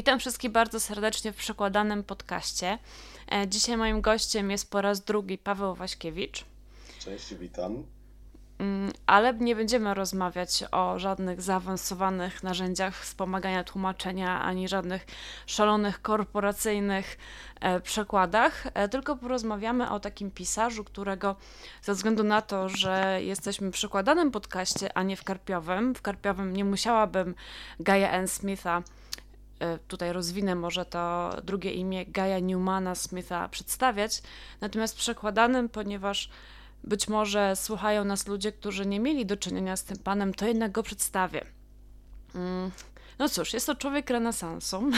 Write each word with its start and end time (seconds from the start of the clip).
Witam 0.00 0.18
wszystkich 0.18 0.50
bardzo 0.50 0.80
serdecznie 0.80 1.32
w 1.32 1.36
przekładanym 1.36 2.04
podcaście. 2.04 2.78
E, 3.32 3.48
dzisiaj 3.48 3.76
moim 3.76 4.00
gościem 4.00 4.50
jest 4.50 4.70
po 4.70 4.82
raz 4.82 5.00
drugi 5.00 5.38
Paweł 5.38 5.74
Waśkiewicz. 5.74 6.44
Cześć, 6.98 7.34
witam. 7.34 7.84
Mm, 8.58 8.92
ale 9.06 9.34
nie 9.34 9.56
będziemy 9.56 9.94
rozmawiać 9.94 10.64
o 10.72 10.98
żadnych 10.98 11.42
zaawansowanych 11.42 12.42
narzędziach 12.42 12.96
wspomagania 12.96 13.64
tłumaczenia, 13.64 14.42
ani 14.42 14.68
żadnych 14.68 15.06
szalonych 15.46 16.02
korporacyjnych 16.02 17.18
e, 17.60 17.80
przekładach, 17.80 18.66
e, 18.74 18.88
tylko 18.88 19.16
porozmawiamy 19.16 19.90
o 19.90 20.00
takim 20.00 20.30
pisarzu, 20.30 20.84
którego 20.84 21.36
ze 21.82 21.94
względu 21.94 22.24
na 22.24 22.42
to, 22.42 22.68
że 22.68 23.18
jesteśmy 23.22 23.70
w 23.70 23.74
przekładanym 23.74 24.30
podcaście, 24.30 24.96
a 24.96 25.02
nie 25.02 25.16
w 25.16 25.24
karpiowym, 25.24 25.94
w 25.94 26.02
karpiowym 26.02 26.52
nie 26.52 26.64
musiałabym 26.64 27.34
Gaia 27.80 28.10
N. 28.10 28.28
Smitha 28.28 28.82
tutaj 29.88 30.12
rozwinę 30.12 30.54
może 30.54 30.84
to 30.84 31.30
drugie 31.44 31.72
imię 31.72 32.06
Gaia 32.06 32.38
Newmana 32.38 32.94
Smitha 32.94 33.48
przedstawiać, 33.48 34.22
natomiast 34.60 34.96
przekładanym, 34.96 35.68
ponieważ 35.68 36.30
być 36.84 37.08
może 37.08 37.56
słuchają 37.56 38.04
nas 38.04 38.26
ludzie, 38.26 38.52
którzy 38.52 38.86
nie 38.86 39.00
mieli 39.00 39.26
do 39.26 39.36
czynienia 39.36 39.76
z 39.76 39.84
tym 39.84 39.98
panem, 39.98 40.34
to 40.34 40.46
jednak 40.46 40.72
go 40.72 40.82
przedstawię. 40.82 41.44
Mm, 42.34 42.70
no 43.18 43.28
cóż, 43.28 43.52
jest 43.52 43.66
to 43.66 43.74
człowiek 43.74 44.10
renesansu. 44.10 44.90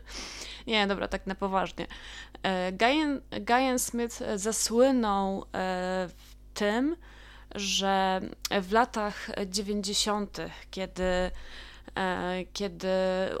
nie, 0.66 0.86
dobra, 0.86 1.08
tak 1.08 1.26
na 1.26 1.34
poważnie. 1.34 1.86
E, 2.42 2.72
Guyan, 2.72 3.20
Guyan 3.40 3.78
Smith 3.78 4.22
zasłynął 4.36 5.42
e, 5.42 5.46
w 6.08 6.24
tym, 6.54 6.96
że 7.54 8.20
w 8.62 8.72
latach 8.72 9.30
90., 9.46 10.38
kiedy 10.70 11.02
E, 11.02 11.30
kiedy 12.52 12.88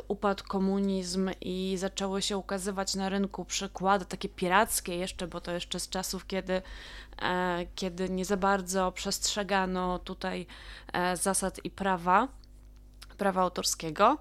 upadł 0.08 0.44
komunizm 0.48 1.30
i 1.40 1.76
zaczęły 1.78 2.22
się 2.22 2.38
ukazywać 2.38 2.94
na 2.94 3.08
rynku 3.08 3.44
przykłady 3.44 4.04
takie 4.04 4.28
pirackie 4.28 4.96
jeszcze, 4.96 5.26
bo 5.26 5.40
to 5.40 5.52
jeszcze 5.52 5.80
z 5.80 5.88
czasów, 5.88 6.26
kiedy, 6.26 6.62
e, 7.22 7.66
kiedy 7.74 8.10
nie 8.10 8.24
za 8.24 8.36
bardzo 8.36 8.92
przestrzegano 8.92 9.98
tutaj 9.98 10.46
e, 10.92 11.16
zasad 11.16 11.64
i 11.64 11.70
prawa, 11.70 12.28
prawa 13.18 13.42
autorskiego. 13.42 14.18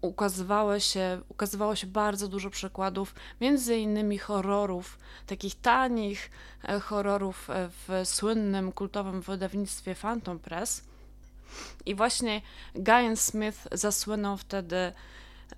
Ukazywało 0.00 0.80
się, 0.80 1.20
ukazywało 1.28 1.76
się 1.76 1.86
bardzo 1.86 2.28
dużo 2.28 2.50
przykładów, 2.50 3.14
między 3.40 3.76
innymi 3.76 4.18
horrorów, 4.18 4.98
takich 5.26 5.60
tanich 5.60 6.30
horrorów 6.82 7.48
w 7.50 8.00
słynnym, 8.04 8.72
kultowym 8.72 9.20
wydawnictwie 9.20 9.94
Phantom 9.94 10.38
Press 10.38 10.82
i 11.86 11.94
właśnie 11.94 12.42
Guyan 12.74 13.16
Smith 13.16 13.68
zasłynął 13.72 14.36
wtedy 14.36 14.92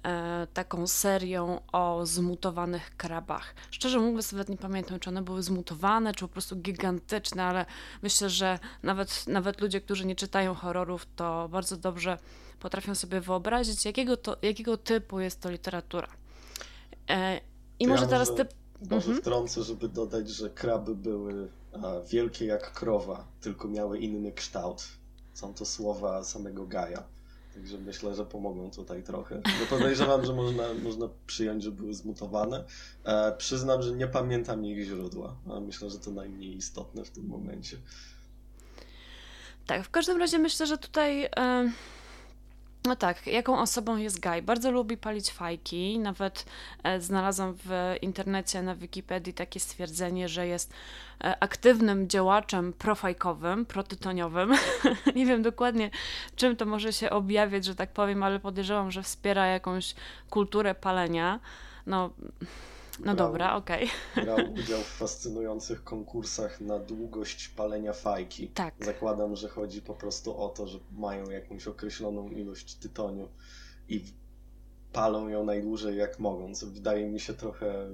e, 0.03 0.47
taką 0.55 0.87
serią 0.87 1.61
o 1.73 2.07
zmutowanych 2.07 2.97
krabach. 2.97 3.55
Szczerze 3.71 3.99
mówiąc, 3.99 4.33
nawet 4.33 4.49
nie 4.49 4.57
pamiętam, 4.57 5.01
czy 5.01 5.11
one 5.11 5.23
były 5.23 5.43
zmutowane, 5.43 6.15
czy 6.15 6.21
po 6.21 6.29
prostu 6.29 6.57
gigantyczne, 6.57 7.45
ale 7.45 7.67
myślę, 8.03 8.31
że 8.31 8.59
nawet, 8.83 9.27
nawet 9.27 9.61
ludzie, 9.61 9.81
którzy 9.81 10.07
nie 10.07 10.17
czytają 10.17 10.55
horrorów, 10.55 11.07
to 11.17 11.49
bardzo 11.49 11.77
dobrze 11.77 12.19
potrafią 12.61 12.95
sobie 12.95 13.21
wyobrazić, 13.21 13.85
jakiego, 13.85 14.17
to, 14.17 14.37
jakiego 14.43 14.77
typu 14.77 15.21
jest 15.21 15.41
to 15.41 15.51
literatura. 15.51 16.09
E, 17.09 17.41
I 17.79 17.85
to 17.85 17.91
może 17.91 18.03
ja 18.03 18.09
teraz 18.09 18.35
typ. 18.35 18.55
Może 18.91 18.97
mhm. 18.97 19.21
wtrącę, 19.21 19.63
żeby 19.63 19.89
dodać, 19.89 20.31
że 20.31 20.51
kraby 20.51 20.95
były 20.95 21.49
a, 21.73 22.01
wielkie 22.01 22.47
jak 22.47 22.73
krowa, 22.73 23.27
tylko 23.41 23.69
miały 23.69 23.99
inny 23.99 24.33
kształt. 24.33 24.98
Są 25.39 25.55
to 25.55 25.65
słowa 25.65 26.25
samego 26.25 26.67
Gaja. 26.67 27.03
Także 27.55 27.79
myślę, 27.79 28.15
że 28.15 28.25
pomogą 28.25 28.71
tutaj 28.71 29.03
trochę. 29.03 29.35
No 29.61 29.67
podejrzewam, 29.71 30.25
że 30.27 30.33
można, 30.33 30.75
można 30.83 31.09
przyjąć, 31.27 31.63
że 31.63 31.71
były 31.71 31.95
zmutowane. 31.95 32.65
E, 33.05 33.33
przyznam, 33.33 33.83
że 33.83 33.93
nie 33.93 34.07
pamiętam 34.07 34.65
ich 34.65 34.85
źródła, 34.85 35.37
myślę, 35.61 35.91
że 35.91 35.99
to 35.99 36.11
najmniej 36.11 36.57
istotne 36.57 37.05
w 37.05 37.11
tym 37.11 37.27
momencie. 37.27 37.77
Tak, 39.67 39.85
w 39.85 39.91
każdym 39.91 40.19
razie 40.19 40.39
myślę, 40.39 40.67
że 40.67 40.79
tutaj. 40.79 41.25
E, 41.25 41.71
no 42.89 42.97
tak, 42.97 43.27
jaką 43.27 43.61
osobą 43.61 43.97
jest 43.97 44.21
Guy? 44.21 44.43
Bardzo 44.43 44.71
lubi 44.71 44.97
palić 44.97 45.31
fajki. 45.31 45.99
Nawet 45.99 46.45
e, 46.83 47.01
znalazłam 47.01 47.55
w 47.65 47.95
internecie 48.03 48.63
na 48.63 48.75
Wikipedii 48.75 49.35
takie 49.35 49.61
stwierdzenie, 49.61 50.29
że 50.29 50.47
jest 50.47 50.73
e, 51.25 51.43
aktywnym 51.43 52.09
działaczem 52.09 52.73
profajkowym, 52.73 53.67
protytoniowym. 53.67 54.55
Nie 55.17 55.27
wiem 55.27 55.43
dokładnie, 55.43 55.91
czym 56.37 56.57
to 56.57 56.67
może 56.67 56.93
się 56.93 57.11
objawiać, 57.11 57.65
że 57.65 57.75
tak 57.75 57.93
powiem, 57.93 58.23
ale 58.23 58.41
podejrzewam, 58.41 58.91
że 58.91 59.03
wspiera 59.03 59.47
jakąś 59.47 59.95
kulturę 60.31 60.75
palenia. 60.75 61.41
No, 61.87 62.11
no 62.99 63.15
brał, 63.15 63.17
dobra, 63.17 63.57
okej. 63.57 63.91
Okay. 64.13 64.25
Brał 64.25 64.53
udział 64.53 64.81
w 64.81 64.97
fascynujących 64.97 65.85
konkursach 65.85 66.61
na 66.61 66.79
długość 66.79 67.49
palenia 67.49 67.93
fajki. 67.93 68.49
Tak. 68.49 68.75
Zakładam, 68.81 69.37
że 69.37 69.49
chodzi 69.49 69.83
po 69.83 69.95
prostu 69.95 70.43
o 70.43 70.49
to, 70.49 70.67
że 70.67 70.79
mają 70.93 71.31
jakąś 71.31 71.67
określoną 71.67 72.31
ilość 72.31 72.75
tytoniu 72.75 73.29
i 73.89 74.05
palą 74.93 75.29
ją 75.29 75.45
najdłużej 75.45 75.97
jak 75.97 76.19
mogą, 76.19 76.55
co 76.55 76.67
wydaje 76.67 77.09
mi 77.09 77.21
się 77.21 77.35
trochę 77.35 77.89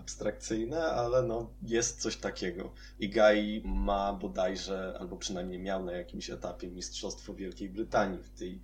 abstrakcyjne, 0.00 0.84
ale 0.84 1.22
no 1.22 1.50
jest 1.62 2.00
coś 2.00 2.16
takiego. 2.16 2.72
I 2.98 3.10
Guy 3.10 3.62
ma 3.64 4.12
bodajże, 4.12 4.96
albo 5.00 5.16
przynajmniej 5.16 5.58
miał 5.58 5.84
na 5.84 5.92
jakimś 5.92 6.30
etapie 6.30 6.68
Mistrzostwo 6.68 7.34
Wielkiej 7.34 7.68
Brytanii 7.68 8.22
w 8.22 8.30
tej 8.30 8.62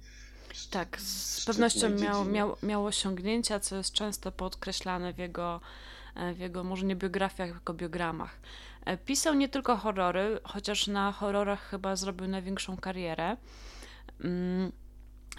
tak, 0.71 1.01
z 1.01 1.45
pewnością 1.45 1.91
miał, 1.91 2.25
miał, 2.25 2.57
miał 2.63 2.87
osiągnięcia, 2.87 3.61
co 3.61 3.77
jest 3.77 3.93
często 3.93 4.33
podkreślane 4.33 5.13
w 5.13 5.19
jego, 5.19 5.61
e, 6.15 6.35
w 6.35 6.39
jego 6.39 6.65
może 6.65 6.87
nie 6.87 6.97
biografiach, 6.97 7.51
tylko 7.51 7.75
biogramach. 7.75 8.41
E, 8.85 8.97
pisał 8.97 9.35
nie 9.35 9.49
tylko 9.49 9.77
horrory, 9.77 10.41
chociaż 10.45 10.87
na 10.87 11.13
horrorach 11.13 11.71
chyba 11.71 11.97
zrobił 11.97 12.29
największą 12.29 12.77
karierę. 12.77 13.37
Mm, 14.25 14.73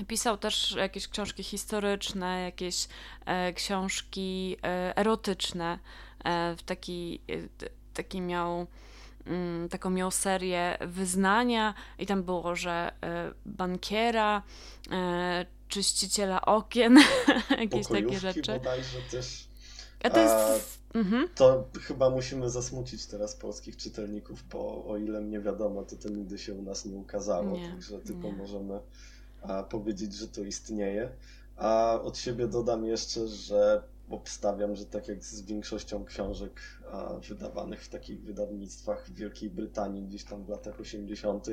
pisał 0.07 0.37
też 0.37 0.71
jakieś 0.71 1.07
książki 1.07 1.43
historyczne, 1.43 2.41
jakieś 2.43 2.87
e, 3.25 3.53
książki 3.53 4.57
erotyczne. 4.95 5.79
w 6.57 6.63
taki, 6.65 7.21
taki 7.93 8.21
miał 8.21 8.67
Mm, 9.27 9.69
taką 9.69 9.89
miał 9.89 10.11
serię 10.11 10.77
wyznania 10.81 11.73
i 11.99 12.05
tam 12.05 12.23
było, 12.23 12.55
że 12.55 12.91
bankiera, 13.45 14.41
e, 14.91 15.45
czyściciela 15.67 16.41
okien, 16.41 16.99
jakieś 17.59 17.87
takie 17.87 18.19
rzeczy. 18.19 18.53
bodajże 18.53 18.99
też. 19.11 19.47
A 20.03 20.09
to 20.09 20.19
jest... 20.19 20.79
A, 20.93 20.97
mhm. 20.97 21.29
To 21.35 21.69
chyba 21.81 22.09
musimy 22.09 22.49
zasmucić 22.49 23.05
teraz 23.05 23.35
polskich 23.35 23.77
czytelników, 23.77 24.43
bo 24.51 24.85
o 24.85 24.97
ile 24.97 25.21
mnie 25.21 25.39
wiadomo, 25.39 25.83
to 25.83 25.95
to 25.95 26.09
nigdy 26.09 26.37
się 26.37 26.53
u 26.53 26.61
nas 26.61 26.85
nie 26.85 26.95
ukazało, 26.95 27.57
nie, 27.57 27.69
także 27.69 27.99
tylko 27.99 28.27
nie. 28.27 28.33
możemy 28.33 28.79
a, 29.41 29.63
powiedzieć, 29.63 30.13
że 30.13 30.27
to 30.27 30.41
istnieje. 30.41 31.09
A 31.57 31.99
od 32.03 32.17
siebie 32.17 32.47
dodam 32.47 32.85
jeszcze, 32.85 33.27
że 33.27 33.83
obstawiam, 34.09 34.75
że 34.75 34.85
tak 34.85 35.07
jak 35.07 35.23
z 35.23 35.41
większością 35.41 36.05
książek 36.05 36.61
wydawanych 37.29 37.83
w 37.83 37.89
takich 37.89 38.23
wydawnictwach 38.23 39.05
w 39.05 39.13
Wielkiej 39.13 39.49
Brytanii 39.49 40.03
gdzieś 40.03 40.23
tam 40.23 40.43
w 40.43 40.49
latach 40.49 40.79
80., 40.79 41.47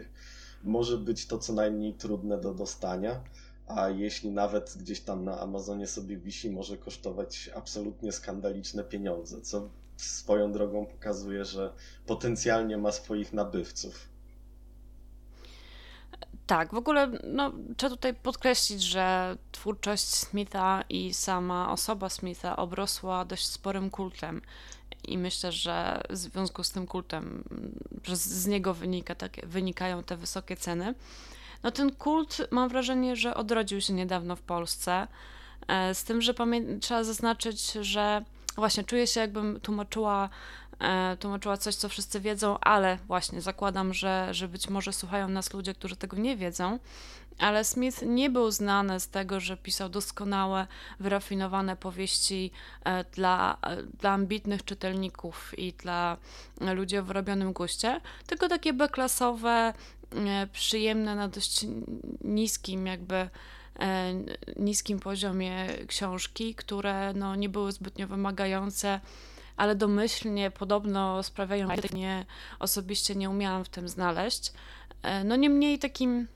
może 0.64 0.98
być 0.98 1.26
to 1.26 1.38
co 1.38 1.52
najmniej 1.52 1.94
trudne 1.94 2.40
do 2.40 2.54
dostania. 2.54 3.20
A 3.66 3.88
jeśli 3.88 4.30
nawet 4.30 4.74
gdzieś 4.78 5.00
tam 5.00 5.24
na 5.24 5.40
Amazonie 5.40 5.86
sobie 5.86 6.16
wisi, 6.16 6.50
może 6.50 6.76
kosztować 6.76 7.50
absolutnie 7.56 8.12
skandaliczne 8.12 8.84
pieniądze, 8.84 9.40
co 9.40 9.68
swoją 9.96 10.52
drogą 10.52 10.86
pokazuje, 10.86 11.44
że 11.44 11.72
potencjalnie 12.06 12.78
ma 12.78 12.92
swoich 12.92 13.32
nabywców. 13.32 14.08
Tak, 16.46 16.74
w 16.74 16.76
ogóle 16.76 17.10
no, 17.24 17.52
trzeba 17.76 17.90
tutaj 17.90 18.14
podkreślić, 18.14 18.82
że 18.82 19.36
twórczość 19.52 20.04
Smitha 20.04 20.84
i 20.88 21.14
sama 21.14 21.72
osoba 21.72 22.08
Smitha 22.08 22.56
obrosła 22.56 23.24
dość 23.24 23.46
sporym 23.46 23.90
kultem. 23.90 24.42
I 25.04 25.18
myślę, 25.18 25.52
że 25.52 26.02
w 26.10 26.16
związku 26.16 26.64
z 26.64 26.70
tym 26.70 26.86
kultem, 26.86 27.44
że 28.04 28.16
z 28.16 28.46
niego 28.46 28.74
wynika, 28.74 29.14
tak, 29.14 29.46
wynikają 29.46 30.02
te 30.02 30.16
wysokie 30.16 30.56
ceny. 30.56 30.94
No 31.62 31.70
ten 31.70 31.92
kult 31.92 32.38
mam 32.50 32.68
wrażenie, 32.68 33.16
że 33.16 33.34
odrodził 33.34 33.80
się 33.80 33.92
niedawno 33.92 34.36
w 34.36 34.42
Polsce. 34.42 35.06
E, 35.68 35.94
z 35.94 36.04
tym, 36.04 36.22
że 36.22 36.34
trzeba 36.80 37.04
zaznaczyć, 37.04 37.72
że 37.72 38.24
właśnie 38.56 38.84
czuję 38.84 39.06
się, 39.06 39.20
jakbym 39.20 39.60
tłumaczyła 39.60 40.28
E, 40.80 41.16
tłumaczyła 41.16 41.56
coś, 41.56 41.74
co 41.74 41.88
wszyscy 41.88 42.20
wiedzą, 42.20 42.58
ale 42.58 42.98
właśnie 43.06 43.40
zakładam, 43.40 43.94
że, 43.94 44.28
że 44.34 44.48
być 44.48 44.68
może 44.68 44.92
słuchają 44.92 45.28
nas 45.28 45.52
ludzie, 45.54 45.74
którzy 45.74 45.96
tego 45.96 46.16
nie 46.16 46.36
wiedzą. 46.36 46.78
Ale 47.38 47.64
Smith 47.64 48.02
nie 48.02 48.30
był 48.30 48.50
znany 48.50 49.00
z 49.00 49.08
tego, 49.08 49.40
że 49.40 49.56
pisał 49.56 49.88
doskonałe, 49.88 50.66
wyrafinowane 51.00 51.76
powieści 51.76 52.50
e, 52.84 53.04
dla, 53.04 53.58
e, 53.62 53.82
dla 53.82 54.10
ambitnych 54.10 54.64
czytelników 54.64 55.58
i 55.58 55.72
dla 55.72 56.16
ludzi 56.60 56.98
o 56.98 57.02
wyrobionym 57.02 57.52
guście, 57.52 58.00
tylko 58.26 58.48
takie 58.48 58.72
beklasowe, 58.72 59.74
przyjemne 60.52 61.14
na 61.14 61.28
dość 61.28 61.66
niskim 62.20 62.86
jakby 62.86 63.16
e, 63.16 64.14
niskim 64.56 65.00
poziomie 65.00 65.66
książki, 65.86 66.54
które 66.54 67.12
no, 67.14 67.36
nie 67.36 67.48
były 67.48 67.72
zbytnio 67.72 68.06
wymagające, 68.06 69.00
ale 69.56 69.74
domyślnie 69.74 70.50
podobno 70.50 71.22
sprawiają, 71.22 71.68
że 71.68 71.96
mnie 71.96 72.26
osobiście 72.58 73.14
nie 73.14 73.30
umiałam 73.30 73.64
w 73.64 73.68
tym 73.68 73.88
znaleźć. 73.88 74.52
E, 75.02 75.24
no 75.24 75.36
niemniej 75.36 75.78
takim 75.78 76.26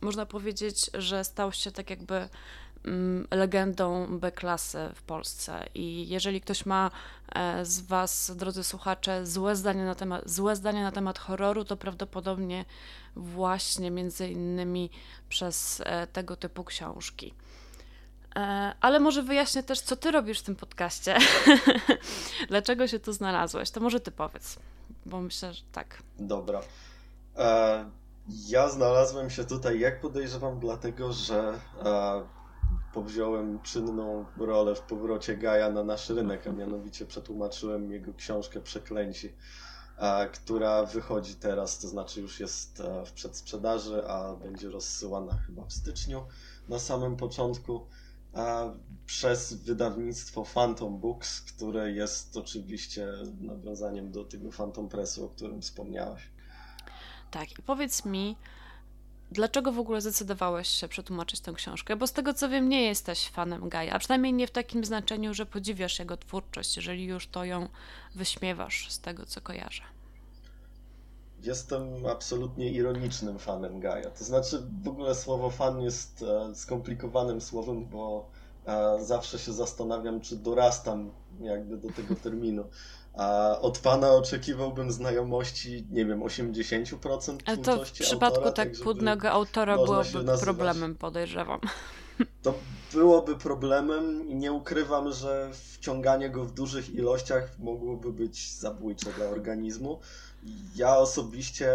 można 0.00 0.26
powiedzieć, 0.26 0.90
że 0.94 1.24
stał 1.24 1.52
się 1.52 1.70
tak 1.70 1.90
jakby 1.90 2.28
Mm, 2.84 3.26
legendą 3.30 4.18
B-klasy 4.18 4.78
w 4.94 5.02
Polsce. 5.02 5.66
I 5.74 6.08
jeżeli 6.08 6.40
ktoś 6.40 6.66
ma 6.66 6.90
e, 7.34 7.64
z 7.64 7.80
Was, 7.80 8.36
drodzy 8.36 8.64
słuchacze, 8.64 9.26
złe 9.26 9.56
zdanie 9.56 9.84
na 9.84 9.94
temat, 9.94 10.30
złe 10.30 10.56
zdanie 10.56 10.82
na 10.82 10.92
temat 10.92 11.18
horroru, 11.18 11.64
to 11.64 11.76
prawdopodobnie 11.76 12.64
właśnie 13.16 13.90
między 13.90 14.28
innymi 14.28 14.90
przez 15.28 15.82
e, 15.84 16.06
tego 16.06 16.36
typu 16.36 16.64
książki. 16.64 17.34
E, 18.36 18.74
ale 18.80 19.00
może 19.00 19.22
wyjaśnię 19.22 19.62
też, 19.62 19.80
co 19.80 19.96
ty 19.96 20.10
robisz 20.10 20.40
w 20.40 20.42
tym 20.42 20.56
podcaście. 20.56 21.18
Dlaczego 22.48 22.88
się 22.88 22.98
tu 22.98 23.12
znalazłeś? 23.12 23.70
To 23.70 23.80
może 23.80 24.00
ty 24.00 24.10
powiedz, 24.10 24.58
bo 25.06 25.20
myślę, 25.20 25.52
że 25.52 25.62
tak. 25.72 26.02
Dobra. 26.18 26.60
Ja 28.28 28.68
znalazłem 28.68 29.30
się 29.30 29.44
tutaj, 29.44 29.80
jak 29.80 30.00
podejrzewam, 30.00 30.60
dlatego, 30.60 31.12
że 31.12 31.60
powziąłem 32.92 33.60
czynną 33.60 34.24
rolę 34.36 34.74
w 34.74 34.80
powrocie 34.80 35.36
Gaja 35.36 35.70
na 35.70 35.84
nasz 35.84 36.10
rynek, 36.10 36.46
a 36.46 36.52
mianowicie 36.52 37.06
przetłumaczyłem 37.06 37.92
jego 37.92 38.14
książkę 38.14 38.60
Przeklęci, 38.60 39.32
która 40.32 40.84
wychodzi 40.84 41.34
teraz, 41.34 41.78
to 41.78 41.88
znaczy 41.88 42.20
już 42.20 42.40
jest 42.40 42.80
e, 42.80 43.04
w 43.06 43.12
przedsprzedaży, 43.12 44.08
a 44.08 44.34
będzie 44.34 44.68
rozsyłana 44.70 45.38
chyba 45.46 45.64
w 45.64 45.72
styczniu 45.72 46.26
na 46.68 46.78
samym 46.78 47.16
początku 47.16 47.86
przez 49.06 49.52
wydawnictwo 49.52 50.44
Phantom 50.54 50.98
Books, 50.98 51.40
które 51.40 51.90
jest 51.90 52.36
oczywiście 52.36 53.08
nawiązaniem 53.40 54.10
do 54.10 54.24
tego 54.24 54.50
Phantom 54.50 54.88
Pressu, 54.88 55.24
o 55.24 55.28
którym 55.28 55.62
wspomniałaś. 55.62 56.30
Tak, 57.30 57.58
i 57.58 57.62
powiedz 57.62 58.04
mi, 58.04 58.36
Dlaczego 59.30 59.72
w 59.72 59.78
ogóle 59.78 60.00
zdecydowałeś 60.00 60.68
się 60.68 60.88
przetłumaczyć 60.88 61.40
tę 61.40 61.52
książkę? 61.52 61.96
Bo 61.96 62.06
z 62.06 62.12
tego 62.12 62.34
co 62.34 62.48
wiem, 62.48 62.68
nie 62.68 62.82
jesteś 62.82 63.28
fanem 63.28 63.68
Gaja, 63.68 63.92
a 63.92 63.98
przynajmniej 63.98 64.32
nie 64.32 64.46
w 64.46 64.50
takim 64.50 64.84
znaczeniu, 64.84 65.34
że 65.34 65.46
podziwiasz 65.46 65.98
jego 65.98 66.16
twórczość, 66.16 66.76
jeżeli 66.76 67.04
już 67.04 67.26
to 67.26 67.44
ją 67.44 67.68
wyśmiewasz 68.14 68.90
z 68.90 69.00
tego 69.00 69.26
co 69.26 69.40
kojarzę. 69.40 69.82
Jestem 71.42 72.06
absolutnie 72.06 72.70
ironicznym 72.70 73.38
fanem 73.38 73.80
Gaja. 73.80 74.10
To 74.10 74.24
znaczy, 74.24 74.62
w 74.82 74.88
ogóle 74.88 75.14
słowo 75.14 75.50
fan 75.50 75.80
jest 75.80 76.22
e, 76.22 76.54
skomplikowanym 76.54 77.40
słowem, 77.40 77.86
bo 77.86 78.30
e, 78.66 79.04
zawsze 79.04 79.38
się 79.38 79.52
zastanawiam, 79.52 80.20
czy 80.20 80.36
dorastam 80.36 81.10
jakby 81.40 81.76
do 81.76 81.92
tego 81.92 82.14
terminu. 82.14 82.64
A 83.18 83.58
od 83.60 83.78
pana 83.78 84.10
oczekiwałbym 84.10 84.92
znajomości, 84.92 85.86
nie 85.90 86.06
wiem, 86.06 86.20
80% 86.20 87.38
Ale 87.46 87.56
to 87.56 87.84
w 87.84 87.92
przypadku 87.92 88.36
autora, 88.36 88.52
tak, 88.52 88.72
tak 88.72 88.82
płodnego 88.82 89.30
autora 89.30 89.74
byłoby 89.74 90.24
problemem, 90.40 90.94
podejrzewam. 90.94 91.60
To 92.42 92.54
byłoby 92.92 93.36
problemem 93.36 94.28
i 94.28 94.34
nie 94.34 94.52
ukrywam, 94.52 95.12
że 95.12 95.50
wciąganie 95.52 96.30
go 96.30 96.44
w 96.44 96.54
dużych 96.54 96.94
ilościach 96.94 97.58
mogłoby 97.58 98.12
być 98.12 98.52
zabójcze 98.52 99.12
dla 99.12 99.26
organizmu. 99.26 100.00
Ja 100.76 100.96
osobiście 100.96 101.70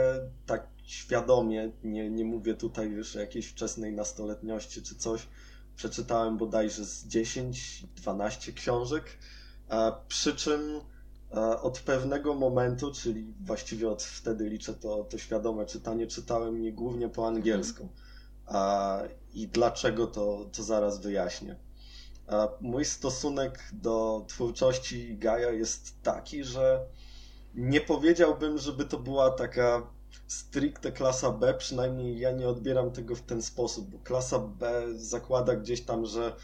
tak 0.45 0.67
świadomie, 0.85 1.71
nie, 1.83 2.09
nie 2.09 2.25
mówię 2.25 2.53
tutaj 2.53 2.89
już 2.89 3.15
o 3.15 3.19
jakiejś 3.19 3.47
wczesnej 3.47 3.93
nastoletniości 3.93 4.81
czy 4.81 4.95
coś, 4.95 5.27
przeczytałem 5.75 6.37
bodajże 6.37 6.85
z 6.85 7.07
10-12 7.07 8.53
książek, 8.53 9.17
przy 10.07 10.35
czym 10.35 10.81
od 11.62 11.80
pewnego 11.80 12.33
momentu, 12.33 12.91
czyli 12.91 13.33
właściwie 13.41 13.89
od 13.89 14.03
wtedy 14.03 14.50
liczę 14.50 14.74
to, 14.74 15.03
to 15.03 15.18
świadome 15.18 15.65
czytanie, 15.65 16.07
czytałem 16.07 16.63
je 16.63 16.71
głównie 16.71 17.09
po 17.09 17.27
angielsku. 17.27 17.89
I 19.33 19.47
dlaczego 19.47 20.07
to, 20.07 20.50
to 20.51 20.63
zaraz 20.63 21.01
wyjaśnię. 21.01 21.56
Mój 22.62 22.85
stosunek 22.85 23.59
do 23.74 24.25
twórczości 24.27 25.18
Gaja 25.18 25.51
jest 25.51 26.01
taki, 26.03 26.44
że 26.44 26.85
nie 27.56 27.81
powiedziałbym, 27.81 28.57
żeby 28.57 28.86
to 28.86 29.00
była 29.00 29.31
taka 29.31 29.88
stricte 30.27 30.91
klasa 30.91 31.31
B, 31.31 31.53
przynajmniej 31.53 32.19
ja 32.19 32.31
nie 32.31 32.47
odbieram 32.47 32.91
tego 32.91 33.15
w 33.15 33.21
ten 33.21 33.41
sposób, 33.41 33.89
bo 33.89 34.00
klasa 34.00 34.39
B 34.39 34.83
zakłada 34.95 35.56
gdzieś 35.56 35.81
tam, 35.81 36.06
że 36.06 36.36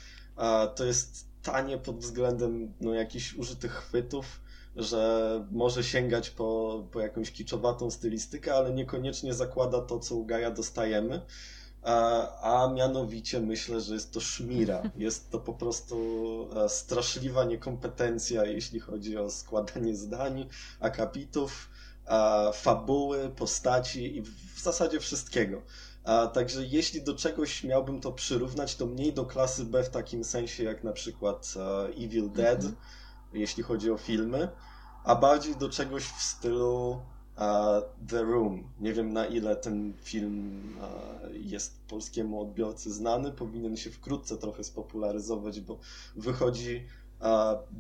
to 0.76 0.86
jest 0.86 1.28
tanie 1.44 1.78
pod 1.78 1.98
względem 1.98 2.74
no, 2.82 2.94
jakichś 2.94 3.34
użytych 3.34 3.72
chwytów, 3.72 4.42
że 4.80 5.46
może 5.52 5.84
sięgać 5.84 6.30
po, 6.30 6.84
po 6.92 7.00
jakąś 7.00 7.32
kiczowatą 7.32 7.92
stylistykę, 7.92 8.54
ale 8.54 8.74
niekoniecznie 8.74 9.34
zakłada 9.34 9.82
to, 9.82 10.00
co 10.00 10.16
u 10.16 10.26
Gaja 10.26 10.52
dostajemy. 10.52 11.22
A, 11.82 12.64
a 12.64 12.74
mianowicie 12.74 13.40
myślę, 13.40 13.82
że 13.82 13.94
jest 13.94 14.14
to 14.14 14.20
szmira. 14.20 14.84
Jest 14.98 15.32
to 15.32 15.40
po 15.40 15.54
prostu 15.54 15.98
e, 16.56 16.70
straszliwa 16.70 17.44
niekompetencja, 17.44 18.46
jeśli 18.46 18.80
chodzi 18.80 19.18
o 19.18 19.30
składanie 19.30 19.96
zdań, 19.96 20.50
akapitów, 20.80 21.70
fabuły, 22.54 23.30
postaci 23.30 24.18
i 24.18 24.22
w 24.22 24.60
zasadzie 24.62 25.00
wszystkiego. 25.00 25.62
A, 26.04 26.28
także 26.28 26.64
jeśli 26.66 27.02
do 27.02 27.16
czegoś 27.16 27.64
miałbym 27.64 28.02
to 28.02 28.12
przyrównać, 28.12 28.76
to 28.76 28.86
mniej 28.86 29.14
do 29.14 29.26
klasy 29.26 29.66
B 29.66 29.84
w 29.84 29.90
takim 29.90 30.24
sensie 30.24 30.64
jak 30.64 30.84
na 30.84 30.92
przykład 30.92 31.54
e, 31.56 31.86
Evil 32.06 32.32
Dead, 32.32 32.60
mm 32.60 32.72
-hmm. 32.72 32.76
jeśli 33.34 33.64
chodzi 33.64 33.92
o 33.92 33.98
filmy, 33.98 34.50
a 35.04 35.16
bardziej 35.16 35.56
do 35.56 35.70
czegoś 35.70 36.04
w 36.04 36.22
stylu 36.22 36.90
uh, 36.92 37.00
The 38.08 38.24
Room. 38.24 38.64
Nie 38.80 38.94
wiem 38.94 39.14
na 39.14 39.26
ile 39.26 39.56
ten 39.56 39.94
film 40.04 40.64
uh, 40.78 41.30
jest 41.34 41.82
polskiemu 41.88 42.42
odbiorcy 42.42 42.94
znany, 42.94 43.32
powinien 43.32 43.78
się 43.78 43.92
wkrótce 43.92 44.38
trochę 44.38 44.64
spopularyzować, 44.64 45.62
bo 45.62 45.80
wychodzi 46.16 46.86
uh, 47.22 47.28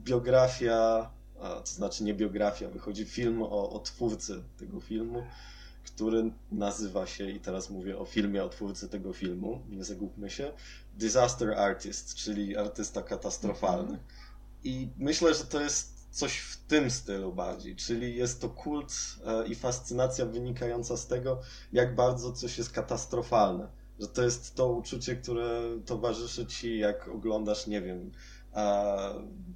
biografia, 0.03 1.11
to 1.39 1.71
znaczy 1.71 2.03
nie 2.03 2.13
biografia, 2.13 2.69
wychodzi 2.69 3.05
film 3.05 3.41
o, 3.41 3.69
o 3.69 3.79
twórcy 3.79 4.43
tego 4.57 4.79
filmu, 4.79 5.23
który 5.85 6.31
nazywa 6.51 7.05
się, 7.05 7.29
i 7.29 7.39
teraz 7.39 7.69
mówię 7.69 7.97
o 7.97 8.05
filmie 8.05 8.43
o 8.43 8.49
twórcy 8.49 8.89
tego 8.89 9.13
filmu, 9.13 9.61
nie 9.69 9.83
zagubmy 9.83 10.29
się, 10.29 10.51
Disaster 10.97 11.53
Artist, 11.53 12.15
czyli 12.15 12.57
artysta 12.57 13.01
katastrofalny. 13.01 13.99
I 14.63 14.89
myślę, 14.97 15.33
że 15.33 15.43
to 15.43 15.61
jest 15.61 15.98
coś 16.11 16.37
w 16.39 16.57
tym 16.57 16.91
stylu 16.91 17.33
bardziej, 17.33 17.75
czyli 17.75 18.15
jest 18.15 18.41
to 18.41 18.49
kult 18.49 18.93
e, 19.25 19.47
i 19.47 19.55
fascynacja 19.55 20.25
wynikająca 20.25 20.97
z 20.97 21.07
tego, 21.07 21.41
jak 21.73 21.95
bardzo 21.95 22.31
coś 22.31 22.57
jest 22.57 22.71
katastrofalne. 22.71 23.67
Że 23.99 24.07
to 24.07 24.23
jest 24.23 24.55
to 24.55 24.71
uczucie, 24.71 25.15
które 25.15 25.61
towarzyszy 25.85 26.45
ci, 26.45 26.79
jak 26.79 27.07
oglądasz, 27.07 27.67
nie 27.67 27.81
wiem, 27.81 28.11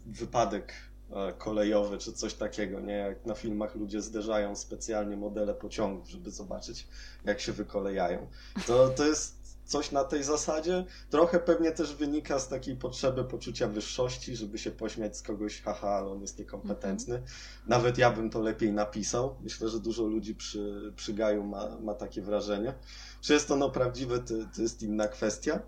wypadek 0.05 0.74
e, 1.12 1.33
kolejowy 1.33 1.98
czy 1.98 2.13
coś 2.13 2.33
takiego, 2.33 2.79
nie? 2.79 2.93
Jak 2.93 3.25
na 3.25 3.36
filmach 3.36 3.75
ludzie 3.75 4.01
zderzają 4.01 4.55
specjalnie 4.55 5.17
modele 5.17 5.53
pociągów, 5.53 6.10
żeby 6.10 6.31
zobaczyć, 6.31 6.88
jak 7.25 7.39
się 7.39 7.51
wykolejają. 7.51 8.27
To, 8.67 8.89
to 8.89 9.05
jest 9.05 9.43
coś 9.65 9.91
na 9.91 10.03
tej 10.03 10.24
zasadzie. 10.24 10.86
Trochę 11.10 11.39
pewnie 11.39 11.72
też 11.72 11.96
wynika 11.96 12.39
z 12.39 12.48
takiej 12.48 12.75
potrzeby 12.75 13.24
poczucia 13.24 13.67
wyższości, 13.67 14.36
żeby 14.36 14.58
się 14.58 14.72
pośmiać 14.72 15.17
z 15.17 15.22
kogoś, 15.22 15.62
haha, 15.62 15.89
ale 15.89 16.12
on 16.12 16.22
jest 16.22 16.39
niekompetentny. 16.39 17.15
Mhm. 17.15 17.34
Nawet 17.67 17.98
ja 17.98 18.12
bym 18.12 18.29
to 18.29 18.41
lepiej 18.41 18.74
napisał. 18.74 19.36
Myślę, 19.41 19.70
że 19.70 19.79
dużo 19.79 20.03
ludzi 20.03 20.36
przy, 20.36 20.93
przy 20.96 21.13
Gaju 21.13 21.43
ma, 21.43 21.77
ma 21.82 21.93
takie 21.93 22.22
wrażenie. 22.22 22.74
Czy 23.22 23.34
jest 23.34 23.51
ono 23.51 23.70
prawdziwe, 23.70 24.20
to, 24.20 24.34
to 24.55 24.62
jest 24.62 24.84
inna 24.84 25.08
kwestia. 25.08 25.60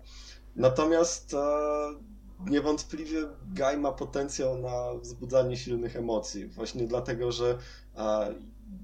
Natomiast 0.56 1.34
e, 1.34 1.38
niewątpliwie 2.50 3.22
Gaj 3.54 3.78
ma 3.78 3.92
potencjał 3.92 4.58
na 4.58 4.94
wzbudzanie 5.00 5.56
silnych 5.56 5.96
emocji. 5.96 6.46
Właśnie 6.46 6.86
dlatego, 6.86 7.32
że 7.32 7.58
e, 7.96 8.34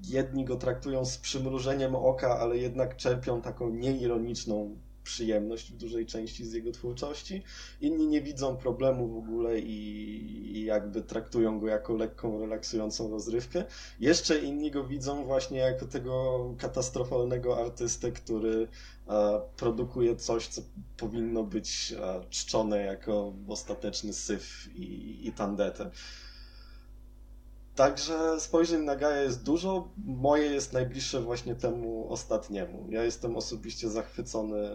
jedni 0.03 0.45
go 0.45 0.55
traktują 0.55 1.05
z 1.05 1.17
przymrużeniem 1.17 1.95
oka, 1.95 2.39
ale 2.39 2.57
jednak 2.57 2.95
czerpią 2.95 3.41
taką 3.41 3.69
nieironiczną 3.69 4.77
przyjemność 5.03 5.71
w 5.71 5.77
dużej 5.77 6.05
części 6.05 6.45
z 6.45 6.53
jego 6.53 6.71
twórczości. 6.71 7.43
Inni 7.81 8.07
nie 8.07 8.21
widzą 8.21 8.57
problemu 8.57 9.07
w 9.07 9.17
ogóle 9.17 9.59
i, 9.59 10.57
i 10.57 10.63
jakby 10.65 11.01
traktują 11.01 11.59
go 11.59 11.67
jako 11.67 11.93
lekką, 11.93 12.39
relaksującą 12.39 13.09
rozrywkę. 13.11 13.63
Jeszcze 13.99 14.39
inni 14.39 14.71
go 14.71 14.83
widzą 14.83 15.25
właśnie 15.25 15.57
jako 15.57 15.85
tego 15.85 16.55
katastrofalnego 16.57 17.57
artystę, 17.57 18.11
który 18.11 18.67
e, 19.07 19.41
produkuje 19.57 20.15
coś, 20.15 20.47
co 20.47 20.61
powinno 20.97 21.43
być 21.43 21.93
e, 21.97 22.21
czczone 22.29 22.83
jako 22.83 23.33
ostateczny 23.47 24.13
syf 24.13 24.69
i, 24.75 25.19
i 25.27 25.31
tandetę. 25.31 25.91
Także 27.75 28.39
spojrzeń 28.39 28.83
na 28.83 28.95
Gaia 28.95 29.21
jest 29.21 29.43
dużo. 29.43 29.87
Moje 30.05 30.45
jest 30.45 30.73
najbliższe 30.73 31.21
właśnie 31.21 31.55
temu 31.55 32.07
ostatniemu. 32.09 32.87
Ja 32.89 33.03
jestem 33.03 33.35
osobiście 33.35 33.89
zachwycony 33.89 34.69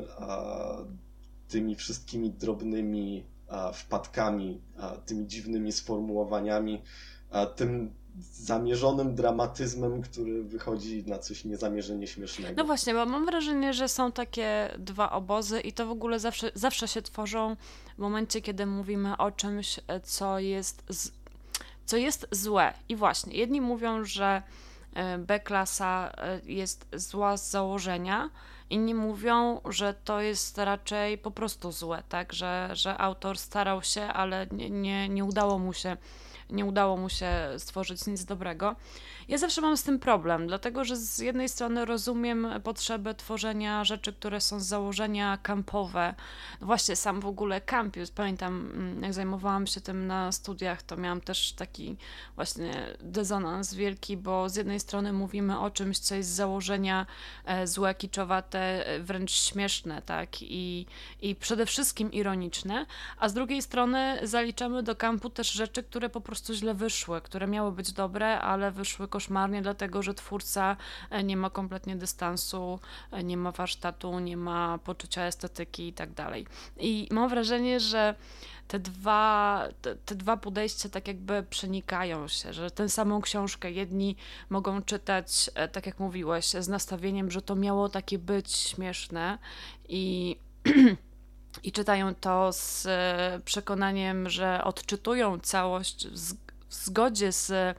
tymi 1.49 1.75
wszystkimi 1.75 2.31
drobnymi 2.31 3.25
wpadkami, 3.75 4.61
tymi 5.07 5.27
dziwnymi 5.27 5.73
sformułowaniami, 5.73 6.83
tym 7.57 7.95
zamierzonym 8.33 9.15
dramatyzmem, 9.15 10.03
który 10.03 10.43
wychodzi 10.43 11.05
na 11.07 11.19
coś 11.19 11.45
niezamierzenie 11.45 12.07
śmiesznego. 12.07 12.55
No 12.57 12.65
właśnie, 12.65 12.95
bo 12.95 13.07
mam 13.07 13.27
wrażenie, 13.27 13.73
że 13.73 13.89
są 13.89 14.13
takie 14.13 14.75
dwa 14.79 15.11
obozy 15.13 15.61
i 15.61 15.73
to 15.73 15.87
w 15.87 15.91
ogóle 15.91 16.21
zawsze, 16.21 16.51
zawsze 16.55 16.89
się 16.89 17.03
tworzą 17.03 17.57
w 17.97 17.99
momencie, 17.99 18.41
kiedy 18.41 18.67
mówimy 18.67 19.17
o 19.17 19.31
czymś, 19.31 19.81
co 20.03 20.39
jest, 20.39 20.83
z, 20.89 21.11
co 21.89 21.97
jest 21.97 22.29
złe. 22.31 22.75
I 22.89 22.97
właśnie, 22.97 23.37
jedni 23.37 23.61
mówią, 23.61 24.05
że 24.05 24.43
e, 24.95 25.19
B-klasa 25.19 26.13
e, 26.17 26.41
jest 26.45 26.87
zła 26.93 27.37
z 27.37 27.51
założenia, 27.51 28.31
inni 28.71 28.95
mówią, 28.95 29.61
że 29.69 29.95
to 29.95 30.21
jest 30.21 30.59
raczej 30.59 31.19
po 31.19 31.31
prostu 31.31 31.73
złe, 31.73 32.03
tak, 32.09 32.33
że, 32.33 32.71
że 32.73 32.99
autor 32.99 33.39
starał 33.39 33.83
się, 33.83 34.03
ale 34.03 34.47
nie, 34.53 34.71
nie, 34.71 35.09
nie 35.09 35.25
udało 35.25 35.59
mu 35.59 35.73
się 35.73 35.97
nie 36.51 36.65
udało 36.65 36.97
mu 36.97 37.09
się 37.09 37.31
stworzyć 37.59 38.07
nic 38.07 38.25
dobrego. 38.25 38.77
Ja 39.29 39.39
zawsze 39.39 39.61
mam 39.61 39.77
z 39.77 39.83
tym 39.83 39.99
problem, 39.99 40.47
dlatego 40.47 40.85
że 40.85 40.97
z 40.97 41.19
jednej 41.19 41.49
strony 41.49 41.85
rozumiem 41.85 42.49
potrzebę 42.65 43.15
tworzenia 43.15 43.85
rzeczy, 43.85 44.13
które 44.13 44.41
są 44.41 44.61
z 44.61 44.67
założenia 44.67 45.39
kampowe. 45.43 46.15
No 46.61 46.67
właśnie, 46.67 46.97
sam 46.97 47.21
w 47.21 47.27
ogóle 47.27 47.61
campus, 47.61 48.11
pamiętam, 48.11 48.71
mm, 48.75 49.03
jak 49.03 49.15
zajmowałam 49.15 49.67
się 49.67 49.81
tym 49.81 50.07
na 50.07 50.33
studiach, 50.33 50.83
to 50.83 50.97
miałam 50.97 51.21
też 51.21 51.53
taki 51.53 51.97
właśnie 52.35 52.97
dezonans 53.01 53.75
wielki, 53.75 54.17
bo 54.17 54.49
z 54.49 54.57
jednej 54.57 54.81
strony 54.81 55.13
mówimy 55.13 55.61
o 55.61 55.71
czymś, 55.71 55.99
co 55.99 56.15
jest 56.15 56.31
z 56.31 56.35
założenia 56.35 57.07
e, 57.45 57.67
złe, 57.67 57.95
kiczowate, 57.95 58.87
e, 58.87 59.01
wręcz 59.01 59.33
śmieszne, 59.33 60.03
tak, 60.03 60.43
i, 60.43 60.87
i 61.23 61.35
przede 61.35 61.67
wszystkim 61.67 62.13
ironiczne, 62.13 62.87
a 63.19 63.29
z 63.29 63.35
drugiej 63.35 63.63
strony 63.63 64.19
zaliczamy 64.23 64.83
do 64.83 64.97
kampu 64.97 65.31
też 65.31 65.53
rzeczy, 65.53 65.83
które 65.83 66.09
po 66.09 66.21
prostu 66.21 66.55
źle 66.55 66.75
wyszły, 66.75 67.21
które 67.21 67.47
miały 67.47 67.73
być 67.73 67.93
dobre, 67.93 68.41
ale 68.41 68.71
wyszły 68.71 69.09
koszmarnie, 69.19 69.63
dlatego 69.63 70.03
że 70.03 70.15
twórca 70.15 70.77
e, 71.11 71.25
nie 71.25 71.37
ma 71.37 71.51
kompletnie 71.51 71.97
dystansu, 71.97 72.81
e, 73.13 73.25
nie 73.25 73.37
ma 73.37 73.53
warsztatu, 73.53 74.19
nie 74.19 74.37
ma 74.37 74.79
poczucia 74.79 75.23
estetyki 75.23 75.89
i 75.89 75.93
tak 75.93 76.13
dalej. 76.13 76.47
I 76.77 77.09
mam 77.11 77.29
wrażenie, 77.29 77.81
że 77.81 78.15
te 78.69 78.79
dwa, 78.79 79.65
te, 79.83 79.97
te, 79.97 80.15
dwa 80.15 80.37
podejścia 80.37 80.89
tak 80.89 81.09
jakby 81.09 81.43
przenikają 81.51 82.29
się, 82.29 82.53
że 82.53 82.71
tę 82.71 82.89
samą 82.89 83.21
książkę 83.21 83.71
jedni 83.71 84.17
mogą 84.51 84.83
czytać, 84.83 85.51
e, 85.55 85.69
tak 85.69 85.87
jak 85.87 85.99
mówiłeś, 85.99 86.47
z 86.47 86.69
nastawieniem, 86.69 87.31
że 87.31 87.43
to 87.43 87.55
miało 87.57 87.89
takie 87.89 88.19
być 88.19 88.53
śmieszne 88.53 89.39
i 89.89 90.37
i 91.63 91.73
czytają 91.73 92.15
to 92.15 92.53
z 92.53 92.87
przekonaniem, 93.45 94.31
że 94.31 94.65
odczytują 94.65 95.39
całość 95.39 96.09
w 96.09 96.35
zgodzie 96.71 97.33
z 97.33 97.77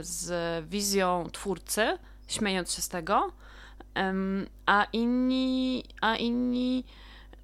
z 0.00 0.30
wizją 0.68 1.28
twórcy, 1.32 1.98
śmiejąc 2.28 2.72
się 2.74 2.82
z 2.82 2.88
tego, 2.88 3.32
a 4.66 4.86
inni, 4.92 5.84
a 6.00 6.16
inni 6.16 6.84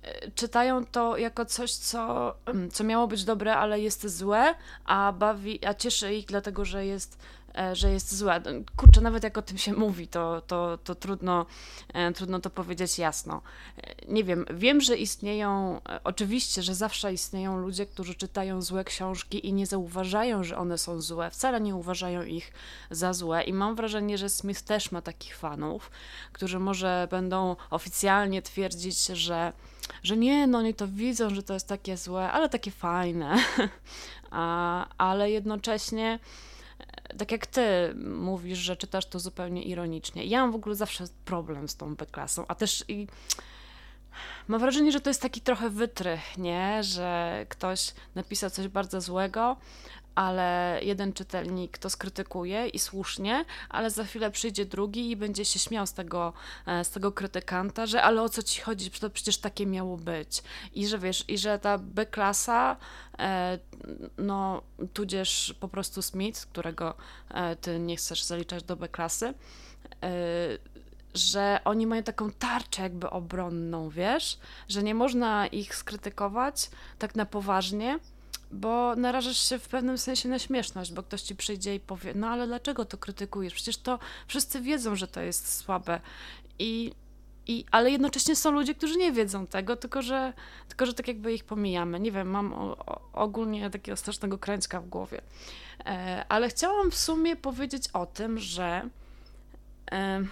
e, 0.03 0.31
czytają 0.31 0.87
to 0.87 1.17
jako 1.17 1.45
coś, 1.45 1.73
co, 1.73 2.35
co 2.73 2.85
miało 2.85 3.07
być 3.07 3.25
dobre, 3.25 3.57
ale 3.57 3.81
jest 3.81 4.17
złe, 4.17 4.55
a 4.85 5.13
bawi, 5.13 5.67
a 5.67 5.75
cieszy 5.75 6.15
ich 6.15 6.27
dlatego, 6.27 6.65
że 6.65 6.87
jest 6.87 7.19
E, 7.19 7.42
że 7.73 7.91
jest 7.91 8.15
zła. 8.15 8.41
Kurczę, 8.77 9.01
nawet 9.01 9.25
jak 9.25 9.39
o 9.39 9.43
tym 9.43 9.59
się 9.59 9.73
mówi, 9.73 10.09
to, 10.09 10.43
to, 10.47 10.79
to 10.85 10.95
trudno, 10.95 11.47
e, 11.95 12.13
trudno 12.13 12.41
to 12.41 12.51
powiedzieć 12.51 12.99
jasno. 12.99 13.43
E, 13.79 13.95
nie 14.09 14.25
wiem, 14.25 14.45
wiem, 14.55 14.81
że 14.81 14.97
istnieją, 14.97 15.81
oczywiście, 16.05 16.63
że 16.63 16.75
zawsze 16.75 17.13
istnieją 17.13 17.59
ludzie, 17.59 17.87
którzy 17.87 18.15
czytają 18.15 18.63
złe 18.63 18.85
książki 18.85 19.47
i 19.47 19.53
nie 19.53 19.67
zauważają, 19.67 20.45
że 20.45 20.57
one 20.57 20.79
są 20.79 21.01
złe, 21.01 21.31
wcale 21.31 21.61
nie 21.61 21.75
uważają 21.75 22.23
ich 22.23 22.53
za 22.91 23.13
złe 23.13 23.43
i 23.43 23.53
mam 23.53 23.75
wrażenie, 23.75 24.19
że 24.19 24.29
Smith 24.29 24.63
też 24.63 24.93
ma 24.93 25.03
takich 25.03 25.37
fanów, 25.37 25.91
którzy 26.33 26.59
może 26.59 27.09
będą 27.11 27.57
oficjalnie 27.71 28.43
twierdzić, 28.43 29.07
że 29.07 29.53
że 30.03 30.17
nie, 30.17 30.47
no 30.47 30.59
oni 30.59 30.75
to 30.75 30.89
widzą, 30.89 31.31
że 31.31 31.43
to 31.43 31.55
jest 31.55 31.69
takie 31.69 31.97
złe, 31.97 32.33
ale 32.33 32.49
takie 32.49 32.71
fajne, 32.71 33.37
A, 34.31 34.87
ale 34.99 35.31
jednocześnie 35.31 36.19
tak 37.19 37.33
jak 37.33 37.47
ty 37.47 37.95
mówisz, 37.95 38.59
że 38.59 38.77
czytasz 38.77 39.07
to 39.07 39.21
zupełnie 39.21 39.63
ironicznie. 39.63 40.25
Ja 40.25 40.41
mam 40.41 40.53
w 40.53 40.55
ogóle 40.55 40.75
zawsze 40.75 41.05
problem 41.25 41.69
z 41.69 41.77
tą 41.77 41.95
B-klasą, 41.97 42.45
a 42.49 42.55
też 42.55 42.85
i 42.89 43.07
mam 44.49 44.61
wrażenie, 44.61 44.93
że 44.93 45.01
to 45.01 45.11
jest 45.11 45.23
taki 45.23 45.41
trochę 45.41 45.71
wytrych, 45.71 46.39
nie? 46.39 46.83
Że 46.83 47.47
ktoś 47.49 47.93
napisał 48.15 48.51
coś 48.51 48.69
bardzo 48.69 49.01
złego, 49.01 49.57
ale 50.15 50.79
jeden 50.83 51.13
czytelnik 51.13 51.79
to 51.79 51.91
skrytykuje 51.91 52.69
i 52.69 52.79
słusznie, 52.79 53.45
ale 53.69 53.91
za 53.91 54.05
chwilę 54.05 54.31
przyjdzie 54.31 54.67
drugi 54.67 55.11
i 55.11 55.17
będzie 55.17 55.45
się 55.45 55.59
śmiał 55.59 55.87
z 55.87 55.93
tego, 55.93 56.33
e, 56.67 56.85
z 56.85 56.91
tego 56.91 57.13
krytykanta, 57.13 57.87
że 57.87 58.03
ale 58.03 58.23
o 58.23 58.29
co 58.29 58.43
ci 58.43 58.61
chodzi, 58.61 58.91
to 58.91 59.11
przecież 59.11 59.39
takie 59.39 59.67
miało 59.67 59.97
być. 59.97 60.43
I 60.75 60.87
że 60.87 60.99
wiesz, 60.99 61.25
i 61.29 61.39
że 61.39 61.59
ta 61.59 61.79
B-klasa, 61.79 62.77
e, 63.19 63.59
no 64.19 64.63
tudzież 64.95 65.55
po 65.61 65.69
prostu 65.69 66.03
Smith, 66.03 66.47
którego 66.47 66.95
e, 67.31 67.57
ty 67.57 67.79
nie 67.79 67.97
chcesz 67.97 68.23
zaliczać 68.23 68.63
do 68.63 68.77
B-klasy, 68.77 69.35
że 71.15 71.61
oni 71.65 71.87
mają 71.87 72.03
taką 72.03 72.31
tarczę 72.31 72.83
jakby 72.83 73.11
obronną, 73.11 73.91
wiesz, 73.91 74.39
że 74.69 74.83
nie 74.83 74.95
można 74.95 75.47
ich 75.47 75.75
skrytykować 75.75 76.71
tak 76.99 77.15
na 77.15 77.27
poważnie, 77.27 77.99
bo 78.53 78.97
narażasz 78.97 79.49
się 79.49 79.59
w 79.59 79.69
pewnym 79.69 79.99
sensie 79.99 80.29
na 80.29 80.39
śmieszność, 80.39 80.93
bo 80.93 81.03
ktoś 81.03 81.23
ci 81.23 81.37
przyjdzie 81.37 81.75
i 81.75 81.81
powie, 81.81 82.13
no 82.15 82.29
ale 82.29 82.47
dlaczego 82.47 82.85
to 82.85 82.99
krytykujesz? 82.99 83.55
Przecież 83.55 83.77
to 83.77 83.99
wszyscy 84.27 84.61
wiedzą, 84.61 84.97
że 84.97 85.09
to 85.09 85.21
jest 85.21 85.57
słabe. 85.57 86.01
I, 86.59 86.93
i, 87.47 87.65
ale 87.71 87.91
jednocześnie 87.91 88.37
są 88.37 88.51
ludzie, 88.51 88.75
którzy 88.75 88.97
nie 88.97 89.13
wiedzą 89.13 89.47
tego, 89.47 89.77
tylko 89.77 90.03
że, 90.03 90.33
tylko 90.69 90.87
że 90.87 90.95
tak 90.95 91.09
jakby 91.09 91.35
ich 91.35 91.45
pomijamy. 91.45 92.01
Nie 92.01 92.13
wiem, 92.13 92.31
mam 92.31 92.53
o, 92.53 92.77
o, 92.77 93.01
ogólnie 93.13 93.71
takiego 93.71 93.97
strasznego 93.97 94.39
kręćka 94.39 94.81
w 94.81 94.89
głowie. 94.89 95.21
E, 95.87 96.25
ale 96.29 96.49
chciałam 96.49 96.91
w 96.91 96.97
sumie 96.97 97.37
powiedzieć 97.37 97.89
o 97.93 98.07
tym, 98.07 98.39
że 98.39 98.89
e, 99.93 100.23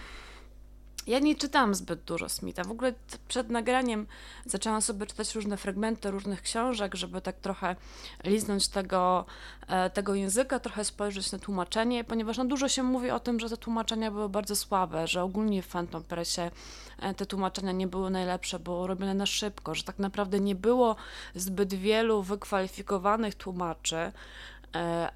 ja 1.07 1.19
nie 1.19 1.37
czytałam 1.37 1.75
zbyt 1.75 2.01
dużo 2.01 2.29
Smitha. 2.29 2.65
W 2.65 2.71
ogóle 2.71 2.93
przed 3.29 3.51
nagraniem 3.51 4.07
zaczęłam 4.47 4.83
sobie 4.83 5.07
czytać 5.07 5.35
różne 5.35 5.57
fragmenty 5.57 6.11
różnych 6.11 6.43
książek, 6.43 6.95
żeby 6.95 7.21
tak 7.21 7.37
trochę 7.37 7.77
liznąć 8.25 8.69
tego, 8.69 9.25
e, 9.69 9.91
tego 9.91 10.15
języka, 10.15 10.61
trochę 10.61 10.85
spojrzeć 10.85 11.33
na 11.33 11.39
tłumaczenie, 11.39 12.05
ponieważ 12.05 12.39
no 12.39 12.45
dużo 12.45 12.69
się 12.69 12.83
mówi 12.83 13.11
o 13.11 13.21
tym, 13.21 13.41
że 13.41 13.51
te 13.51 13.57
tłumaczenia 13.57 14.11
były 14.11 14.29
bardzo 14.29 14.57
słabe, 14.57 15.07
że 15.07 15.23
ogólnie 15.23 15.63
w 15.63 15.69
Phantom 15.69 16.05
Pressie 16.05 16.51
e, 16.99 17.15
te 17.15 17.27
tłumaczenia 17.27 17.73
nie 17.73 17.87
były 17.87 18.11
najlepsze, 18.11 18.59
było 18.59 18.87
robione 18.87 19.15
na 19.15 19.27
szybko, 19.27 19.75
że 19.75 19.83
tak 19.83 19.99
naprawdę 19.99 20.41
nie 20.41 20.55
było 20.55 20.97
zbyt 21.35 21.75
wielu 21.75 22.23
wykwalifikowanych 22.23 23.35
tłumaczy, 23.35 24.13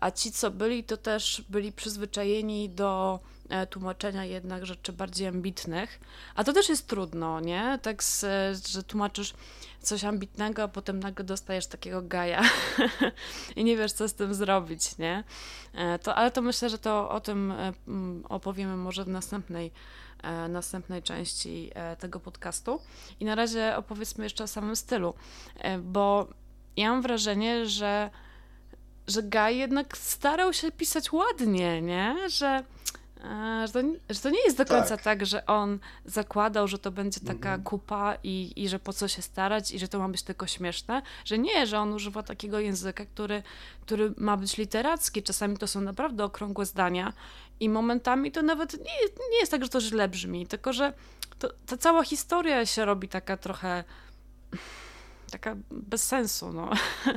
a 0.00 0.10
ci, 0.10 0.32
co 0.32 0.50
byli, 0.50 0.84
to 0.84 0.96
też 0.96 1.44
byli 1.48 1.72
przyzwyczajeni 1.72 2.70
do 2.70 3.20
E, 3.48 3.66
tłumaczenia 3.66 4.24
jednak 4.24 4.66
rzeczy 4.66 4.92
bardziej 4.92 5.26
ambitnych, 5.26 6.00
a 6.34 6.44
to 6.44 6.52
też 6.52 6.68
jest 6.68 6.86
trudno, 6.86 7.40
nie? 7.40 7.78
Tak, 7.82 8.04
z, 8.04 8.26
że 8.68 8.82
tłumaczysz 8.82 9.34
coś 9.80 10.04
ambitnego, 10.04 10.62
a 10.62 10.68
potem 10.68 11.00
nagle 11.00 11.24
dostajesz 11.24 11.66
takiego 11.66 12.02
gaja 12.02 12.42
i 13.56 13.64
nie 13.64 13.76
wiesz, 13.76 13.92
co 13.92 14.08
z 14.08 14.14
tym 14.14 14.34
zrobić, 14.34 14.98
nie? 14.98 15.24
E, 15.74 15.98
to, 15.98 16.14
ale 16.14 16.30
to 16.30 16.42
myślę, 16.42 16.70
że 16.70 16.78
to 16.78 17.10
o 17.10 17.20
tym 17.20 17.50
e, 17.50 17.72
opowiemy 18.28 18.76
może 18.76 19.04
w 19.04 19.08
następnej, 19.08 19.72
następnej 20.48 21.02
części 21.02 21.70
tego 21.98 22.20
podcastu. 22.20 22.80
I 23.20 23.24
na 23.24 23.34
razie 23.34 23.76
opowiedzmy 23.76 24.24
jeszcze 24.24 24.44
o 24.44 24.46
samym 24.46 24.76
stylu, 24.76 25.14
bo 25.82 26.28
ja 26.76 26.90
mam 26.90 27.02
wrażenie, 27.02 27.66
że 27.66 28.10
że 29.06 29.22
Guy 29.22 29.54
jednak 29.54 29.96
starał 29.96 30.52
się 30.52 30.72
pisać 30.72 31.12
ładnie, 31.12 31.82
nie? 31.82 32.16
Że 32.28 32.64
że 33.66 33.72
to, 33.72 33.80
że 34.14 34.20
to 34.20 34.30
nie 34.30 34.44
jest 34.44 34.56
do 34.56 34.64
końca 34.64 34.88
tak. 34.88 35.02
tak. 35.02 35.26
że 35.26 35.46
on 35.46 35.78
zakładał, 36.04 36.68
że 36.68 36.78
to 36.78 36.90
będzie 36.90 37.20
taka 37.20 37.48
mhm. 37.48 37.62
kupa 37.62 38.16
i, 38.22 38.52
i 38.56 38.68
że 38.68 38.78
po 38.78 38.92
co 38.92 39.08
się 39.08 39.22
starać 39.22 39.72
i 39.72 39.78
że 39.78 39.88
to 39.88 39.98
ma 39.98 40.08
być 40.08 40.22
tylko 40.22 40.46
śmieszne, 40.46 41.02
że 41.24 41.38
nie, 41.38 41.66
że 41.66 41.78
on 41.78 41.92
używa 41.92 42.22
takiego 42.22 42.60
języka, 42.60 43.04
który, 43.06 43.42
który 43.80 44.14
ma 44.16 44.36
być 44.36 44.56
literacki. 44.56 45.22
Czasami 45.22 45.56
to 45.56 45.66
są 45.66 45.80
naprawdę 45.80 46.24
okrągłe 46.24 46.66
zdania 46.66 47.12
i 47.60 47.68
momentami 47.68 48.32
to 48.32 48.42
nawet 48.42 48.72
nie, 48.72 49.28
nie 49.30 49.38
jest 49.40 49.50
tak, 49.52 49.62
że 49.62 49.68
to 49.68 49.80
źle 49.80 50.08
brzmi, 50.08 50.46
tylko 50.46 50.72
że 50.72 50.92
to, 51.38 51.48
ta 51.66 51.76
cała 51.76 52.04
historia 52.04 52.66
się 52.66 52.84
robi 52.84 53.08
taka 53.08 53.36
trochę 53.36 53.84
taka 55.30 55.56
bez 55.70 56.04
sensu, 56.04 56.52
no. 56.52 56.70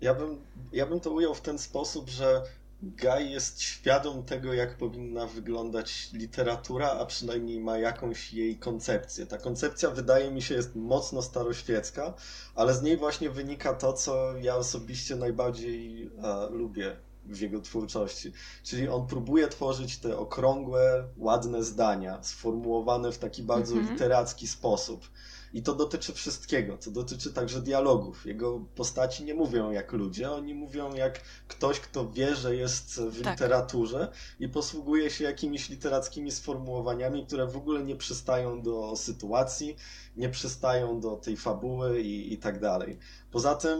Ja 0.00 0.14
bym, 0.14 0.38
ja 0.72 0.86
bym 0.86 1.00
to 1.00 1.10
ujął 1.10 1.34
w 1.34 1.40
ten 1.40 1.58
sposób, 1.58 2.08
że 2.08 2.42
Guy 2.82 3.22
jest 3.22 3.60
świadom 3.60 4.22
tego, 4.22 4.52
jak 4.52 4.76
powinna 4.76 5.26
wyglądać 5.26 6.12
literatura, 6.12 6.90
a 6.90 7.06
przynajmniej 7.06 7.60
ma 7.60 7.78
jakąś 7.78 8.32
jej 8.32 8.56
koncepcję. 8.56 9.26
Ta 9.26 9.38
koncepcja 9.38 9.90
wydaje 9.90 10.30
mi 10.30 10.42
się 10.42 10.54
jest 10.54 10.76
mocno 10.76 11.22
staroświecka, 11.22 12.14
ale 12.54 12.74
z 12.74 12.82
niej 12.82 12.96
właśnie 12.96 13.30
wynika 13.30 13.74
to, 13.74 13.92
co 13.92 14.36
ja 14.36 14.56
osobiście 14.56 15.16
najbardziej 15.16 16.10
a, 16.22 16.46
lubię 16.50 16.96
w 17.24 17.40
jego 17.40 17.60
twórczości. 17.60 18.32
Czyli 18.62 18.88
on 18.88 19.06
próbuje 19.06 19.48
tworzyć 19.48 19.98
te 19.98 20.18
okrągłe, 20.18 21.04
ładne 21.18 21.64
zdania, 21.64 22.22
sformułowane 22.22 23.12
w 23.12 23.18
taki 23.18 23.42
bardzo 23.42 23.74
mm 23.74 23.86
-hmm. 23.86 23.92
literacki 23.92 24.48
sposób. 24.48 25.08
I 25.56 25.62
to 25.62 25.74
dotyczy 25.74 26.12
wszystkiego. 26.12 26.78
To 26.78 26.90
dotyczy 26.90 27.32
także 27.32 27.62
dialogów. 27.62 28.26
Jego 28.26 28.60
postaci 28.74 29.24
nie 29.24 29.34
mówią 29.34 29.70
jak 29.70 29.92
ludzie, 29.92 30.30
oni 30.30 30.54
mówią 30.54 30.94
jak 30.94 31.20
ktoś, 31.48 31.80
kto 31.80 32.10
wie, 32.10 32.36
że 32.36 32.56
jest 32.56 33.00
w 33.00 33.22
tak. 33.22 33.32
literaturze 33.32 34.12
i 34.40 34.48
posługuje 34.48 35.10
się 35.10 35.24
jakimiś 35.24 35.68
literackimi 35.68 36.30
sformułowaniami, 36.30 37.26
które 37.26 37.46
w 37.46 37.56
ogóle 37.56 37.84
nie 37.84 37.96
przystają 37.96 38.62
do 38.62 38.96
sytuacji, 38.96 39.76
nie 40.16 40.28
przystają 40.28 41.00
do 41.00 41.16
tej 41.16 41.36
fabuły 41.36 42.00
i, 42.00 42.32
i 42.32 42.38
tak 42.38 42.60
dalej. 42.60 42.98
Poza 43.30 43.54
tym. 43.54 43.78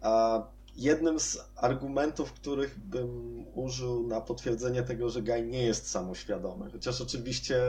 A, 0.00 0.42
jednym 0.76 1.20
z 1.20 1.38
argumentów, 1.56 2.32
których 2.32 2.78
bym 2.78 3.44
użył 3.54 4.06
na 4.06 4.20
potwierdzenie 4.20 4.82
tego, 4.82 5.10
że 5.10 5.22
Guy 5.22 5.46
nie 5.46 5.62
jest 5.62 5.90
samoświadomy, 5.90 6.70
chociaż 6.70 7.00
oczywiście 7.00 7.62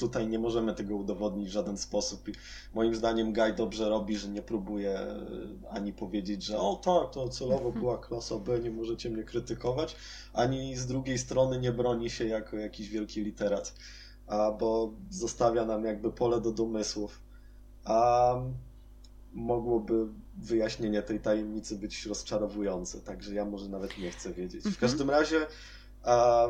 tutaj 0.00 0.28
nie 0.28 0.38
możemy 0.38 0.74
tego 0.74 0.96
udowodnić 0.96 1.48
w 1.48 1.52
żaden 1.52 1.78
sposób. 1.78 2.28
I 2.28 2.32
moim 2.74 2.94
zdaniem 2.94 3.32
Guy 3.32 3.52
dobrze 3.52 3.88
robi, 3.88 4.16
że 4.16 4.28
nie 4.28 4.42
próbuje 4.42 4.98
e, 4.98 5.16
ani 5.70 5.92
powiedzieć, 5.92 6.44
że 6.44 6.58
o 6.58 6.76
tak, 6.76 7.10
to 7.14 7.28
celowo 7.28 7.66
mhm. 7.66 7.80
była 7.80 7.98
klasa 7.98 8.38
B, 8.38 8.60
nie 8.60 8.70
możecie 8.70 9.10
mnie 9.10 9.22
krytykować, 9.22 9.96
ani 10.32 10.76
z 10.76 10.86
drugiej 10.86 11.18
strony 11.18 11.60
nie 11.60 11.72
broni 11.72 12.10
się 12.10 12.24
jako 12.24 12.56
jakiś 12.56 12.88
wielki 12.88 13.24
literat, 13.24 13.74
a, 14.26 14.50
bo 14.50 14.92
zostawia 15.10 15.64
nam 15.64 15.84
jakby 15.84 16.12
pole 16.12 16.40
do 16.40 16.52
domysłów. 16.52 17.20
A 17.84 18.34
mogłoby 19.32 20.06
wyjaśnienie 20.36 21.02
tej 21.02 21.20
tajemnicy 21.20 21.76
być 21.76 22.06
rozczarowujące, 22.06 23.00
także 23.00 23.34
ja 23.34 23.44
może 23.44 23.68
nawet 23.68 23.98
nie 23.98 24.10
chcę 24.10 24.32
wiedzieć. 24.32 24.62
W 24.62 24.66
mhm. 24.66 24.80
każdym 24.80 25.10
razie 25.10 25.46
a, 26.02 26.46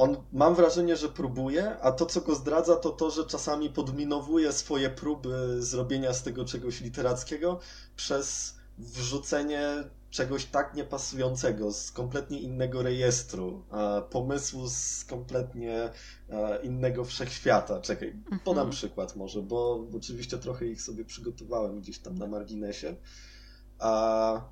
on 0.00 0.16
mam 0.32 0.54
wrażenie, 0.54 0.96
że 0.96 1.08
próbuje, 1.08 1.78
a 1.80 1.92
to, 1.92 2.06
co 2.06 2.20
go 2.20 2.34
zdradza, 2.34 2.76
to 2.76 2.90
to, 2.90 3.10
że 3.10 3.24
czasami 3.24 3.70
podminowuje 3.70 4.52
swoje 4.52 4.90
próby 4.90 5.62
zrobienia 5.62 6.12
z 6.12 6.22
tego 6.22 6.44
czegoś 6.44 6.80
literackiego 6.80 7.60
przez 7.96 8.54
wrzucenie 8.78 9.84
czegoś 10.10 10.44
tak 10.44 10.74
niepasującego, 10.74 11.72
z 11.72 11.92
kompletnie 11.92 12.40
innego 12.40 12.82
rejestru, 12.82 13.64
pomysłu 14.10 14.68
z 14.68 15.04
kompletnie 15.04 15.90
innego 16.62 17.04
wszechświata. 17.04 17.80
Czekaj, 17.80 18.08
mhm. 18.08 18.40
podam 18.44 18.70
przykład 18.70 19.16
może, 19.16 19.42
bo 19.42 19.86
oczywiście 19.96 20.38
trochę 20.38 20.66
ich 20.66 20.82
sobie 20.82 21.04
przygotowałem 21.04 21.80
gdzieś 21.80 21.98
tam 21.98 22.18
na 22.18 22.26
marginesie. 22.26 22.94
A 23.78 24.42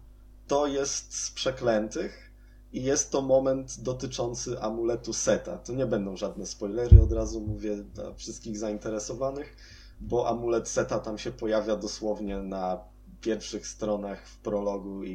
to 0.47 0.67
jest 0.67 1.15
z 1.15 1.31
przeklętych 1.31 2.28
i 2.73 2.83
jest 2.83 3.11
to 3.11 3.23
moment 3.23 3.81
dotyczący 3.81 4.61
amuletu 4.61 5.13
Seta. 5.13 5.59
To 5.59 5.73
nie 5.73 5.87
będą 5.87 6.17
żadne 6.17 6.47
spoilery, 6.47 7.03
od 7.03 7.13
razu 7.13 7.41
mówię 7.41 7.77
dla 7.77 8.15
wszystkich 8.15 8.59
zainteresowanych, 8.59 9.57
bo 10.01 10.29
amulet 10.29 10.69
Seta 10.69 10.99
tam 10.99 11.19
się 11.19 11.33
pojawia 11.33 11.77
dosłownie 11.77 12.39
na 12.39 12.85
pierwszych 13.21 13.67
stronach 13.67 14.27
w 14.27 14.39
prologu 14.39 15.05
i, 15.05 15.11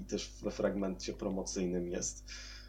i 0.00 0.04
też 0.04 0.32
we 0.42 0.50
fragmencie 0.50 1.12
promocyjnym 1.12 1.88
jest. 1.88 2.24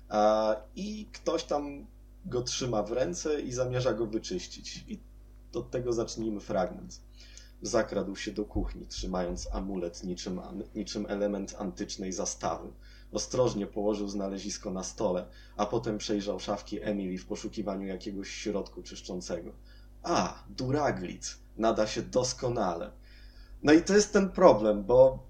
A, 0.10 0.56
I 0.76 1.10
ktoś 1.14 1.44
tam 1.44 1.88
go 2.26 2.42
trzyma 2.42 2.84
w 2.84 2.92
ręce 2.92 3.42
i 3.42 3.52
zamierza 3.52 3.94
go 3.94 4.06
wyczyścić. 4.06 4.86
I 4.88 5.00
od 5.54 5.72
tego 5.72 5.94
zacznijmy 5.94 6.40
fragment. 6.40 7.02
Zakradł 7.62 8.16
się 8.16 8.32
do 8.32 8.46
kuchni, 8.46 8.88
trzymając 8.88 9.48
amulet 9.52 10.04
niczym, 10.04 10.42
niczym 10.76 11.06
element 11.10 11.56
antycznej 11.58 12.14
zastawy 12.14 12.72
Ostrożnie 13.12 13.68
położył 13.68 14.08
znalezisko 14.08 14.72
na 14.72 14.84
stole, 14.84 15.26
a 15.58 15.66
potem 15.66 15.98
przejrzał 15.98 16.40
szafki 16.40 16.82
Emily 16.82 17.18
w 17.18 17.26
poszukiwaniu 17.26 17.88
jakiegoś 17.88 18.30
środku 18.30 18.84
czyszczącego. 18.84 19.52
A, 20.04 20.44
duraglic. 20.50 21.38
Nada 21.58 21.88
się 21.88 22.02
doskonale. 22.02 22.92
No 23.64 23.74
i 23.74 23.82
to 23.82 23.96
jest 23.96 24.14
ten 24.14 24.30
problem, 24.30 24.84
bo 24.84 25.24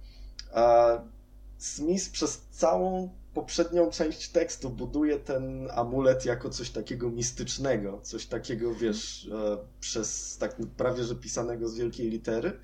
e, 0.53 1.01
Smith 1.57 2.09
przez 2.09 2.41
całą 2.51 3.09
poprzednią 3.33 3.89
część 3.89 4.29
tekstu 4.29 4.69
buduje 4.69 5.19
ten 5.19 5.69
amulet 5.71 6.25
jako 6.25 6.49
coś 6.49 6.69
takiego 6.69 7.09
mistycznego, 7.09 7.99
coś 8.03 8.25
takiego, 8.25 8.75
wiesz, 8.75 9.29
e, 9.33 9.57
przez 9.79 10.37
tak 10.37 10.55
prawie 10.77 11.03
że 11.03 11.15
pisanego 11.15 11.69
z 11.69 11.75
wielkiej 11.75 12.09
litery 12.09 12.59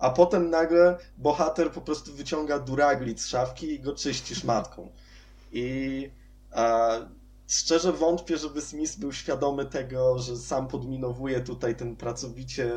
a 0.00 0.10
potem 0.10 0.50
nagle 0.50 0.98
bohater 1.18 1.72
po 1.72 1.80
prostu 1.80 2.14
wyciąga 2.14 2.58
duraglit 2.58 3.20
z 3.20 3.26
szafki 3.26 3.74
i 3.74 3.80
go 3.80 3.94
czyści 3.94 4.34
szmatką. 4.34 4.90
I 5.52 6.10
e, 6.52 7.08
szczerze 7.48 7.92
wątpię, 7.92 8.38
żeby 8.38 8.60
Smith 8.60 8.98
był 8.98 9.12
świadomy 9.12 9.66
tego, 9.66 10.18
że 10.18 10.36
sam 10.36 10.68
podminowuje 10.68 11.40
tutaj 11.40 11.76
ten 11.76 11.96
pracowicie 11.96 12.72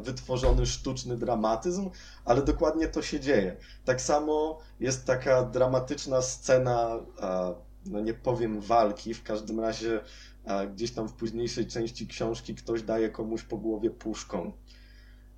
wytworzony 0.00 0.66
sztuczny 0.66 1.16
dramatyzm, 1.16 1.90
ale 2.24 2.42
dokładnie 2.42 2.88
to 2.88 3.02
się 3.02 3.20
dzieje. 3.20 3.56
Tak 3.84 4.00
samo 4.00 4.58
jest 4.80 5.04
taka 5.04 5.42
dramatyczna 5.42 6.22
scena, 6.22 7.00
no 7.86 8.00
nie 8.00 8.14
powiem 8.14 8.60
walki, 8.60 9.14
w 9.14 9.22
każdym 9.22 9.60
razie 9.60 10.00
gdzieś 10.74 10.90
tam 10.90 11.08
w 11.08 11.12
późniejszej 11.12 11.66
części 11.66 12.06
książki 12.06 12.54
ktoś 12.54 12.82
daje 12.82 13.10
komuś 13.10 13.42
po 13.42 13.58
głowie 13.58 13.90
puszką 13.90 14.52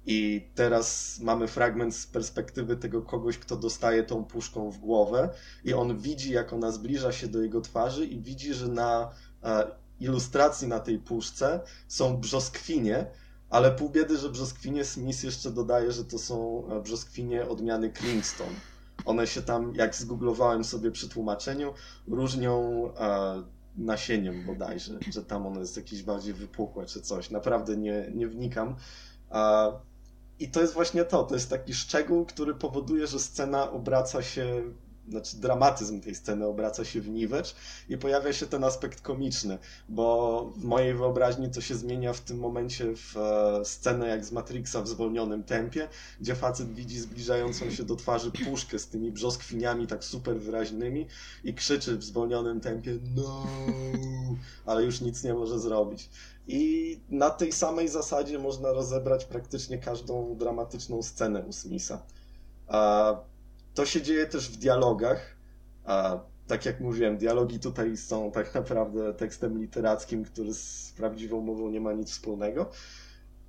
i 0.07 0.49
teraz 0.55 1.19
mamy 1.21 1.49
fragment 1.49 1.95
z 1.97 2.07
perspektywy 2.07 2.77
tego 2.77 3.03
kogoś, 3.03 3.39
kto 3.39 3.57
dostaje 3.57 4.03
tą 4.03 4.25
puszką 4.25 4.71
w 4.71 4.79
głowę, 4.79 5.31
i 5.65 5.75
on 5.75 5.99
widzi, 5.99 6.33
jak 6.33 6.53
ona 6.53 6.71
zbliża 6.71 7.13
się 7.13 7.29
do 7.29 7.43
jego 7.43 7.61
twarzy, 7.61 8.07
i 8.07 8.21
widzi, 8.21 8.55
że 8.55 8.69
na 8.69 9.11
e, 9.43 9.67
ilustracji 10.01 10.69
na 10.69 10.81
tej 10.81 10.99
puszce 10.99 11.61
są 11.89 12.17
brzoskwinie, 12.17 13.07
ale 13.51 13.73
pół 13.73 13.91
biedy, 13.91 14.19
że 14.19 14.31
brzoskwinie 14.31 14.85
Smith 14.85 15.25
jeszcze 15.25 15.51
dodaje, 15.51 15.93
że 15.93 16.05
to 16.05 16.19
są 16.19 16.69
e, 16.71 16.81
brzoskwinie 16.81 17.49
odmiany 17.49 17.91
Kingston. 17.91 18.55
One 19.05 19.27
się 19.27 19.43
tam, 19.43 19.75
jak 19.75 19.95
zgooglowałem 19.95 20.65
sobie 20.65 20.91
przy 20.91 21.09
tłumaczeniu, 21.09 21.73
różnią 22.09 22.85
e, 22.95 23.43
nasieniem 23.77 24.47
bodajże, 24.47 24.99
że 25.11 25.23
tam 25.23 25.47
ono 25.47 25.61
jest 25.61 25.77
jakieś 25.77 26.03
bardziej 26.03 26.35
wypukłe 26.35 26.87
czy 26.87 27.01
coś. 27.01 27.31
Naprawdę 27.31 27.77
nie, 27.77 28.11
nie 28.15 28.29
wnikam. 28.29 28.77
I 30.39 30.49
to 30.51 30.61
jest 30.61 30.75
właśnie 30.75 31.05
to, 31.05 31.25
to 31.25 31.35
jest 31.35 31.51
taki 31.51 31.75
szczegół, 31.75 32.27
który 32.27 32.55
powoduje, 32.55 33.07
że 33.07 33.19
scena 33.19 33.71
obraca 33.71 34.23
się, 34.23 34.63
znaczy 35.09 35.37
dramatyzm 35.37 36.01
tej 36.01 36.15
sceny 36.15 36.47
obraca 36.47 36.85
się 36.85 37.01
w 37.01 37.09
niwecz 37.09 37.55
i 37.89 37.99
pojawia 37.99 38.33
się 38.33 38.47
ten 38.47 38.65
aspekt 38.65 39.01
komiczny, 39.01 39.59
bo 39.89 40.53
w 40.57 40.65
mojej 40.65 40.95
wyobraźni 40.95 41.51
to 41.51 41.61
się 41.61 41.75
zmienia 41.75 42.13
w 42.13 42.21
tym 42.21 42.39
momencie 42.39 42.97
w 42.97 43.17
e, 43.17 43.65
scenę 43.65 44.09
jak 44.09 44.25
z 44.25 44.33
Matrixa 44.33 44.83
w 44.83 44.89
zwolnionym 44.89 45.43
tempie, 45.43 45.89
gdzie 46.21 46.35
facet 46.35 46.75
widzi 46.75 46.99
zbliżającą 47.01 47.71
się 47.71 47.85
do 47.85 47.97
twarzy 47.97 48.31
puszkę 48.31 48.79
z 48.79 48.89
tymi 48.89 49.13
brzoskwiniami 49.13 49.87
tak 49.87 50.05
super 50.05 50.41
wyraźnymi 50.41 51.07
i 51.45 51.55
krzyczy 51.55 51.97
w 51.97 52.05
zwolnionym 52.05 52.61
tempie 52.61 52.99
no, 53.17 53.47
ale 54.67 54.83
już 54.85 55.01
nic 55.01 55.25
nie 55.25 55.35
może 55.35 55.59
zrobić. 55.59 56.11
I 56.49 57.01
na 57.11 57.31
tej 57.31 57.53
samej 57.53 57.89
zasadzie 57.89 58.39
można 58.39 58.73
rozebrać 58.73 59.25
praktycznie 59.25 59.79
każdą 59.79 60.37
dramatyczną 60.37 61.03
scenę 61.03 61.41
u 61.41 61.53
Smitha. 61.53 62.03
To 63.77 63.87
się 63.87 64.03
dzieje 64.03 64.27
też 64.27 64.49
w 64.51 64.57
dialogach. 64.57 65.37
Tak 66.47 66.67
jak 66.67 66.81
mówiłem, 66.81 67.19
dialogi 67.19 67.61
tutaj 67.61 67.97
są 67.97 68.31
tak 68.31 68.55
naprawdę 68.55 69.15
tekstem 69.15 69.59
literackim, 69.59 70.25
który 70.25 70.55
z 70.55 70.93
prawdziwą 70.97 71.41
mową 71.41 71.71
nie 71.71 71.81
ma 71.81 71.93
nic 71.93 72.11
wspólnego. 72.11 72.71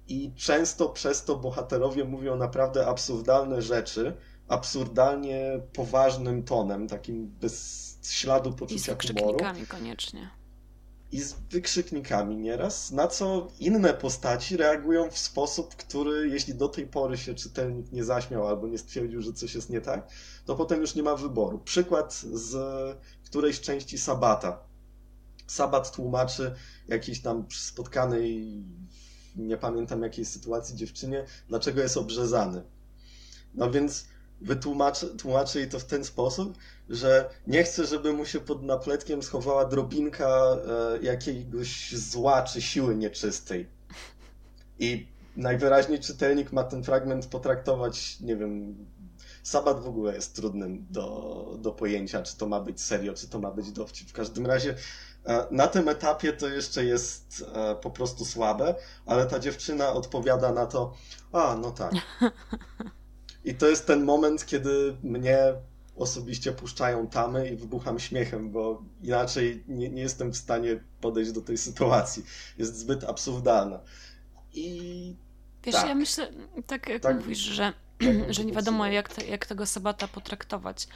I 0.07 0.33
często 0.35 0.89
przez 0.89 1.23
to 1.23 1.35
bohaterowie 1.35 2.03
mówią 2.05 2.35
naprawdę 2.35 2.87
absurdalne 2.87 3.61
rzeczy, 3.61 4.13
absurdalnie 4.47 5.61
poważnym 5.73 6.43
tonem, 6.43 6.87
takim 6.87 7.27
bez 7.27 7.87
śladu 8.03 8.53
poczucia 8.53 8.95
I 9.03 9.07
z 9.07 9.11
humoru. 9.19 9.37
koniecznie 9.69 10.29
i 11.11 11.21
z 11.21 11.33
wykrzyknikami 11.33 12.37
nieraz, 12.37 12.91
na 12.91 13.07
co 13.07 13.47
inne 13.59 13.93
postaci 13.93 14.57
reagują 14.57 15.11
w 15.11 15.17
sposób, 15.17 15.75
który 15.75 16.29
jeśli 16.29 16.55
do 16.55 16.67
tej 16.67 16.87
pory 16.87 17.17
się 17.17 17.35
czytelnik 17.35 17.91
nie 17.91 18.03
zaśmiał 18.03 18.47
albo 18.47 18.67
nie 18.67 18.77
stwierdził, 18.77 19.21
że 19.21 19.33
coś 19.33 19.55
jest 19.55 19.69
nie 19.69 19.81
tak, 19.81 20.07
to 20.45 20.55
potem 20.55 20.81
już 20.81 20.95
nie 20.95 21.03
ma 21.03 21.15
wyboru. 21.15 21.59
Przykład 21.59 22.13
z 22.13 22.55
którejś 23.25 23.61
części 23.61 23.97
Sabata. 23.97 24.59
Sabat 25.47 25.91
tłumaczy 25.91 26.55
jakiejś 26.87 27.21
tam 27.21 27.45
spotkanej, 27.51 28.63
nie 29.35 29.57
pamiętam 29.57 30.03
jakiej 30.03 30.25
sytuacji 30.25 30.75
dziewczynie, 30.75 31.25
dlaczego 31.47 31.81
jest 31.81 31.97
obrzezany. 31.97 32.63
No 33.53 33.71
więc 33.71 34.05
wytłumaczy 34.41 35.07
tłumaczy 35.07 35.59
jej 35.59 35.69
to 35.69 35.79
w 35.79 35.85
ten 35.85 36.03
sposób, 36.03 36.57
że 36.89 37.29
nie 37.47 37.63
chce, 37.63 37.85
żeby 37.85 38.13
mu 38.13 38.25
się 38.25 38.39
pod 38.39 38.63
napletkiem 38.63 39.23
schowała 39.23 39.65
drobinka 39.65 40.27
e, 40.27 41.03
jakiegoś 41.05 41.95
zła 41.95 42.41
czy 42.41 42.61
siły 42.61 42.95
nieczystej. 42.95 43.67
I 44.79 45.07
najwyraźniej 45.35 45.99
czytelnik 45.99 46.51
ma 46.51 46.63
ten 46.63 46.83
fragment 46.83 47.25
potraktować, 47.27 48.19
nie 48.19 48.35
wiem, 48.35 48.75
Sabat 49.43 49.79
w 49.79 49.87
ogóle 49.87 50.15
jest 50.15 50.35
trudnym 50.35 50.85
do, 50.89 51.57
do 51.59 51.71
pojęcia, 51.71 52.23
czy 52.23 52.37
to 52.37 52.47
ma 52.47 52.59
być 52.59 52.81
serio, 52.81 53.13
czy 53.13 53.27
to 53.27 53.39
ma 53.39 53.51
być 53.51 53.71
dowcip. 53.71 54.09
W 54.09 54.13
każdym 54.13 54.45
razie 54.45 54.75
e, 55.25 55.47
na 55.51 55.67
tym 55.67 55.89
etapie 55.89 56.33
to 56.33 56.47
jeszcze 56.47 56.85
jest 56.85 57.45
e, 57.53 57.75
po 57.75 57.91
prostu 57.91 58.25
słabe, 58.25 58.75
ale 59.05 59.25
ta 59.25 59.39
dziewczyna 59.39 59.93
odpowiada 59.93 60.51
na 60.51 60.65
to, 60.65 60.93
a 61.31 61.55
no 61.61 61.71
tak. 61.71 61.93
I 63.47 63.55
to 63.55 63.67
jest 63.67 63.87
ten 63.87 64.03
moment, 64.03 64.45
kiedy 64.45 64.97
mnie 65.03 65.37
osobiście 65.95 66.51
puszczają 66.51 67.07
tamy 67.07 67.49
i 67.49 67.55
wybucham 67.55 67.99
śmiechem, 67.99 68.51
bo 68.51 68.83
inaczej 69.03 69.63
nie, 69.67 69.89
nie 69.89 70.01
jestem 70.01 70.31
w 70.31 70.37
stanie 70.37 70.79
podejść 71.01 71.31
do 71.31 71.41
tej 71.41 71.57
sytuacji. 71.57 72.25
Jest 72.57 72.77
zbyt 72.77 73.03
absurdalna. 73.03 73.79
I 74.53 75.15
Wiesz, 75.63 75.75
tak. 75.75 75.87
ja 75.87 75.95
myślę, 75.95 76.31
tak 76.67 76.89
jak 76.89 77.01
tak, 77.01 77.15
mówisz, 77.15 77.39
że, 77.39 77.73
tak 77.99 78.09
że 78.35 78.45
nie 78.45 78.53
wiadomo, 78.53 78.87
jak, 78.99 79.13
te, 79.13 79.25
jak 79.25 79.45
tego 79.45 79.65
sabata 79.65 80.07
potraktować. 80.07 80.87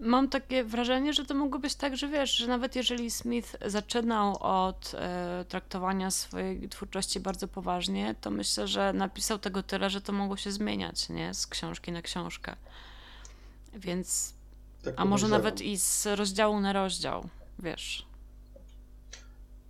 Mam 0.00 0.28
takie 0.28 0.64
wrażenie, 0.64 1.12
że 1.12 1.24
to 1.24 1.34
mogło 1.34 1.58
być 1.58 1.74
tak, 1.74 1.96
że 1.96 2.08
wiesz, 2.08 2.36
że 2.36 2.46
nawet 2.46 2.76
jeżeli 2.76 3.10
Smith 3.10 3.56
zaczynał 3.66 4.36
od 4.40 4.92
e, 4.94 5.44
traktowania 5.48 6.10
swojej 6.10 6.68
twórczości 6.68 7.20
bardzo 7.20 7.48
poważnie, 7.48 8.14
to 8.20 8.30
myślę, 8.30 8.68
że 8.68 8.92
napisał 8.92 9.38
tego 9.38 9.62
tyle, 9.62 9.90
że 9.90 10.00
to 10.00 10.12
mogło 10.12 10.36
się 10.36 10.52
zmieniać, 10.52 11.08
nie? 11.08 11.34
Z 11.34 11.46
książki 11.46 11.92
na 11.92 12.02
książkę. 12.02 12.56
Więc. 13.74 14.34
Tak 14.82 14.94
a 14.96 15.04
może 15.04 15.28
nawet 15.28 15.60
i 15.60 15.78
z 15.78 16.06
rozdziału 16.06 16.60
na 16.60 16.72
rozdział, 16.72 17.28
wiesz. 17.58 18.06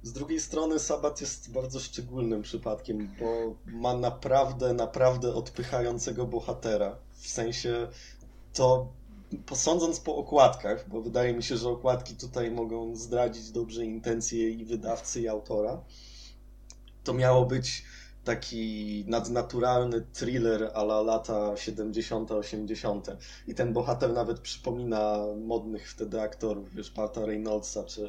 Z 0.02 0.12
drugiej 0.12 0.40
strony 0.40 0.78
Sabat 0.78 1.20
jest 1.20 1.52
bardzo 1.52 1.80
szczególnym 1.80 2.42
przypadkiem, 2.42 3.14
bo 3.20 3.54
ma 3.66 3.94
naprawdę, 3.94 4.74
naprawdę 4.74 5.34
odpychającego 5.34 6.26
bohatera. 6.26 6.96
W 7.12 7.28
sensie 7.28 7.88
to 8.52 8.88
posądząc 9.46 10.00
po 10.00 10.16
okładkach, 10.16 10.88
bo 10.88 11.02
wydaje 11.02 11.34
mi 11.34 11.42
się, 11.42 11.56
że 11.56 11.68
okładki 11.68 12.14
tutaj 12.14 12.50
mogą 12.50 12.96
zdradzić 12.96 13.50
dobrze 13.50 13.84
intencje 13.84 14.50
i 14.50 14.64
wydawcy, 14.64 15.20
i 15.20 15.28
autora, 15.28 15.80
to 17.04 17.14
miało 17.14 17.46
być 17.46 17.84
taki 18.26 19.04
nadnaturalny 19.08 20.04
thriller 20.12 20.70
ala 20.74 21.02
lata 21.02 21.56
70., 21.56 22.30
80. 22.30 23.06
I 23.48 23.54
ten 23.54 23.72
bohater 23.72 24.12
nawet 24.12 24.40
przypomina 24.40 25.18
modnych 25.44 25.90
wtedy 25.90 26.20
aktorów, 26.20 26.74
wiesz, 26.74 26.90
Parta 26.90 27.26
Reynoldsa, 27.26 27.84
czy 27.84 28.00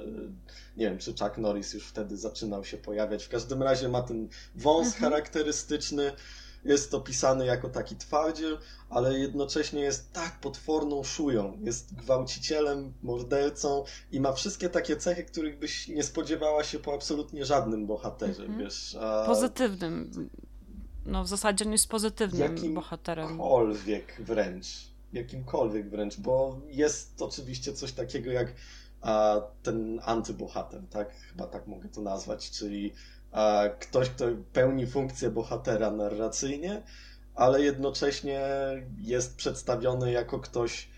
nie 0.78 0.86
wiem, 0.90 0.98
czy 0.98 1.14
Chuck 1.14 1.38
Norris 1.38 1.74
już 1.74 1.88
wtedy 1.88 2.18
zaczynał 2.18 2.66
się 2.66 2.78
pojawiać. 2.78 3.26
W 3.26 3.30
każdym 3.30 3.64
razie 3.64 3.90
ma 3.90 4.02
ten 4.02 4.28
wąs 4.56 4.88
mhm. 4.88 5.04
charakterystyczny, 5.04 6.12
jest 6.68 6.94
opisany 6.94 7.46
jako 7.46 7.70
taki 7.70 7.96
twardziel, 7.96 8.58
ale 8.90 9.20
jednocześnie 9.20 9.82
jest 9.82 10.14
tak 10.14 10.40
potworną 10.40 11.04
szują. 11.04 11.58
Jest 11.62 11.96
gwałcicielem, 11.96 12.94
mordercą 13.04 13.84
i 14.12 14.20
ma 14.20 14.34
wszystkie 14.34 14.70
takie 14.70 14.98
cechy, 14.98 15.24
których 15.24 15.60
byś 15.60 15.88
nie 15.88 16.04
spodziewała 16.04 16.64
się 16.64 16.80
po 16.80 16.94
absolutnie 16.94 17.46
żadnym 17.46 17.88
bohaterze, 17.88 18.44
-hmm. 18.44 18.58
wiesz. 18.58 18.98
A... 19.02 19.26
Pozytywnym. 19.26 20.30
No 21.06 21.24
w 21.24 21.28
zasadzie 21.28 21.66
nie 21.66 21.72
jest 21.72 21.90
pozytywnym 21.90 22.74
bohaterem. 22.74 23.26
Jakimkolwiek 23.26 24.16
wręcz. 24.20 24.68
Jakimkolwiek 25.14 25.90
wręcz, 25.90 26.20
bo 26.20 26.62
jest 26.68 27.22
oczywiście 27.22 27.74
coś 27.74 27.92
takiego 27.92 28.32
jak 28.32 28.54
a, 29.02 29.42
ten 29.64 30.00
antybohater, 30.04 30.82
tak? 30.90 31.12
Chyba 31.32 31.48
tak 31.48 31.68
mogę 31.68 31.90
to 31.90 32.02
nazwać, 32.02 32.52
czyli 32.52 32.94
ktoś, 33.80 34.10
kto 34.10 34.26
pełni 34.54 34.88
funkcję 34.88 35.30
bohatera 35.30 35.92
narracyjnie, 35.92 36.82
ale 37.36 37.62
jednocześnie 37.62 38.42
jest 38.98 39.36
przedstawiony 39.36 40.12
jako 40.12 40.40
ktoś 40.40 40.90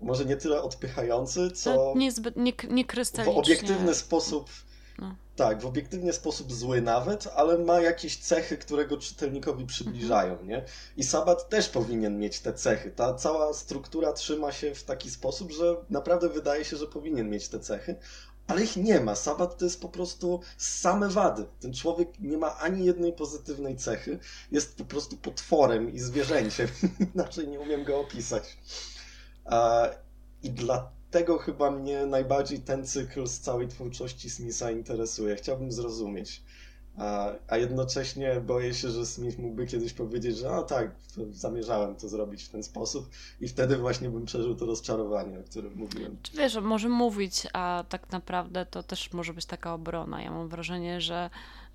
może 0.00 0.24
nie 0.24 0.36
tyle 0.36 0.62
odpychający, 0.62 1.50
co 1.50 1.94
niezbyt, 1.96 2.36
nie, 2.36 2.52
nie 2.70 2.84
w 3.24 3.28
obiektywny 3.28 3.94
sposób 3.94 4.50
no. 4.98 5.16
tak, 5.36 5.60
w 5.60 5.66
obiektywny 5.66 6.12
sposób 6.12 6.52
zły 6.52 6.82
nawet, 6.82 7.28
ale 7.36 7.58
ma 7.58 7.80
jakieś 7.80 8.16
cechy, 8.16 8.58
które 8.58 8.86
go 8.86 8.96
czytelnikowi 8.96 9.66
przybliżają, 9.66 10.32
mhm. 10.32 10.48
nie? 10.48 10.64
I 10.96 11.04
Sabat 11.04 11.48
też 11.48 11.68
powinien 11.68 12.18
mieć 12.18 12.40
te 12.40 12.52
cechy. 12.52 12.90
Ta 12.90 13.14
cała 13.14 13.54
struktura 13.54 14.12
trzyma 14.12 14.52
się 14.52 14.74
w 14.74 14.84
taki 14.84 15.10
sposób, 15.10 15.52
że 15.52 15.76
naprawdę 15.90 16.28
wydaje 16.28 16.64
się, 16.64 16.76
że 16.76 16.86
powinien 16.86 17.30
mieć 17.30 17.48
te 17.48 17.60
cechy, 17.60 17.96
ale 18.48 18.64
ich 18.64 18.76
nie 18.76 19.00
ma. 19.00 19.14
Sabat 19.14 19.58
to 19.58 19.64
jest 19.64 19.80
po 19.80 19.88
prostu 19.88 20.40
same 20.56 21.08
wady. 21.08 21.46
Ten 21.60 21.72
człowiek 21.74 22.08
nie 22.20 22.38
ma 22.38 22.58
ani 22.58 22.84
jednej 22.84 23.12
pozytywnej 23.12 23.76
cechy. 23.76 24.18
Jest 24.52 24.76
po 24.76 24.84
prostu 24.84 25.16
potworem 25.16 25.94
i 25.94 25.98
zwierzęciem. 25.98 26.68
Inaczej 27.14 27.48
nie 27.48 27.60
umiem 27.60 27.84
go 27.84 28.00
opisać. 28.00 28.58
I 30.42 30.50
dlatego 30.50 31.38
chyba 31.38 31.70
mnie 31.70 32.06
najbardziej 32.06 32.60
ten 32.60 32.86
cykl 32.86 33.26
z 33.26 33.40
całej 33.40 33.68
twórczości 33.68 34.30
Smitha 34.30 34.70
interesuje. 34.70 35.36
Chciałbym 35.36 35.72
zrozumieć, 35.72 36.42
a, 36.98 37.32
a 37.48 37.56
jednocześnie 37.56 38.40
boję 38.40 38.74
się, 38.74 38.90
że 38.90 39.06
Smith 39.06 39.38
mógłby 39.38 39.66
kiedyś 39.66 39.92
powiedzieć, 39.92 40.36
że 40.36 40.50
a 40.50 40.62
tak, 40.62 40.90
zamierzałem 41.30 41.96
to 41.96 42.08
zrobić 42.08 42.42
w 42.42 42.48
ten 42.48 42.62
sposób 42.62 43.10
i 43.40 43.48
wtedy 43.48 43.76
właśnie 43.76 44.10
bym 44.10 44.24
przeżył 44.24 44.54
to 44.54 44.66
rozczarowanie, 44.66 45.38
o 45.38 45.42
którym 45.42 45.74
mówiłem. 45.76 46.16
Wiesz, 46.34 46.56
może 46.56 46.88
mówić, 46.88 47.46
a 47.52 47.84
tak 47.88 48.12
naprawdę 48.12 48.66
to 48.66 48.82
też 48.82 49.12
może 49.12 49.34
być 49.34 49.46
taka 49.46 49.74
obrona. 49.74 50.22
Ja 50.22 50.30
mam 50.30 50.48
wrażenie, 50.48 51.00
że 51.00 51.30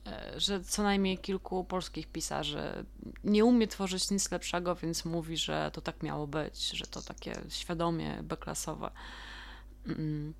e, 0.07 0.39
że 0.39 0.63
co 0.63 0.83
najmniej 0.83 1.17
kilku 1.17 1.63
polskich 1.63 2.07
pisarzy 2.07 2.85
nie 3.23 3.45
umie 3.45 3.67
tworzyć 3.67 4.11
nic 4.11 4.31
lepszego, 4.31 4.75
więc 4.75 5.05
mówi, 5.05 5.37
że 5.37 5.71
to 5.73 5.81
tak 5.81 6.03
miało 6.03 6.27
być, 6.27 6.69
że 6.69 6.87
to 6.87 7.01
takie 7.01 7.33
świadomie 7.49 8.19
beklasowe. 8.23 8.91
Mm 9.87 10.33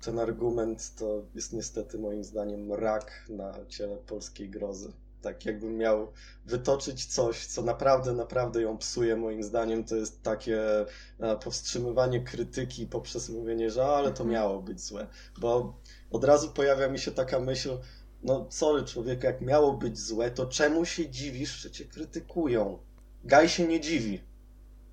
ten 0.00 0.18
argument 0.18 0.94
to 0.94 1.22
jest 1.34 1.52
niestety 1.52 1.98
moim 1.98 2.24
zdaniem 2.24 2.72
rak 2.72 3.24
na 3.28 3.54
ciele 3.68 3.96
polskiej 3.96 4.50
grozy. 4.50 4.92
Tak 5.22 5.46
jakbym 5.46 5.76
miał 5.76 6.12
wytoczyć 6.46 7.06
coś, 7.06 7.46
co 7.46 7.62
naprawdę, 7.62 8.12
naprawdę 8.12 8.62
ją 8.62 8.78
psuje, 8.78 9.16
moim 9.16 9.42
zdaniem, 9.42 9.84
to 9.84 9.96
jest 9.96 10.22
takie 10.22 10.86
e, 11.20 11.36
powstrzymywanie 11.36 12.20
krytyki 12.20 12.86
poprzez 12.86 13.28
mówienie, 13.28 13.70
że 13.70 13.84
ale 13.84 14.08
to 14.12 14.22
mhm. 14.22 14.30
miało 14.30 14.62
być 14.62 14.80
złe. 14.80 15.06
Bo 15.40 15.80
od 16.10 16.24
razu 16.24 16.50
pojawia 16.50 16.88
mi 16.88 16.98
się 16.98 17.10
taka 17.10 17.40
myśl, 17.40 17.78
no 18.22 18.46
sorry 18.50 18.84
człowiek, 18.84 19.24
jak 19.24 19.40
miało 19.40 19.72
być 19.72 19.98
złe, 19.98 20.30
to 20.30 20.46
czemu 20.46 20.84
się 20.84 21.10
dziwisz, 21.10 21.62
że 21.62 21.70
cię 21.70 21.84
krytykują? 21.84 22.78
Gaj 23.24 23.48
się 23.48 23.66
nie 23.66 23.80
dziwi. 23.80 24.29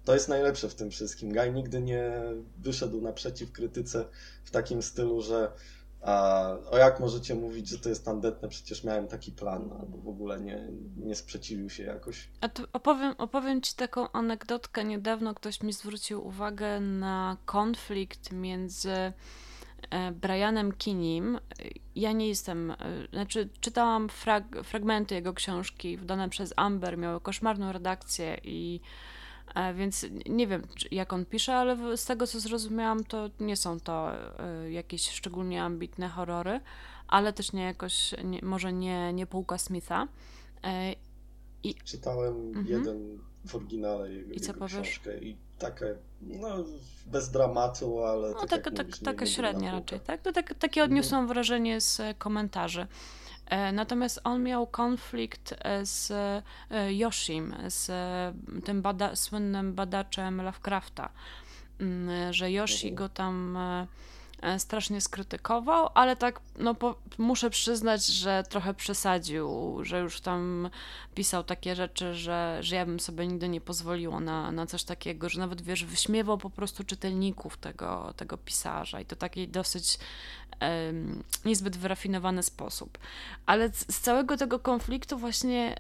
To 0.08 0.14
jest 0.14 0.30
najlepsze 0.30 0.70
w 0.70 0.76
tym 0.76 0.92
wszystkim. 0.92 1.34
Guy 1.34 1.52
nigdy 1.52 1.82
nie 1.82 2.12
wyszedł 2.58 3.02
naprzeciw 3.02 3.52
krytyce 3.52 4.06
w 4.44 4.52
takim 4.52 4.82
stylu, 4.82 5.22
że 5.22 5.52
a, 6.02 6.56
o 6.72 6.78
jak 6.78 7.00
możecie 7.00 7.36
mówić, 7.36 7.70
że 7.70 7.80
to 7.80 7.90
jest 7.90 8.06
tandetne, 8.06 8.50
przecież 8.50 8.84
miałem 8.84 9.08
taki 9.08 9.32
plan, 9.32 9.70
albo 9.80 9.98
w 9.98 10.08
ogóle 10.08 10.40
nie, 10.40 10.68
nie 10.98 11.16
sprzeciwił 11.16 11.70
się 11.70 11.84
jakoś. 11.84 12.30
A 12.42 12.50
to 12.50 12.64
opowiem, 12.74 13.16
opowiem 13.18 13.62
Ci 13.62 13.76
taką 13.76 14.12
anegdotkę. 14.12 14.84
Niedawno 14.84 15.34
ktoś 15.34 15.64
mi 15.64 15.74
zwrócił 15.74 16.28
uwagę 16.28 16.80
na 16.80 17.38
konflikt 17.46 18.32
między 18.32 18.92
e, 18.92 19.14
Brianem 20.12 20.72
Kinim. 20.72 21.40
Ja 21.96 22.12
nie 22.12 22.28
jestem, 22.28 22.72
e, 22.72 22.76
znaczy 23.14 23.50
czytałam 23.60 24.10
frag, 24.10 24.44
fragmenty 24.64 25.16
jego 25.16 25.34
książki 25.34 25.98
wydane 25.98 26.30
przez 26.30 26.54
Amber, 26.56 26.98
miały 26.98 27.22
koszmarną 27.22 27.72
redakcję 27.72 28.38
i 28.44 28.82
więc 29.76 30.06
nie 30.30 30.48
wiem, 30.48 30.62
jak 30.92 31.14
on 31.14 31.26
pisze, 31.26 31.56
ale 31.56 31.98
z 31.98 32.06
tego 32.06 32.28
co 32.28 32.40
zrozumiałam, 32.40 33.04
to 33.04 33.30
nie 33.40 33.56
są 33.58 33.80
to 33.80 34.12
e, 34.40 34.72
jakieś 34.72 35.10
szczególnie 35.10 35.64
ambitne 35.64 36.08
horrory, 36.08 36.60
ale 37.08 37.34
też 37.34 37.54
nie 37.54 37.64
jakoś, 37.64 38.16
nie, 38.24 38.40
może 38.44 38.74
nie, 38.74 39.14
nie 39.14 39.28
półka 39.28 39.58
Smitha. 39.58 40.08
E, 40.64 40.94
I... 41.64 41.76
Czytałem 41.76 42.48
mhm. 42.48 42.68
jeden 42.68 43.20
w 43.46 43.56
oryginale 43.56 44.12
jego, 44.12 44.34
I 44.34 44.40
co 44.40 44.48
jego 44.48 44.60
powiesz? 44.60 44.74
książkę 44.74 45.18
i 45.18 45.38
takie, 45.60 45.96
no 46.22 46.48
bez 47.06 47.32
dramatu, 47.32 48.04
ale 48.04 48.30
no, 48.30 48.40
tak 48.40 48.50
taka, 48.50 48.72
tak, 48.72 48.88
mówisz, 48.88 49.00
taka 49.00 49.26
średnia 49.26 49.72
raczej, 49.72 50.00
tak? 50.00 50.22
To 50.22 50.34
tak, 50.34 50.54
takie 50.54 50.84
odniosłam 50.84 51.22
mhm. 51.22 51.34
wrażenie 51.34 51.82
z 51.82 52.02
komentarzy. 52.18 52.88
E, 53.50 53.72
natomiast 53.72 54.22
on 54.24 54.44
miał 54.44 54.68
konflikt 54.68 55.56
e, 55.60 55.86
z 55.86 56.12
e, 56.12 56.94
Yoshim, 56.94 57.56
z 57.68 57.92
tym 58.66 58.82
bada 58.82 59.16
słynnym 59.16 59.74
badaczem 59.74 60.42
Lovecrafta, 60.42 61.10
mm, 61.80 62.34
że 62.34 62.52
Yoshi 62.52 62.94
go 62.94 63.10
tam 63.10 63.58
strasznie 64.58 65.02
skrytykował, 65.02 65.90
ale 65.94 66.16
tak, 66.16 66.40
no 66.58 66.76
po, 66.76 66.96
muszę 67.18 67.50
przyznać, 67.50 68.06
że 68.06 68.44
trochę 68.50 68.74
przesadził, 68.74 69.78
że 69.82 70.00
już 70.00 70.22
tam 70.22 70.70
pisał 71.16 71.44
takie 71.44 71.76
rzeczy, 71.76 72.16
że, 72.16 72.58
że 72.62 72.76
ja 72.76 72.86
bym 72.86 73.00
sobie 73.00 73.28
nigdy 73.28 73.50
nie 73.50 73.62
pozwoliła 73.62 74.20
na, 74.20 74.52
na 74.52 74.66
coś 74.66 74.84
takiego, 74.84 75.30
że 75.30 75.40
nawet 75.40 75.62
wiesz, 75.62 75.86
wyśmiewał 75.86 76.38
po 76.38 76.50
prostu 76.50 76.84
czytelników 76.84 77.58
tego, 77.58 78.14
tego 78.18 78.38
pisarza 78.38 79.02
i 79.02 79.06
to 79.06 79.16
takiej 79.16 79.48
dosyć 79.48 80.00
um, 80.62 81.24
niezbyt 81.46 81.78
wyrafinowany 81.78 82.44
sposób. 82.44 82.98
Ale 83.46 83.70
z, 83.70 83.96
z 83.96 84.00
całego 84.00 84.38
tego 84.38 84.60
konfliktu 84.60 85.18
właśnie 85.18 85.76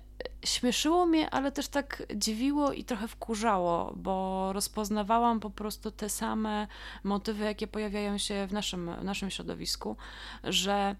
śmieszyło 0.46 1.06
mnie, 1.06 1.30
ale 1.30 1.52
też 1.52 1.68
tak 1.68 2.04
dziwiło 2.16 2.74
i 2.74 2.84
trochę 2.84 3.08
wkurzało, 3.08 3.94
bo 3.96 4.50
rozpoznawałam 4.54 5.40
po 5.40 5.50
prostu 5.50 5.92
te 5.92 6.10
same 6.10 6.68
motywy, 7.04 7.44
jakie 7.44 7.68
pojawiają 7.68 8.18
się 8.18 8.48
w 8.48 8.54
naszym, 8.54 8.92
w 9.00 9.04
naszym 9.04 9.30
środowisku, 9.30 9.98
że 10.44 10.96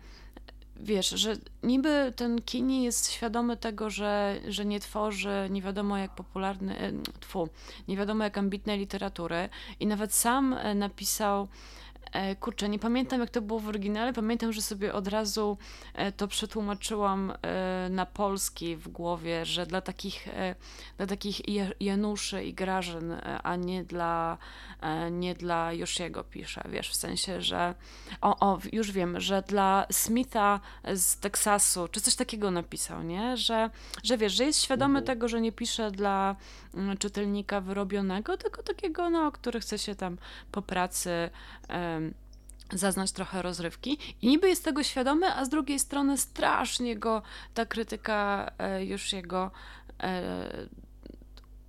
wiesz, 0.80 1.10
że 1.10 1.36
niby 1.64 2.14
ten 2.16 2.42
Kini 2.42 2.84
jest 2.84 3.12
świadomy 3.12 3.58
tego, 3.58 3.90
że, 3.90 4.40
że 4.48 4.66
nie 4.66 4.80
tworzy 4.80 5.48
nie 5.50 5.62
wiadomo 5.62 5.98
jak 5.98 6.16
popularny, 6.16 6.80
e, 6.80 6.92
tfu, 7.20 7.50
nie 7.88 7.98
wiadomo 7.98 8.24
jak 8.24 8.38
ambitnej 8.38 8.80
literatury 8.80 9.50
i 9.80 9.88
nawet 9.88 10.14
sam 10.14 10.54
e, 10.54 10.76
napisał 10.76 11.48
kurczę, 12.40 12.70
nie 12.70 12.80
pamiętam 12.80 13.20
jak 13.20 13.30
to 13.30 13.42
było 13.42 13.60
w 13.60 13.68
oryginale, 13.68 14.14
pamiętam, 14.14 14.54
że 14.54 14.62
sobie 14.62 14.94
od 14.94 15.08
razu 15.08 15.58
e, 15.94 16.12
to 16.12 16.28
przetłumaczyłam 16.28 17.34
e, 17.42 17.88
na 17.90 18.06
polski 18.06 18.76
w 18.76 18.88
głowie, 18.88 19.46
że 19.46 19.66
dla 19.66 19.82
takich, 19.82 20.28
dla 20.98 21.08
takich 21.08 21.42
Januszy 21.80 22.44
i 22.44 22.54
Grażyn, 22.54 23.14
a 23.44 23.56
nie 23.56 23.84
dla, 23.84 24.38
nie 25.12 25.36
dla 25.36 25.74
Josiego 25.74 26.24
piszę, 26.24 26.64
wiesz, 26.70 26.90
w 26.90 26.96
sensie, 26.96 27.42
że 27.42 27.76
o, 28.22 28.40
o, 28.40 28.60
już 28.72 28.92
wiem, 28.92 29.20
że 29.20 29.42
dla 29.42 29.86
Smitha 29.92 30.60
z 30.94 31.20
Teksasu, 31.20 31.88
czy 31.88 32.02
coś 32.02 32.16
takiego 32.16 32.52
napisał, 32.52 33.04
nie? 33.04 33.38
Że, 33.38 33.70
że 34.04 34.18
wiesz, 34.18 34.34
że 34.34 34.44
jest 34.44 34.62
świadomy 34.62 35.00
mhm. 35.00 35.06
tego, 35.06 35.28
że 35.28 35.42
nie 35.42 35.52
pisze 35.52 35.92
dla 35.92 36.36
mm, 36.74 36.98
czytelnika 36.98 37.62
wyrobionego, 37.62 38.38
tylko 38.38 38.64
takiego, 38.64 39.10
no, 39.10 39.32
który 39.32 39.60
chce 39.60 39.80
się 39.80 39.96
tam 39.96 40.18
po 40.52 40.62
pracy 40.62 41.30
zaznać 42.74 43.12
trochę 43.12 43.42
rozrywki 43.42 43.98
i 44.22 44.28
niby 44.28 44.50
jest 44.50 44.64
tego 44.64 44.84
świadomy, 44.84 45.34
a 45.34 45.46
z 45.46 45.50
drugiej 45.50 45.80
strony 45.80 46.18
strasznie 46.18 46.96
go 46.96 47.22
ta 47.54 47.66
krytyka 47.66 48.52
e, 48.58 48.86
już 48.86 49.14
jego 49.14 49.52
e, 50.04 50.68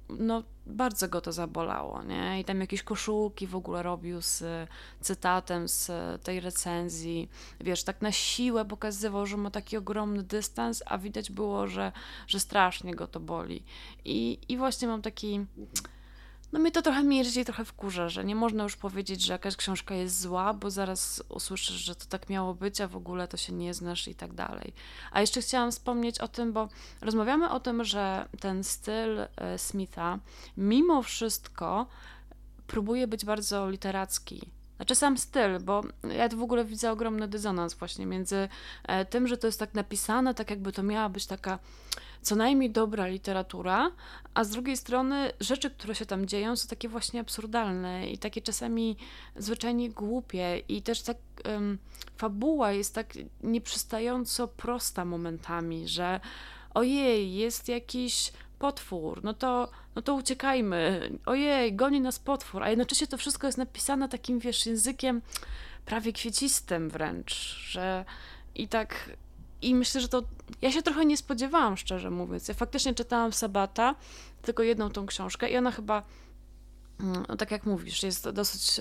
no 0.09 0.43
bardzo 0.67 1.09
go 1.09 1.21
to 1.21 1.33
zabolało, 1.33 2.03
nie? 2.03 2.41
I 2.41 2.45
tam 2.45 2.61
jakieś 2.61 2.83
koszulki 2.83 3.47
w 3.47 3.57
ogóle 3.57 3.83
robił 3.83 4.23
z 4.23 4.45
cytatem 5.01 5.69
z 5.69 5.91
tej 6.23 6.41
recenzji. 6.41 7.29
Wiesz, 7.61 7.85
tak 7.85 8.03
na 8.03 8.13
siłę 8.13 8.65
pokazywał, 8.65 9.27
że 9.27 9.37
ma 9.37 9.51
taki 9.51 9.77
ogromny 9.77 10.23
dystans, 10.23 10.83
a 10.87 10.99
widać 10.99 11.31
było, 11.31 11.67
że, 11.67 11.93
że 12.27 12.41
strasznie 12.41 12.95
go 12.95 13.07
to 13.07 13.21
boli. 13.21 13.65
I, 14.05 14.39
i 14.49 14.57
właśnie 14.57 14.89
mam 14.89 15.03
taki 15.03 15.47
no 16.53 16.59
mnie 16.59 16.71
to 16.71 16.83
trochę 16.83 17.03
mierzi 17.03 17.41
i 17.41 17.45
trochę 17.45 17.65
wkurza, 17.65 18.09
że 18.09 18.25
nie 18.25 18.35
można 18.35 18.63
już 18.63 18.77
powiedzieć, 18.77 19.23
że 19.23 19.33
jakaś 19.33 19.57
książka 19.57 19.95
jest 19.95 20.21
zła, 20.21 20.55
bo 20.55 20.71
zaraz 20.71 21.23
usłyszysz, 21.29 21.77
że 21.77 21.95
to 21.95 22.07
tak 22.07 22.29
miało 22.29 22.55
być, 22.55 22.81
a 22.81 22.89
w 22.89 22.97
ogóle 22.97 23.29
to 23.29 23.37
się 23.37 23.53
nie 23.53 23.75
znasz 23.75 24.09
i 24.09 24.15
tak 24.15 24.33
dalej. 24.33 24.73
A 25.13 25.21
jeszcze 25.21 25.41
chciałam 25.41 25.71
wspomnieć 25.71 26.21
o 26.21 26.29
tym, 26.29 26.53
bo 26.53 26.69
rozmawiamy 27.01 27.51
o 27.51 27.61
tym, 27.61 27.85
że 27.85 28.29
ten 28.41 28.65
styl 28.65 29.21
e, 29.21 29.59
Smitha 29.59 30.19
mimo 30.57 31.03
wszystko 31.03 31.87
próbuje 32.67 33.07
być 33.07 33.25
bardzo 33.25 33.71
literacki. 33.71 34.58
Znaczy 34.79 34.95
sam 34.95 35.19
styl, 35.19 35.61
bo 35.61 35.83
ja 36.17 36.29
tu 36.29 36.37
w 36.37 36.43
ogóle 36.43 36.65
widzę 36.65 36.93
ogromny 36.93 37.29
dysonans 37.29 37.75
właśnie 37.75 38.07
między 38.07 38.49
e, 38.85 39.05
tym, 39.05 39.29
że 39.29 39.37
to 39.37 39.47
jest 39.47 39.61
tak 39.61 39.75
napisane, 39.75 40.35
tak 40.35 40.51
jakby 40.51 40.73
to 40.73 40.83
miała 40.83 41.09
być 41.09 41.27
taka 41.27 41.59
co 42.23 42.37
najmniej 42.37 42.71
dobra 42.71 43.07
literatura, 43.07 43.91
a 44.35 44.45
z 44.45 44.51
drugiej 44.51 44.77
strony 44.77 45.33
rzeczy, 45.41 45.71
które 45.71 45.95
się 45.95 46.07
tam 46.07 46.27
dzieją, 46.27 46.57
są 46.57 46.69
takie 46.69 46.89
właśnie 46.89 47.21
absurdalne 47.21 48.11
i 48.11 48.19
takie 48.19 48.43
czasami 48.43 48.97
zwyczajnie 49.37 49.91
głupie 49.91 50.63
i 50.69 50.83
też 50.83 51.03
tak 51.03 51.17
um, 51.45 51.79
fabuła 52.17 52.73
jest 52.73 52.95
tak 52.95 53.15
nieprzystająco 53.43 54.49
prosta 54.49 55.05
momentami, 55.05 55.89
że 55.89 56.21
ojej, 56.75 57.35
jest 57.35 57.69
jakiś 57.69 58.33
potwór, 58.59 59.25
no 59.25 59.35
to, 59.35 59.69
no 59.99 60.03
to 60.03 60.15
uciekajmy, 60.15 61.11
ojej, 61.27 61.75
goni 61.75 62.01
nas 62.01 62.19
potwór, 62.19 62.63
a 62.63 62.71
jednocześnie 62.71 63.07
to 63.07 63.19
wszystko 63.19 63.47
jest 63.47 63.59
napisane 63.59 64.09
takim, 64.09 64.39
wiesz, 64.39 64.67
językiem 64.67 65.23
prawie 65.87 66.13
kwiecistym 66.13 66.91
wręcz, 66.91 67.35
że 67.71 68.05
i 68.55 68.69
tak 68.69 69.11
i 69.63 69.75
myślę, 69.75 70.01
że 70.01 70.09
to. 70.09 70.23
Ja 70.63 70.73
się 70.73 70.83
trochę 70.83 71.05
nie 71.05 71.17
spodziewałam, 71.17 71.77
szczerze 71.77 72.11
mówiąc. 72.11 72.49
Ja 72.49 72.55
faktycznie 72.55 72.95
czytałam 72.95 73.33
Sabata, 73.33 73.95
tylko 74.43 74.63
jedną 74.63 74.91
tą 74.91 75.07
książkę, 75.07 75.51
i 75.51 75.57
ona 75.57 75.71
chyba, 75.71 76.03
no, 77.29 77.37
tak 77.37 77.51
jak 77.51 77.67
mówisz, 77.67 78.03
jest 78.03 78.31
dosyć. 78.31 78.81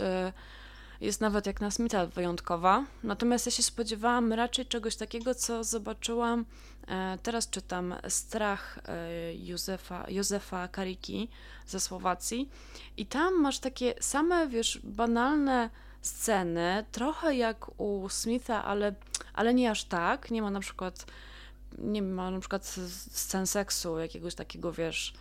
Jest 1.01 1.21
nawet 1.21 1.45
jak 1.45 1.61
na 1.61 1.71
Smitha 1.71 2.05
wyjątkowa. 2.05 2.83
Natomiast 3.03 3.45
ja 3.45 3.51
się 3.51 3.63
spodziewałam 3.63 4.33
raczej 4.33 4.65
czegoś 4.65 4.95
takiego, 4.95 5.35
co 5.35 5.63
zobaczyłam. 5.63 6.45
E, 6.87 7.17
teraz 7.23 7.49
czytam 7.49 7.95
Strach 8.07 8.79
e, 8.85 9.35
Józefa, 9.35 10.05
Józefa 10.09 10.67
Kariki 10.67 11.29
ze 11.67 11.79
Słowacji. 11.79 12.49
I 12.97 13.05
tam 13.05 13.41
masz 13.41 13.59
takie 13.59 13.93
same, 13.99 14.47
wiesz, 14.47 14.79
banalne 14.83 15.69
sceny, 16.01 16.85
trochę 16.91 17.35
jak 17.35 17.79
u 17.79 18.09
Smitha, 18.09 18.63
ale, 18.63 18.95
ale 19.33 19.53
nie 19.53 19.71
aż 19.71 19.83
tak. 19.83 20.31
Nie 20.31 20.41
ma 20.41 20.51
na 20.51 20.59
przykład 20.59 21.05
nie 21.77 22.01
ma 22.01 22.31
na 22.31 22.39
przykład 22.39 22.75
scen 23.11 23.47
seksu, 23.47 23.99
jakiegoś 23.99 24.35
takiego, 24.35 24.71
wiesz, 24.71 25.13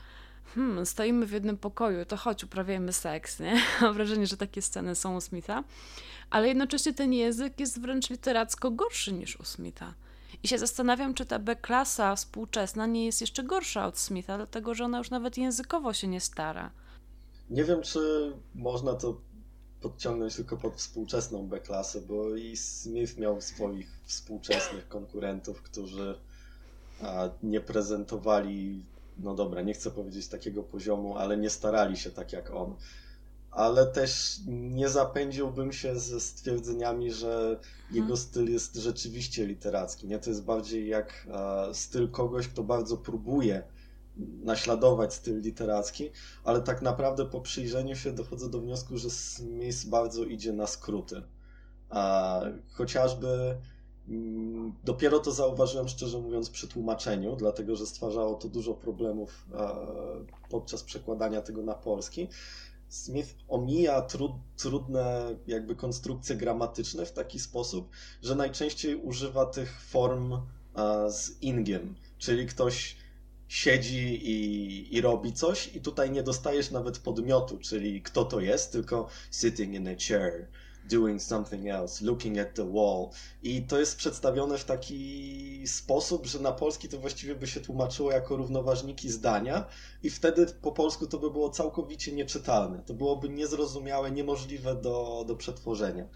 hmm, 0.55 0.87
stoimy 0.87 1.27
w 1.27 1.33
jednym 1.33 1.57
pokoju, 1.59 2.05
to 2.05 2.17
chodź, 2.17 2.45
uprawiajmy 2.45 2.93
seks, 2.93 3.41
nie? 3.41 3.61
Mam 3.81 3.95
wrażenie, 3.95 4.27
że 4.27 4.37
takie 4.37 4.63
sceny 4.63 4.95
są 4.95 5.17
u 5.17 5.21
Smitha, 5.21 5.65
ale 6.31 6.49
jednocześnie 6.49 6.95
ten 6.95 7.13
język 7.13 7.61
jest 7.61 7.81
wręcz 7.81 8.11
literacko 8.11 8.71
gorszy 8.71 9.13
niż 9.13 9.41
u 9.41 9.45
Smitha. 9.45 9.95
I 10.43 10.49
się 10.49 10.59
zastanawiam, 10.59 11.15
czy 11.15 11.27
ta 11.27 11.39
B-klasa 11.39 12.17
współczesna 12.17 12.87
nie 12.87 13.07
jest 13.07 13.21
jeszcze 13.21 13.43
gorsza 13.43 13.87
od 13.87 13.99
Smitha, 13.99 14.37
dlatego 14.37 14.75
że 14.75 14.85
ona 14.85 14.99
już 14.99 15.11
nawet 15.11 15.39
językowo 15.39 15.93
się 15.93 16.09
nie 16.09 16.21
stara. 16.21 16.71
Nie 17.51 17.65
wiem, 17.65 17.83
czy 17.83 18.33
można 18.55 18.95
to 18.95 19.21
podciągnąć 19.81 20.37
tylko 20.37 20.57
pod 20.57 20.75
współczesną 20.75 21.49
B-klasę, 21.49 22.01
bo 22.01 22.37
i 22.37 22.57
Smith 22.57 23.19
miał 23.19 23.41
swoich 23.41 24.01
współczesnych 24.05 24.89
konkurentów, 24.89 25.63
którzy 25.63 26.19
nie 27.43 27.61
prezentowali, 27.61 28.85
no 29.19 29.35
dobra, 29.35 29.63
nie 29.63 29.75
chcę 29.75 29.91
powiedzieć 29.91 30.29
takiego 30.29 30.63
poziomu, 30.63 31.17
ale 31.17 31.37
nie 31.37 31.51
starali 31.51 31.97
się 31.97 32.11
tak 32.11 32.33
jak 32.33 32.51
on. 32.51 32.75
Ale 33.51 33.87
też 33.87 34.41
nie 34.47 34.89
zapędziłbym 34.89 35.73
się 35.73 35.99
ze 35.99 36.21
stwierdzeniami, 36.21 37.13
że 37.13 37.61
jego 37.91 38.07
hmm. 38.07 38.17
styl 38.17 38.53
jest 38.53 38.77
rzeczywiście 38.77 39.47
literacki. 39.47 40.07
Nie, 40.09 40.19
to 40.19 40.31
jest 40.31 40.45
bardziej 40.45 40.89
jak 40.89 41.27
styl 41.73 42.11
kogoś, 42.11 42.49
kto 42.49 42.63
bardzo 42.63 42.97
próbuje 42.97 43.63
naśladować 44.45 45.15
styl 45.15 45.41
literacki, 45.41 46.11
ale 46.45 46.61
tak 46.61 46.83
naprawdę 46.83 47.27
po 47.27 47.41
przyjrzeniu 47.41 47.97
się 47.97 48.13
dochodzę 48.13 48.51
do 48.51 48.61
wniosku, 48.61 48.99
że 48.99 49.11
Smith 49.11 49.87
bardzo 49.87 50.25
idzie 50.25 50.53
na 50.53 50.67
skróty. 50.67 51.23
A 51.89 52.41
chociażby 52.73 53.29
mm, 53.29 53.63
dopiero 54.85 55.19
to 55.19 55.33
zauważyłem, 55.33 55.89
szczerze 55.89 56.19
mówiąc, 56.19 56.51
przy 56.51 56.69
tłumaczeniu, 56.69 57.37
dlatego 57.37 57.77
że 57.77 57.87
stwarzało 57.87 58.35
to 58.35 58.49
dużo 58.49 58.75
problemów 58.75 59.47
podczas 60.51 60.83
przekładania 60.83 61.43
tego 61.43 61.63
na 61.63 61.75
polski. 61.75 62.29
Smith 62.89 63.35
omija 63.49 64.03
trud, 64.03 64.33
trudne 64.57 65.37
jakby 65.47 65.77
konstrukcje 65.77 66.37
gramatyczne 66.37 67.07
w 67.07 67.13
taki 67.13 67.39
sposób, 67.39 67.89
że 68.23 68.35
najczęściej 68.35 68.97
używa 68.97 69.47
tych 69.47 69.81
form 69.81 70.39
z 71.09 71.43
ingiem, 71.43 71.95
czyli 72.19 72.47
ktoś 72.47 72.97
siedzi 73.49 74.31
i, 74.31 74.97
i 74.97 75.01
robi 75.01 75.33
coś 75.33 75.77
i 75.77 75.81
tutaj 75.81 76.11
nie 76.11 76.23
dostajesz 76.23 76.71
nawet 76.71 76.99
podmiotu, 76.99 77.59
czyli 77.59 78.03
kto 78.03 78.25
to 78.25 78.41
jest, 78.41 78.73
tylko 78.73 79.09
sitting 79.31 79.75
in 79.75 79.89
a 79.89 79.95
chair, 80.09 80.49
doing 80.89 81.23
something 81.23 81.69
else, 81.69 82.05
looking 82.05 82.39
at 82.39 82.55
the 82.55 82.73
wall. 82.73 83.11
I 83.43 83.63
to 83.63 83.79
jest 83.79 83.97
przedstawione 83.97 84.59
w 84.59 84.65
taki 84.65 85.63
sposób, 85.67 86.27
że 86.27 86.39
na 86.41 86.53
polski 86.53 86.89
to 86.89 86.99
właściwie 86.99 87.35
by 87.35 87.47
się 87.47 87.61
tłumaczyło 87.61 88.13
jako 88.13 88.37
równoważniki 88.37 89.11
zdania 89.11 89.65
i 90.03 90.11
wtedy 90.11 90.47
po 90.47 90.73
polsku 90.73 91.07
to 91.07 91.19
by 91.19 91.31
było 91.31 91.51
całkowicie 91.51 92.13
nieczytelne. 92.13 92.83
To 92.87 92.95
byłoby 92.95 93.29
niezrozumiałe, 93.29 94.11
niemożliwe 94.11 94.75
do, 94.75 95.25
do 95.27 95.37
przetworzenia. 95.37 96.09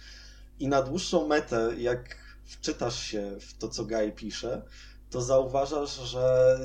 I 0.61 0.69
na 0.69 0.83
dłuższą 0.83 1.27
metę, 1.27 1.71
jak 1.79 2.17
wczytasz 2.45 3.03
się 3.03 3.37
w 3.41 3.59
to, 3.59 3.69
co 3.69 3.85
Guy 3.85 4.13
pisze, 4.13 4.63
to 5.11 5.23
zauważasz, 5.23 5.95
że 5.95 6.57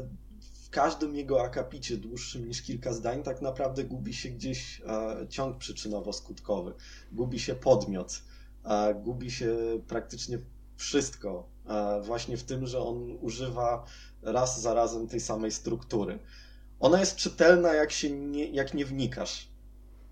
każdym 0.76 1.16
jego 1.16 1.44
akapicie 1.44 1.98
dłuższym 1.98 2.48
niż 2.48 2.62
kilka 2.62 2.94
zdań 2.94 3.24
tak 3.24 3.42
naprawdę 3.42 3.84
gubi 3.84 4.14
się 4.14 4.30
gdzieś 4.30 4.82
e, 4.82 5.28
ciąg 5.30 5.58
przyczynowo-skutkowy, 5.58 6.74
gubi 7.12 7.40
się 7.40 7.56
podmiot. 7.56 8.22
gubi 9.04 9.32
się 9.32 9.58
praktycznie 9.88 10.40
wszystko 10.76 11.50
właśnie 12.02 12.38
w 12.38 12.44
tym, 12.44 12.68
że 12.68 12.80
on 12.80 13.18
używa 13.22 13.86
raz 14.22 14.62
za 14.62 14.74
razem 14.74 15.08
tej 15.08 15.20
samej 15.20 15.52
struktury. 15.52 16.20
Ona 16.80 17.00
jest 17.00 17.16
czytelna, 17.16 17.74
jak, 17.74 17.92
się 17.92 18.10
nie, 18.10 18.46
jak 18.46 18.74
nie 18.74 18.86
wnikasz. 18.86 19.48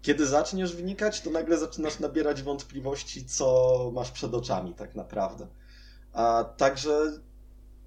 Kiedy 0.02 0.28
zaczniesz 0.28 0.76
wnikać, 0.76 1.21
to 1.21 1.30
nagle 1.30 1.58
zaczynasz 1.58 1.99
nabierać 1.99 2.43
wątpliwości, 2.43 3.26
co 3.26 3.91
masz 3.93 4.12
przed 4.12 4.34
oczami 4.34 4.73
tak 4.73 4.95
naprawdę. 4.95 5.47
A 6.13 6.43
także 6.58 7.12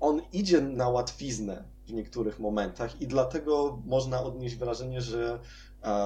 on 0.01 0.23
idzie 0.33 0.61
na 0.61 0.89
łatwiznę 0.89 1.76
w 1.87 1.93
niektórych 1.93 2.39
momentach 2.39 3.01
i 3.01 3.07
dlatego 3.07 3.83
można 3.87 4.23
odnieść 4.23 4.57
wrażenie, 4.57 5.01
że 5.01 5.39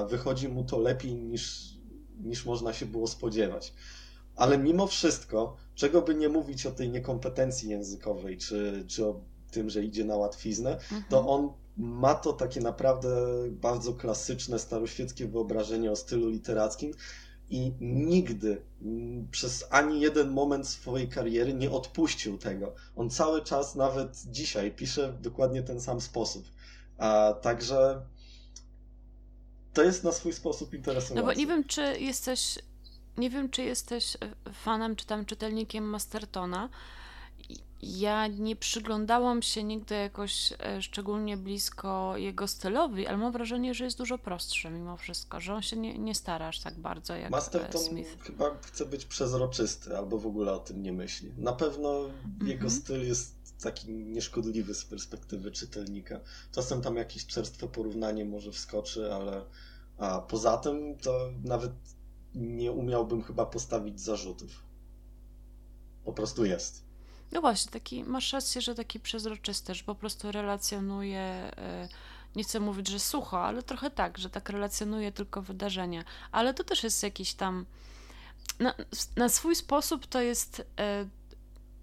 wychodzi 0.09 0.49
mu 0.49 0.63
to 0.63 0.79
lepiej 0.79 1.15
niż, 1.15 1.73
niż 2.23 2.45
można 2.45 2.73
się 2.73 2.85
było 2.85 3.07
spodziewać. 3.07 3.73
Ale 4.35 4.57
mimo 4.57 4.87
wszystko, 4.87 5.57
czego 5.75 6.01
by 6.01 6.15
nie 6.15 6.29
mówić 6.29 6.65
o 6.65 6.71
tej 6.71 6.89
niekompetencji 6.89 7.69
językowej, 7.69 8.37
czy, 8.37 8.85
czy 8.87 9.05
o 9.05 9.21
tym, 9.51 9.69
że 9.69 9.83
idzie 9.83 10.05
na 10.05 10.15
łatwiznę, 10.15 10.73
mhm. 10.73 11.03
to 11.09 11.27
on 11.27 11.53
ma 11.77 12.15
to 12.15 12.33
takie 12.33 12.61
naprawdę 12.61 13.09
bardzo 13.51 13.93
klasyczne, 13.93 14.59
staroświeckie 14.59 15.27
wyobrażenie 15.27 15.91
o 15.91 15.95
stylu 15.95 16.29
literackim 16.29 16.93
i 17.51 17.73
nigdy 17.81 18.61
mm, 18.81 19.27
przez 19.31 19.65
ani 19.69 20.01
jeden 20.01 20.29
moment 20.29 20.67
swojej 20.67 21.07
kariery 21.07 21.53
nie 21.53 21.71
odpuścił 21.71 22.37
tego. 22.37 22.75
On 22.95 23.09
cały 23.09 23.43
czas, 23.43 23.75
nawet 23.75 24.23
dzisiaj, 24.25 24.71
pisze 24.71 25.11
w 25.11 25.21
dokładnie 25.21 25.63
ten 25.63 25.81
sam 25.81 26.01
sposób. 26.01 26.45
A, 26.97 27.33
także 27.41 28.01
to 29.73 29.83
jest 29.83 30.03
na 30.03 30.11
swój 30.11 30.33
sposób 30.33 30.73
interesujące. 30.73 31.15
No 31.15 31.23
bo 31.23 31.33
nie 31.33 31.47
wiem, 31.47 31.63
czy 31.63 31.81
jesteś, 31.99 32.59
nie 33.17 33.29
wiem, 33.29 33.49
czy 33.49 33.63
jesteś 33.63 34.17
fanem, 34.53 34.95
czy 34.95 35.05
tam 35.05 35.25
czytelnikiem 35.25 35.83
Mastertona, 35.83 36.69
ja 37.83 38.27
nie 38.27 38.55
przyglądałam 38.55 39.41
się 39.41 39.63
nigdy 39.63 39.95
jakoś 39.95 40.53
e, 40.59 40.81
szczególnie 40.81 41.37
blisko 41.37 42.17
jego 42.17 42.47
stylowi, 42.47 43.07
ale 43.07 43.17
mam 43.17 43.31
wrażenie, 43.31 43.73
że 43.73 43.83
jest 43.83 43.97
dużo 43.97 44.17
prostszy 44.17 44.69
mimo 44.69 44.97
wszystko, 44.97 45.39
że 45.39 45.53
on 45.53 45.61
się 45.61 45.77
nie, 45.77 45.97
nie 45.97 46.15
stara 46.15 46.47
aż 46.47 46.59
tak 46.59 46.79
bardzo 46.79 47.15
jak 47.15 47.31
Masterton 47.31 47.81
e, 47.81 47.85
Smith. 47.85 48.23
chyba 48.23 48.57
chce 48.61 48.85
być 48.85 49.05
przezroczysty 49.05 49.97
albo 49.97 50.17
w 50.17 50.27
ogóle 50.27 50.53
o 50.53 50.59
tym 50.59 50.83
nie 50.83 50.93
myśli. 50.93 51.31
Na 51.37 51.53
pewno 51.53 51.99
jego 52.39 52.63
mhm. 52.63 52.71
styl 52.71 53.07
jest 53.07 53.41
taki 53.61 53.91
nieszkodliwy 53.91 54.75
z 54.75 54.85
perspektywy 54.85 55.51
czytelnika. 55.51 56.19
Czasem 56.51 56.81
tam 56.81 56.95
jakieś 56.95 57.25
czerstwe 57.25 57.67
porównanie 57.67 58.25
może 58.25 58.51
wskoczy, 58.51 59.13
ale 59.13 59.45
a 59.97 60.19
poza 60.19 60.57
tym 60.57 60.97
to 60.97 61.29
nawet 61.43 61.71
nie 62.35 62.71
umiałbym 62.71 63.23
chyba 63.23 63.45
postawić 63.45 64.01
zarzutów. 64.01 64.63
Po 66.05 66.13
prostu 66.13 66.45
jest. 66.45 66.90
No 67.31 67.41
właśnie, 67.41 67.71
taki, 67.71 68.03
masz 68.03 68.33
rację, 68.33 68.61
że 68.61 68.75
taki 68.75 68.99
przezroczysty, 68.99 69.75
że 69.75 69.83
po 69.83 69.95
prostu 69.95 70.31
relacjonuje, 70.31 71.19
e, 71.19 71.87
nie 72.35 72.43
chcę 72.43 72.59
mówić, 72.59 72.87
że 72.87 72.99
sucho, 72.99 73.45
ale 73.45 73.63
trochę 73.63 73.91
tak, 73.91 74.17
że 74.17 74.29
tak 74.29 74.49
relacjonuje 74.49 75.11
tylko 75.11 75.41
wydarzenia. 75.41 76.03
Ale 76.31 76.53
to 76.53 76.63
też 76.63 76.83
jest 76.83 77.03
jakiś 77.03 77.33
tam, 77.33 77.65
na, 78.59 78.73
na 79.15 79.29
swój 79.29 79.55
sposób 79.55 80.07
to 80.07 80.21
jest 80.21 80.65
e, 80.79 81.05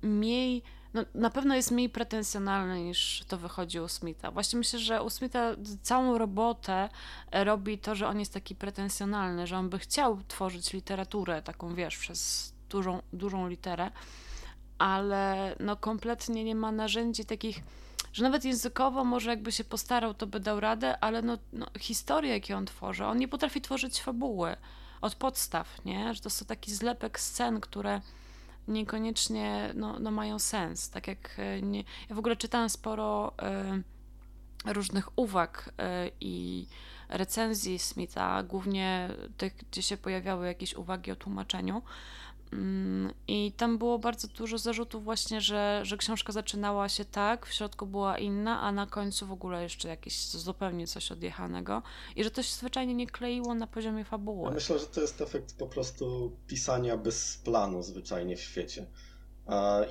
mniej, 0.02 0.62
no, 0.94 1.04
na 1.14 1.30
pewno 1.30 1.54
jest 1.54 1.70
mniej 1.70 1.88
pretensjonalny 1.88 2.82
niż 2.82 3.24
to 3.28 3.38
wychodzi 3.38 3.80
u 3.80 3.88
Smitha. 3.88 4.30
Właśnie 4.30 4.58
myślę, 4.58 4.78
że 4.78 5.02
u 5.02 5.10
Smitha 5.10 5.54
całą 5.82 6.18
robotę 6.18 6.88
robi 7.32 7.78
to, 7.78 7.94
że 7.94 8.08
on 8.08 8.20
jest 8.20 8.34
taki 8.34 8.54
pretensjonalny, 8.54 9.46
że 9.46 9.58
on 9.58 9.68
by 9.68 9.78
chciał 9.78 10.18
tworzyć 10.28 10.72
literaturę 10.72 11.42
taką, 11.42 11.74
wiesz, 11.74 11.98
przez 11.98 12.52
dużą, 12.68 13.02
dużą 13.12 13.48
literę, 13.48 13.90
ale 14.78 15.56
no 15.60 15.76
kompletnie 15.76 16.44
nie 16.44 16.54
ma 16.54 16.72
narzędzi 16.72 17.24
takich, 17.24 17.60
że 18.12 18.22
nawet 18.22 18.44
językowo 18.44 19.04
może 19.04 19.30
jakby 19.30 19.52
się 19.52 19.64
postarał, 19.64 20.14
to 20.14 20.26
by 20.26 20.40
dał 20.40 20.60
radę, 20.60 20.98
ale 21.00 21.22
no, 21.22 21.38
no 21.52 21.66
historie, 21.78 22.32
jakie 22.32 22.56
on 22.56 22.66
tworzy, 22.66 23.04
on 23.04 23.18
nie 23.18 23.28
potrafi 23.28 23.60
tworzyć 23.60 24.02
fabuły 24.02 24.56
od 25.00 25.14
podstaw, 25.14 25.84
nie? 25.84 26.14
Że 26.14 26.20
to 26.20 26.30
są 26.30 26.44
taki 26.44 26.74
zlepek 26.74 27.20
scen, 27.20 27.60
które 27.60 28.00
niekoniecznie 28.68 29.72
no, 29.74 29.98
no 29.98 30.10
mają 30.10 30.38
sens. 30.38 30.90
Tak 30.90 31.08
jak 31.08 31.34
e, 31.38 31.62
nie, 31.62 31.84
ja 32.10 32.16
w 32.16 32.18
ogóle 32.18 32.36
czytałam 32.36 32.70
sporo 32.70 33.32
y, 34.66 34.72
różnych 34.72 35.18
uwag 35.18 35.68
y, 35.68 36.10
i 36.20 36.66
recenzji 37.08 37.78
Smitha, 37.78 38.42
głównie 38.42 39.08
tych, 39.36 39.56
gdzie 39.70 39.82
się 39.82 39.96
pojawiały 39.96 40.46
jakieś 40.46 40.74
uwagi 40.74 41.10
o 41.10 41.16
tłumaczeniu. 41.16 41.82
Mm, 42.52 43.12
I 43.28 43.52
tam 43.56 43.78
było 43.78 43.98
bardzo 43.98 44.28
dużo 44.28 44.58
zarzutów 44.58 45.04
właśnie, 45.04 45.40
że, 45.40 45.80
że 45.82 45.96
książka 45.96 46.32
zaczynała 46.32 46.88
się 46.88 47.04
tak, 47.04 47.46
w 47.46 47.54
środku 47.54 47.86
była 47.86 48.18
inna, 48.18 48.60
a 48.60 48.72
na 48.72 48.86
końcu 48.86 49.26
w 49.26 49.32
ogóle 49.32 49.62
jeszcze 49.62 49.88
jakieś 49.88 50.28
zupełnie 50.28 50.86
coś 50.86 51.12
odjechanego 51.12 51.82
i 52.16 52.24
że 52.24 52.30
to 52.30 52.42
się 52.42 52.54
zwyczajnie 52.54 52.94
nie 52.94 53.06
kleiło 53.06 53.54
na 53.54 53.66
poziomie 53.66 54.04
fabuły. 54.04 54.44
Ja 54.48 54.54
myślę, 54.54 54.78
że 54.78 54.86
to 54.86 55.00
jest 55.00 55.20
efekt 55.20 55.54
po 55.54 55.66
prostu 55.66 56.32
pisania 56.46 56.96
bez 56.96 57.36
planu 57.36 57.82
zwyczajnie 57.82 58.36
w 58.36 58.40
świecie. 58.40 58.86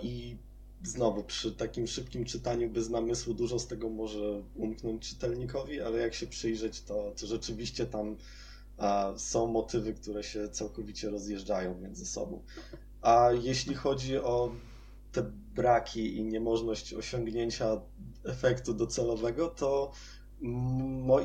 I 0.01 0.37
znowu 0.83 1.23
przy 1.23 1.51
takim 1.51 1.87
szybkim 1.87 2.25
czytaniu 2.25 2.69
bez 2.69 2.89
namysłu 2.89 3.33
dużo 3.33 3.59
z 3.59 3.67
tego 3.67 3.89
może 3.89 4.43
umknąć 4.55 5.09
czytelnikowi, 5.09 5.81
ale 5.81 5.97
jak 5.97 6.13
się 6.13 6.27
przyjrzeć, 6.27 6.81
to, 6.81 7.13
to 7.19 7.27
rzeczywiście 7.27 7.85
tam 7.85 8.15
a 8.77 9.13
są 9.17 9.47
motywy, 9.47 9.93
które 9.93 10.23
się 10.23 10.49
całkowicie 10.49 11.09
rozjeżdżają 11.09 11.77
między 11.77 12.05
sobą. 12.05 12.43
A 13.01 13.29
jeśli 13.41 13.75
chodzi 13.75 14.17
o 14.17 14.51
te 15.11 15.23
braki 15.55 16.17
i 16.17 16.23
niemożność 16.23 16.93
osiągnięcia 16.93 17.81
efektu 18.25 18.73
docelowego, 18.73 19.47
to 19.47 19.91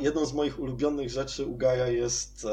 jedną 0.00 0.26
z 0.26 0.32
moich 0.32 0.60
ulubionych 0.60 1.10
rzeczy 1.10 1.46
u 1.46 1.56
Gaja 1.56 1.88
jest 1.88 2.44
e, 2.44 2.48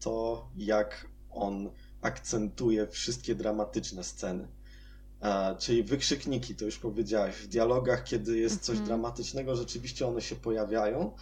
to, 0.00 0.48
jak 0.56 1.06
on 1.30 1.70
akcentuje 2.02 2.86
wszystkie 2.86 3.34
dramatyczne 3.34 4.04
sceny. 4.04 4.48
E, 5.22 5.56
czyli 5.58 5.82
wykrzykniki, 5.82 6.54
to 6.54 6.64
już 6.64 6.78
powiedziałeś, 6.78 7.34
w 7.36 7.48
dialogach, 7.48 8.04
kiedy 8.04 8.38
jest 8.38 8.60
coś 8.60 8.70
mhm. 8.74 8.86
dramatycznego, 8.86 9.56
rzeczywiście 9.56 10.06
one 10.06 10.20
się 10.20 10.36
pojawiają 10.36 11.12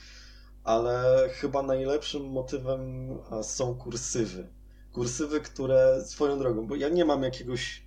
ale 0.66 1.28
chyba 1.28 1.62
najlepszym 1.62 2.28
motywem 2.30 3.10
są 3.42 3.74
kursywy. 3.74 4.48
Kursywy, 4.92 5.40
które 5.40 6.04
swoją 6.04 6.38
drogą, 6.38 6.66
bo 6.66 6.76
ja 6.76 6.88
nie 6.88 7.04
mam 7.04 7.22
jakiegoś 7.22 7.86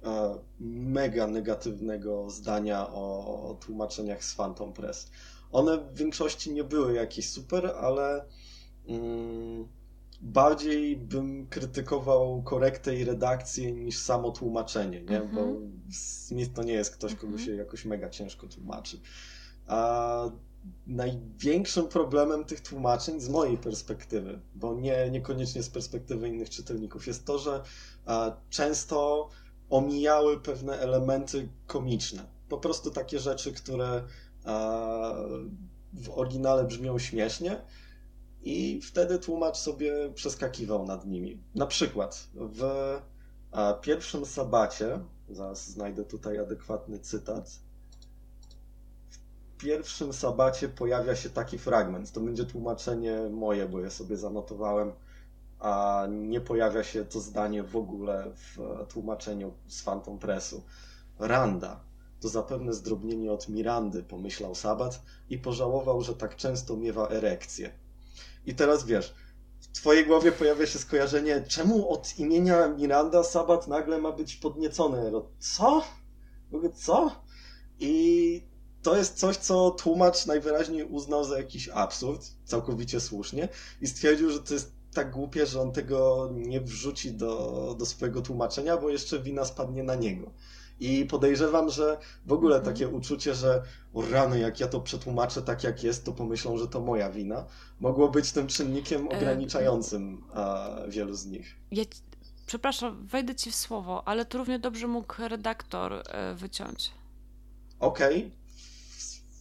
mega 0.60 1.28
negatywnego 1.28 2.30
zdania 2.30 2.88
o 2.90 3.58
tłumaczeniach 3.62 4.24
z 4.24 4.36
Phantom 4.36 4.74
Press. 4.74 5.12
One 5.52 5.78
w 5.78 5.96
większości 5.96 6.54
nie 6.54 6.64
były 6.64 6.94
jakieś 6.94 7.30
super, 7.30 7.66
ale 7.66 8.26
mm, 8.88 9.68
bardziej 10.22 10.98
bym 10.98 11.48
krytykował 11.48 12.44
korektę 12.44 12.96
i 12.96 13.04
redakcję 13.04 13.72
niż 13.72 13.98
samo 13.98 14.32
tłumaczenie, 14.32 15.02
nie? 15.02 15.18
Mm 15.18 15.30
-hmm. 15.30 15.36
bo 15.36 15.42
Smith 15.94 16.54
to 16.54 16.64
nie 16.64 16.74
jest 16.74 16.96
ktoś, 16.96 17.16
kogo 17.16 17.38
-hmm. 17.38 17.46
się 17.46 17.56
jakoś 17.56 17.86
mega 17.86 18.10
ciężko 18.10 18.48
tłumaczy. 18.48 19.00
A 19.68 20.30
największym 20.88 21.88
problemem 21.88 22.46
tych 22.46 22.62
tłumaczeń 22.62 23.20
z 23.20 23.30
mojej 23.30 23.58
perspektywy, 23.58 24.40
bo 24.56 24.74
nie, 24.74 25.10
niekoniecznie 25.12 25.64
z 25.64 25.70
perspektywy 25.70 26.28
innych 26.28 26.50
czytelników, 26.50 27.08
jest 27.08 27.26
to, 27.26 27.40
że 27.40 27.64
a, 28.06 28.32
często 28.50 29.30
omijały 29.70 30.40
pewne 30.40 30.80
elementy 30.80 31.50
komiczne. 31.68 32.26
Po 32.50 32.58
prostu 32.58 32.92
takie 32.92 33.20
rzeczy, 33.20 33.54
które 33.54 34.04
a, 34.46 35.14
w 35.94 36.10
oryginale 36.10 36.64
brzmią 36.64 37.00
śmiesznie 37.00 37.62
i 38.42 38.82
wtedy 38.82 39.20
tłumacz 39.20 39.58
sobie 39.58 39.94
przeskakiwał 40.14 40.86
nad 40.86 41.06
nimi. 41.06 41.44
Na 41.56 41.66
przykład 41.66 42.28
w 42.36 42.64
a, 43.52 43.74
pierwszym 43.74 44.26
sabacie, 44.26 45.00
zaraz 45.30 45.70
znajdę 45.70 46.06
tutaj 46.06 46.38
adekwatny 46.38 47.00
cytat, 47.00 47.60
pierwszym 49.60 50.14
sabacie 50.14 50.70
pojawia 50.70 51.16
się 51.16 51.30
taki 51.30 51.58
fragment. 51.58 52.12
To 52.12 52.20
będzie 52.20 52.46
tłumaczenie 52.46 53.18
moje, 53.32 53.68
bo 53.68 53.80
je 53.80 53.92
sobie 53.92 54.18
zanotowałem, 54.18 54.92
a 55.60 56.06
nie 56.10 56.42
pojawia 56.42 56.84
się 56.84 57.06
to 57.06 57.20
zdanie 57.20 57.64
w 57.64 57.76
ogóle 57.76 58.32
w 58.36 58.58
tłumaczeniu 58.90 59.54
z 59.68 59.84
Phantom 59.84 60.20
Pressu. 60.20 60.64
Randa. 61.20 61.80
To 62.22 62.30
zapewne 62.30 62.74
zdrobnienie 62.74 63.32
od 63.32 63.50
Mirandy, 63.50 64.04
pomyślał 64.04 64.56
Sabat 64.56 65.02
i 65.30 65.38
pożałował, 65.38 66.02
że 66.02 66.16
tak 66.16 66.36
często 66.36 66.78
miewa 66.78 67.10
erekcję. 67.10 67.72
I 68.46 68.56
teraz 68.56 68.86
wiesz, 68.86 69.14
w 69.60 69.68
twojej 69.68 70.06
głowie 70.06 70.32
pojawia 70.32 70.66
się 70.66 70.80
skojarzenie, 70.80 71.44
czemu 71.48 71.90
od 71.90 72.20
imienia 72.20 72.68
Miranda 72.68 73.24
Sabat 73.24 73.68
nagle 73.68 73.98
ma 73.98 74.12
być 74.12 74.36
podniecony? 74.36 75.12
Co? 75.40 75.84
Ogóle 76.54 76.70
co? 76.70 77.12
I 77.80 78.49
to 78.90 78.98
jest 78.98 79.20
coś, 79.20 79.38
co 79.38 79.72
tłumacz 79.72 80.26
najwyraźniej 80.26 80.84
uznał 80.84 81.24
za 81.24 81.38
jakiś 81.38 81.70
absurd, 81.70 82.32
całkowicie 82.46 83.00
słusznie, 83.00 83.50
i 83.82 83.88
stwierdził, 83.88 84.30
że 84.30 84.40
to 84.40 84.54
jest 84.54 84.72
tak 84.94 85.12
głupie, 85.12 85.46
że 85.46 85.62
on 85.62 85.72
tego 85.72 86.30
nie 86.34 86.62
wrzuci 86.62 87.14
do, 87.14 87.76
do 87.80 87.86
swojego 87.86 88.22
tłumaczenia, 88.22 88.78
bo 88.78 88.90
jeszcze 88.90 89.20
wina 89.20 89.46
spadnie 89.46 89.84
na 89.84 89.96
niego. 89.96 90.32
I 90.80 91.06
podejrzewam, 91.06 91.70
że 91.70 91.98
w 92.26 92.34
ogóle 92.34 92.58
mhm. 92.58 92.76
takie 92.76 92.88
uczucie, 92.88 93.36
że 93.36 93.64
o 93.94 94.02
rany, 94.02 94.40
jak 94.40 94.60
ja 94.60 94.68
to 94.68 94.80
przetłumaczę 94.80 95.42
tak 95.42 95.64
jak 95.64 95.84
jest, 95.84 96.06
to 96.06 96.12
pomyślą, 96.12 96.58
że 96.58 96.68
to 96.68 96.82
moja 96.82 97.10
wina, 97.10 97.46
mogło 97.80 98.10
być 98.10 98.32
tym 98.32 98.48
czynnikiem 98.48 99.08
e, 99.08 99.10
ograniczającym 99.10 100.24
a, 100.34 100.70
wielu 100.88 101.14
z 101.14 101.26
nich. 101.26 101.56
Ja, 101.72 101.84
przepraszam, 102.46 103.08
wejdę 103.08 103.36
ci 103.36 103.52
w 103.52 103.56
słowo, 103.56 104.08
ale 104.08 104.26
to 104.26 104.38
równie 104.38 104.60
dobrze 104.60 104.88
mógł 104.88 105.16
redaktor 105.18 105.94
e, 105.94 106.36
wyciąć. 106.36 106.92
Okej, 107.80 108.18
okay. 108.18 108.39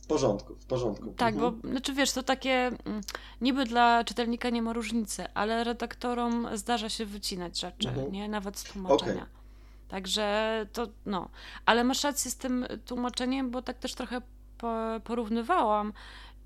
W 0.09 0.11
porządku, 0.11 0.55
w 0.55 0.65
porządku. 0.65 1.15
Tak, 1.17 1.35
mhm. 1.35 1.61
bo 1.61 1.69
znaczy 1.69 1.93
wiesz, 1.95 2.13
to 2.13 2.23
takie 2.23 2.51
mm, 2.51 3.01
niby 3.41 3.65
dla 3.65 4.05
czytelnika 4.05 4.51
nie 4.51 4.63
ma 4.63 4.73
różnicy, 4.73 5.25
ale 5.35 5.65
redaktorom 5.65 6.49
zdarza 6.55 6.89
się 6.89 7.07
wycinać 7.07 7.61
rzeczy, 7.61 7.89
mhm. 7.89 8.13
nie? 8.13 8.29
Nawet 8.29 8.59
z 8.59 8.65
tłumaczenia. 8.65 9.13
Okay. 9.13 9.27
Także 9.89 10.67
to 10.73 10.87
no. 11.07 11.29
Ale 11.67 11.85
masz 11.85 12.05
rację 12.05 12.31
z 12.31 12.37
tym 12.37 12.67
tłumaczeniem, 12.87 13.51
bo 13.51 13.63
tak 13.63 13.79
też 13.79 13.95
trochę 13.95 14.23
porównywałam. 15.05 15.93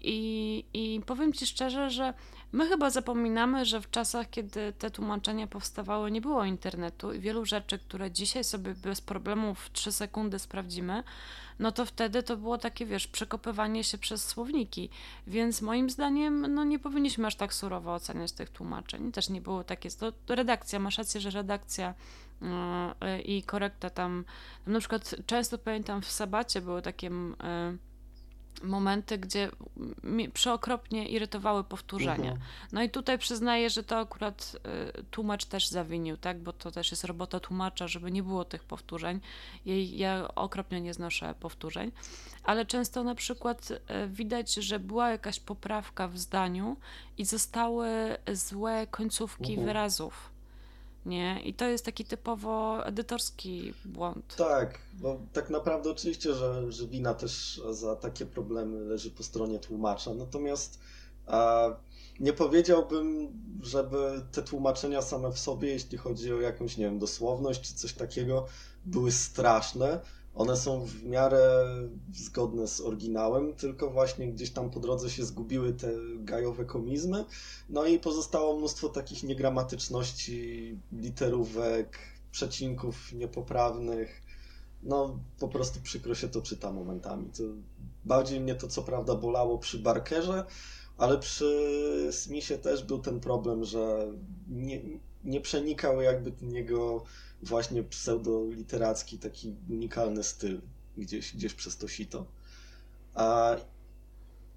I, 0.01 0.65
I 0.75 1.01
powiem 1.07 1.33
Ci 1.33 1.47
szczerze, 1.47 1.91
że 1.91 2.15
my 2.53 2.69
chyba 2.69 2.91
zapominamy, 2.91 3.65
że 3.65 3.81
w 3.81 3.91
czasach, 3.91 4.31
kiedy 4.31 4.73
te 4.73 4.91
tłumaczenia 4.91 5.47
powstawały, 5.47 6.11
nie 6.11 6.21
było 6.21 6.45
internetu 6.45 7.13
i 7.13 7.21
wielu 7.21 7.45
rzeczy, 7.45 7.79
które 7.79 8.11
dzisiaj 8.11 8.45
sobie 8.45 8.75
bez 8.75 9.01
problemu 9.01 9.55
w 9.55 9.71
3 9.73 9.93
sekundy 9.93 10.39
sprawdzimy, 10.39 11.03
no 11.59 11.73
to 11.73 11.87
wtedy 11.87 12.23
to 12.23 12.37
było 12.37 12.59
takie, 12.59 12.87
wiesz, 12.87 13.07
przekopywanie 13.07 13.85
się 13.85 13.99
przez 13.99 14.27
słowniki. 14.27 14.91
Więc 15.27 15.63
moim 15.63 15.91
zdaniem, 15.91 16.55
no 16.55 16.65
nie 16.65 16.79
powinniśmy 16.79 17.27
aż 17.27 17.35
tak 17.35 17.55
surowo 17.55 17.95
oceniać 17.95 18.33
tych 18.33 18.51
tłumaczeń. 18.51 19.13
Też 19.13 19.29
nie 19.29 19.41
było 19.41 19.65
takie, 19.65 19.91
to 19.91 20.35
redakcja, 20.35 20.79
masz 20.79 20.99
rację, 20.99 21.21
że 21.21 21.31
redakcja 21.31 21.95
yy, 22.41 23.21
i 23.23 23.43
korekta 23.43 23.91
tam, 23.91 24.25
na 24.67 24.79
przykład 24.79 25.15
często 25.27 25.59
pamiętam 25.59 26.03
w 26.03 26.11
Sabacie 26.11 26.61
były 26.61 26.83
takie 26.83 27.07
yy, 27.07 27.79
momenty, 28.63 29.19
gdzie 29.19 29.51
przeokropnie 30.35 31.09
irytowały 31.09 31.65
powtórzenia. 31.65 32.31
Mhm. 32.31 32.41
No 32.73 32.83
i 32.83 32.91
tutaj 32.91 33.19
przyznaję, 33.19 33.71
że 33.71 33.83
to 33.83 33.99
akurat 33.99 34.57
y, 34.99 35.03
tłumacz 35.05 35.45
też 35.45 35.69
zawinił, 35.69 36.17
tak? 36.17 36.41
Bo 36.41 36.53
to 36.53 36.71
też 36.71 36.91
jest 36.91 37.05
robota 37.05 37.41
tłumacza, 37.41 37.89
żeby 37.89 38.13
nie 38.13 38.23
było 38.23 38.45
tych 38.45 38.65
powtórzeń. 38.65 39.21
Jej, 39.67 39.99
ja 39.99 40.29
okropnie 40.35 40.81
nie 40.81 40.95
znoszę 40.95 41.35
powtórzeń, 41.41 41.93
ale 42.45 42.67
często 42.67 43.05
na 43.05 43.15
przykład 43.15 43.71
y, 43.71 43.79
widać, 44.09 44.55
że 44.55 44.79
była 44.79 45.11
jakaś 45.11 45.41
poprawka 45.41 46.09
w 46.09 46.19
zdaniu 46.19 46.77
i 47.19 47.25
zostały 47.25 47.89
złe 48.33 48.87
końcówki 48.91 49.51
mhm. 49.51 49.67
wyrazów 49.67 50.32
nie? 51.07 51.41
I 51.45 51.55
to 51.55 51.65
jest 51.65 51.85
taki 51.85 52.05
typowo 52.05 52.87
edytorski 52.87 53.75
błąd. 53.85 54.37
Tak, 54.37 54.79
bo 54.95 55.21
tak 55.33 55.51
naprawdę 55.51 55.91
oczywiście, 55.91 56.35
że, 56.35 56.73
że 56.73 56.87
wina 56.87 57.15
też 57.15 57.63
za 57.71 57.97
takie 57.97 58.27
problemy 58.27 58.81
leży 58.81 59.11
po 59.11 59.23
stronie 59.23 59.59
tłumacza, 59.59 60.15
natomiast 60.15 60.81
a, 61.27 61.69
nie 62.21 62.33
powiedziałbym, 62.33 63.33
żeby 63.63 64.23
te 64.33 64.43
tłumaczenia 64.43 65.03
same 65.03 65.33
w 65.33 65.39
sobie, 65.39 65.69
jeśli 65.69 65.99
chodzi 65.99 66.33
o 66.33 66.41
jakąś, 66.41 66.77
nie 66.77 66.85
wiem, 66.85 66.99
dosłowność 66.99 67.61
czy 67.61 67.75
coś 67.75 67.93
takiego, 67.93 68.47
były 68.85 69.13
straszne, 69.13 70.01
one 70.35 70.57
są 70.57 70.85
w 70.87 71.05
miarę 71.05 71.67
zgodne 72.13 72.69
z 72.69 72.81
oryginałem, 72.81 73.55
tylko 73.55 73.91
właśnie 73.91 74.33
gdzieś 74.33 74.51
tam 74.51 74.71
po 74.71 74.81
drodze 74.81 75.11
się 75.11 75.25
zgubiły 75.25 75.73
te 75.73 75.93
gajowe 76.17 76.65
komizmy. 76.65 77.25
No 77.69 77.87
i 77.87 77.99
pozostało 77.99 78.59
mnóstwo 78.59 78.89
takich 78.89 79.23
niegramatyczności, 79.23 80.79
literówek, 80.93 81.99
przecinków 82.31 83.13
niepoprawnych. 83.13 84.23
No, 84.83 85.19
po 85.39 85.49
prostu 85.49 85.81
przykro 85.81 86.15
się 86.15 86.29
to 86.29 86.43
czyta 86.43 86.73
momentami. 86.73 87.31
To 87.31 87.43
bardziej 88.05 88.41
mnie 88.41 88.55
to 88.55 88.69
co 88.69 88.83
prawda 88.83 89.15
bolało 89.15 89.59
przy 89.59 89.79
Barkerze, 89.79 90.45
ale 90.99 91.19
przy 91.19 92.09
Smithie 92.13 92.59
też 92.59 92.85
był 92.85 92.99
ten 92.99 93.21
problem, 93.21 93.65
że 93.65 94.13
nie, 94.49 94.81
nie 95.25 95.41
jakby 96.01 96.33
ten 96.33 96.55
jego 96.55 97.05
właśnie 97.43 97.83
pseudoliteracki, 97.83 99.19
taki 99.19 99.57
unikalny 99.71 100.23
styl 100.23 100.61
gdzieś, 100.97 101.37
gdzieś 101.37 101.55
przez 101.55 101.77
to 101.77 101.89
sito. 101.89 102.27
A 103.15 103.57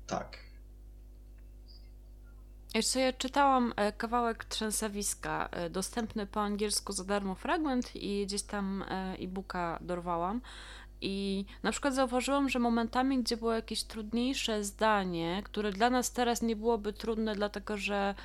tak. 0.07 0.38
Jeszcze 2.75 2.99
ja 2.99 3.13
czytałam 3.13 3.73
e, 3.75 3.91
kawałek 3.91 4.45
trzęsawiska, 4.45 5.49
e, 5.51 5.69
dostępny 5.69 6.27
po 6.27 6.41
angielsku 6.41 6.93
za 6.93 7.03
darmo 7.03 7.36
fragment 7.36 7.95
i 7.95 8.25
gdzieś 8.25 8.41
tam 8.41 8.81
e, 8.83 9.15
e-booka 9.19 9.79
dorwałam. 9.81 10.41
I 11.01 11.45
na 11.63 11.71
przykład 11.71 11.93
zauważyłam, 11.93 12.49
że 12.49 12.59
momentami, 12.59 13.23
gdzie 13.23 13.37
było 13.37 13.53
jakieś 13.53 13.83
trudniejsze 13.83 14.63
zdanie, 14.63 15.41
które 15.45 15.71
dla 15.71 15.89
nas 15.89 16.11
teraz 16.11 16.41
nie 16.41 16.55
byłoby 16.55 16.93
trudne, 16.93 17.35
dlatego 17.35 17.77
że 17.77 18.15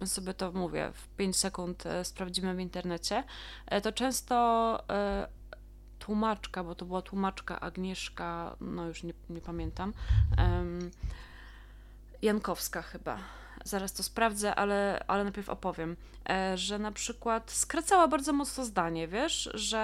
my 0.00 0.06
sobie 0.06 0.34
to 0.34 0.52
mówię, 0.52 0.92
w 0.94 1.08
5 1.08 1.36
sekund 1.36 1.86
e, 1.86 2.04
sprawdzimy 2.04 2.54
w 2.54 2.60
internecie, 2.60 3.24
e, 3.66 3.80
to 3.80 3.92
często 3.92 4.34
e, 4.90 5.28
tłumaczka, 5.98 6.64
bo 6.64 6.74
to 6.74 6.84
była 6.84 7.02
tłumaczka 7.02 7.60
Agnieszka, 7.60 8.56
no 8.60 8.86
już 8.86 9.02
nie, 9.02 9.12
nie 9.30 9.40
pamiętam, 9.40 9.92
Jankowska 12.22 12.82
chyba 12.82 13.18
zaraz 13.64 13.92
to 13.92 14.02
sprawdzę, 14.02 14.54
ale, 14.54 15.04
ale 15.06 15.24
najpierw 15.24 15.48
opowiem, 15.48 15.96
e, 16.30 16.58
że 16.58 16.78
na 16.78 16.92
przykład 16.92 17.50
skracała 17.50 18.08
bardzo 18.08 18.32
mocno 18.32 18.64
zdanie, 18.64 19.08
wiesz, 19.08 19.50
że 19.54 19.78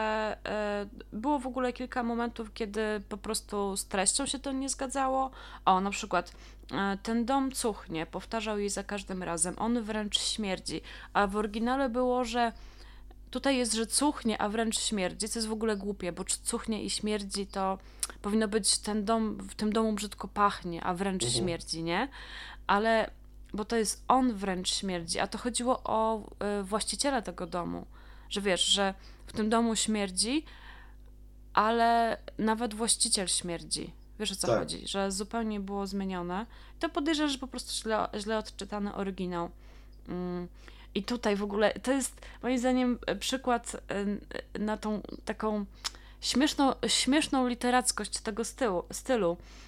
e, 0.47 0.87
było 1.12 1.39
w 1.39 1.47
ogóle 1.47 1.72
kilka 1.72 2.03
momentów, 2.03 2.53
kiedy 2.55 2.81
po 3.09 3.16
prostu 3.16 3.77
z 3.77 3.87
treścią 3.87 4.27
się 4.27 4.39
to 4.39 4.53
nie 4.53 4.68
zgadzało. 4.68 5.31
O, 5.64 5.81
na 5.81 5.91
przykład 5.91 6.33
e, 6.72 6.99
ten 7.03 7.24
dom 7.24 7.53
cuchnie, 7.53 8.07
powtarzał 8.07 8.59
jej 8.59 8.70
za 8.70 8.85
każdym 8.85 9.22
razem, 9.22 9.55
on 9.59 9.83
wręcz 9.83 10.20
śmierdzi, 10.20 10.81
a 11.12 11.27
w 11.27 11.37
oryginale 11.37 11.89
było, 11.89 12.24
że 12.24 12.53
tutaj 13.31 13.57
jest, 13.57 13.74
że 13.74 13.87
cuchnie, 13.87 14.43
a 14.43 14.49
wręcz 14.49 14.81
śmierdzi, 14.81 15.29
co 15.29 15.39
jest 15.39 15.49
w 15.49 15.53
ogóle 15.53 15.77
głupie, 15.77 16.12
bo 16.12 16.24
cuchnie 16.24 16.85
i 16.85 16.91
śmierdzi 16.91 17.47
to 17.47 17.79
powinno 18.22 18.49
być 18.49 18.79
ten 18.79 19.05
dom, 19.05 19.39
w 19.39 19.55
tym 19.55 19.72
domu 19.72 19.93
brzydko 19.93 20.29
pachnie, 20.29 20.85
a 20.85 20.95
wręcz 20.95 21.24
mhm. 21.24 21.43
śmierdzi, 21.43 21.83
nie? 21.83 22.09
Ale 22.66 23.11
bo 23.55 23.64
to 23.64 23.76
jest 23.76 24.05
on 24.09 24.34
wręcz 24.34 24.70
śmierdzi, 24.70 25.18
a 25.18 25.26
to 25.26 25.38
chodziło 25.38 25.80
o 25.84 26.20
y, 26.61 26.62
właściciela 26.62 27.22
tego 27.22 27.47
domu, 27.47 27.86
że 28.30 28.40
wiesz, 28.40 28.64
że 28.64 28.94
w 29.26 29.32
tym 29.32 29.51
domu 29.51 29.76
śmierdzi, 29.76 30.44
ale 31.55 32.18
nawet 32.38 32.74
właściciel 32.74 33.28
śmierdzi. 33.28 33.92
Wiesz 34.18 34.32
o 34.32 34.36
co 34.36 34.47
tak. 34.47 34.59
chodzi, 34.59 34.88
że 34.88 35.12
zupełnie 35.12 35.61
było 35.61 35.86
zmienione. 35.86 36.47
To 36.80 36.88
podejrzewam, 36.88 37.30
że 37.30 37.38
po 37.38 37.49
prostu 37.49 37.82
źle, 37.82 38.09
źle 38.18 38.38
odczytany 38.38 38.94
oryginał. 38.94 39.51
Mm. 40.09 40.49
I 40.94 41.03
tutaj 41.03 41.36
w 41.36 41.42
ogóle 41.42 41.72
to 41.72 41.92
jest 41.92 42.20
moim 42.42 42.59
zdaniem 42.59 42.99
przykład 43.20 43.76
y, 44.55 44.59
na 44.59 44.76
tą 44.76 45.03
taką 45.24 45.64
śmieszną, 46.20 46.72
śmieszną 46.86 47.49
literackość 47.49 48.20
tego 48.20 48.44
stylu, 48.44 48.84
stylu 48.92 49.36
E, 49.36 49.66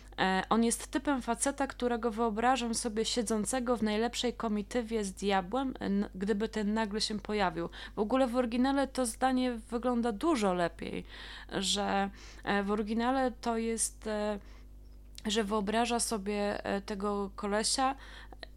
on 0.50 0.64
jest 0.64 0.86
typem 0.86 1.22
faceta, 1.22 1.66
którego 1.66 2.10
wyobrażam 2.10 2.74
sobie 2.74 3.04
siedzącego 3.04 3.76
w 3.76 3.82
najlepszej 3.82 4.34
komitywie 4.34 5.04
z 5.04 5.12
diabłem, 5.12 5.74
gdyby 6.14 6.48
ten 6.48 6.74
nagle 6.74 7.00
się 7.00 7.20
pojawił. 7.20 7.68
W 7.96 7.98
ogóle 7.98 8.26
w 8.26 8.36
oryginale 8.36 8.88
to 8.88 9.06
zdanie 9.06 9.52
wygląda 9.52 10.12
dużo 10.12 10.54
lepiej, 10.54 11.04
że 11.52 12.10
e, 12.44 12.62
w 12.62 12.70
oryginale 12.70 13.32
to 13.40 13.58
jest, 13.58 14.06
e, 14.06 14.38
że 15.26 15.44
wyobraża 15.44 16.00
sobie 16.00 16.62
tego 16.86 17.30
kolesia, 17.36 17.94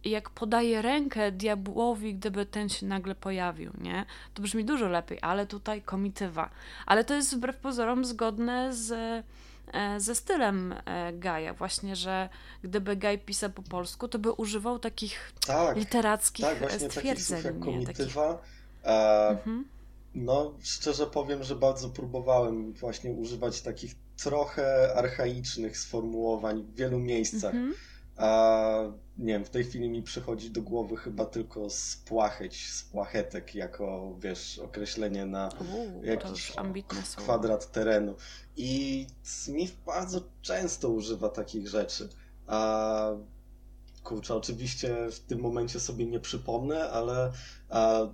jak 0.03 0.29
podaje 0.29 0.81
rękę 0.81 1.31
diabłowi, 1.31 2.15
gdyby 2.15 2.45
ten 2.45 2.69
się 2.69 2.85
nagle 2.85 3.15
pojawił, 3.15 3.71
nie? 3.81 4.05
To 4.33 4.41
brzmi 4.41 4.65
dużo 4.65 4.87
lepiej, 4.87 5.17
ale 5.21 5.47
tutaj 5.47 5.81
komitywa. 5.81 6.49
Ale 6.85 7.03
to 7.03 7.13
jest 7.13 7.35
wbrew 7.35 7.57
pozorom 7.57 8.05
zgodne 8.05 8.73
z 8.73 8.91
E, 8.91 9.23
ze 9.97 10.15
stylem 10.15 10.75
e, 10.85 11.13
Gaja, 11.13 11.53
właśnie, 11.53 11.95
że 11.95 12.29
gdyby 12.63 12.95
Gaj 12.95 13.19
pisał 13.19 13.49
po 13.49 13.61
polsku, 13.61 14.07
to 14.07 14.19
by 14.19 14.31
używał 14.31 14.79
takich 14.79 15.33
tak, 15.45 15.77
literackich 15.77 16.45
tak, 16.45 16.59
właśnie 16.59 16.89
stwierdzeń. 16.89 17.43
Takich 17.43 17.45
jak 17.45 17.59
komitywa. 17.59 18.41
E, 18.83 19.27
mhm. 19.29 19.65
No, 20.15 20.53
szczerze 20.61 21.07
powiem, 21.07 21.43
że 21.43 21.55
bardzo 21.55 21.89
próbowałem 21.89 22.73
właśnie 22.73 23.11
używać 23.11 23.61
takich 23.61 23.95
trochę 24.17 24.93
archaicznych 24.95 25.77
sformułowań 25.77 26.63
w 26.63 26.75
wielu 26.75 26.99
miejscach. 26.99 27.55
Mhm. 27.55 27.73
A 28.17 28.81
nie 29.17 29.33
wiem, 29.33 29.45
w 29.45 29.49
tej 29.49 29.63
chwili 29.63 29.89
mi 29.89 30.03
przychodzi 30.03 30.51
do 30.51 30.61
głowy 30.61 30.97
chyba 30.97 31.25
tylko 31.25 31.69
spłacheć, 31.69 32.69
spłachetek 32.71 33.55
jako, 33.55 34.15
wiesz, 34.19 34.59
określenie 34.59 35.25
na 35.25 35.49
Uu, 35.75 36.03
jakiś 36.03 36.53
kwadrat 37.15 37.71
terenu. 37.71 38.15
I 38.57 39.07
Smith 39.23 39.73
bardzo 39.85 40.21
często 40.41 40.89
używa 40.89 41.29
takich 41.29 41.67
rzeczy. 41.67 42.09
A 42.47 43.11
kurczę, 44.03 44.35
oczywiście 44.35 45.11
w 45.11 45.19
tym 45.19 45.39
momencie 45.39 45.79
sobie 45.79 46.05
nie 46.05 46.19
przypomnę, 46.19 46.89
ale 46.89 47.31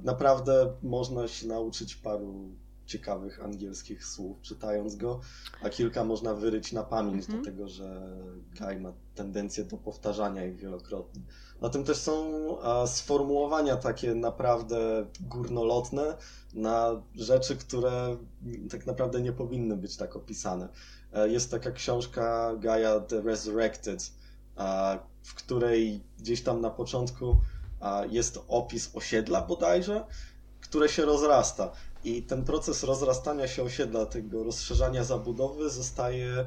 naprawdę 0.03 0.73
można 0.83 1.27
się 1.27 1.47
nauczyć 1.47 1.95
paru 1.95 2.49
ciekawych 2.87 3.43
angielskich 3.43 4.05
słów 4.05 4.41
czytając 4.41 4.95
go, 4.95 5.19
a 5.61 5.69
kilka 5.69 6.03
można 6.03 6.33
wyryć 6.33 6.71
na 6.71 6.83
pamięć, 6.83 7.25
-hmm. 7.25 7.31
dlatego 7.31 7.67
że 7.67 8.17
Guy 8.59 8.79
ma 8.79 8.93
tendencję 9.15 9.63
do 9.63 9.77
powtarzania 9.77 10.45
ich 10.45 10.55
wielokrotnie. 10.55 11.21
Na 11.61 11.69
tym 11.69 11.83
też 11.83 11.97
są 11.97 12.33
a, 12.61 12.87
sformułowania 12.87 13.75
takie 13.75 14.15
naprawdę 14.15 15.05
górnolotne 15.21 16.17
na 16.53 17.01
rzeczy, 17.15 17.55
które 17.55 18.17
tak 18.69 18.85
naprawdę 18.85 19.21
nie 19.21 19.33
powinny 19.33 19.77
być 19.77 19.97
tak 19.97 20.15
opisane. 20.15 20.69
E, 21.13 21.29
jest 21.29 21.51
taka 21.51 21.71
książka 21.71 22.55
Gaia 22.59 22.99
The 22.99 23.21
Resurrected, 23.21 24.11
w 25.23 25.33
której 25.33 26.03
gdzieś 26.19 26.43
tam 26.43 26.61
na 26.61 26.69
początku 26.69 27.37
jest 28.09 28.39
opis 28.47 28.95
osiedla 28.95 29.41
bodajże, 29.41 30.05
które 30.61 30.89
się 30.89 31.05
rozrasta. 31.05 31.71
I 32.03 32.23
ten 32.23 32.43
proces 32.43 32.83
rozrastania 32.83 33.47
się 33.47 33.63
osiedla, 33.63 34.05
tego 34.05 34.43
rozszerzania 34.43 35.03
zabudowy 35.03 35.69
zostaje 35.69 36.45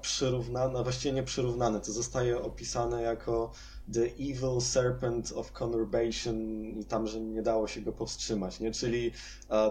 przyrównany, 0.00 0.82
właściwie 0.82 1.14
nie 1.14 1.22
przyrównany, 1.22 1.80
to 1.80 1.92
zostaje 1.92 2.42
opisane 2.42 3.02
jako 3.02 3.52
The 3.92 4.02
Evil 4.02 4.60
Serpent 4.60 5.32
of 5.32 5.52
Conurbation 5.52 6.40
i 6.64 6.84
tam, 6.84 7.06
że 7.06 7.20
nie 7.20 7.42
dało 7.42 7.68
się 7.68 7.80
go 7.80 7.92
powstrzymać, 7.92 8.60
nie? 8.60 8.72
Czyli 8.72 9.12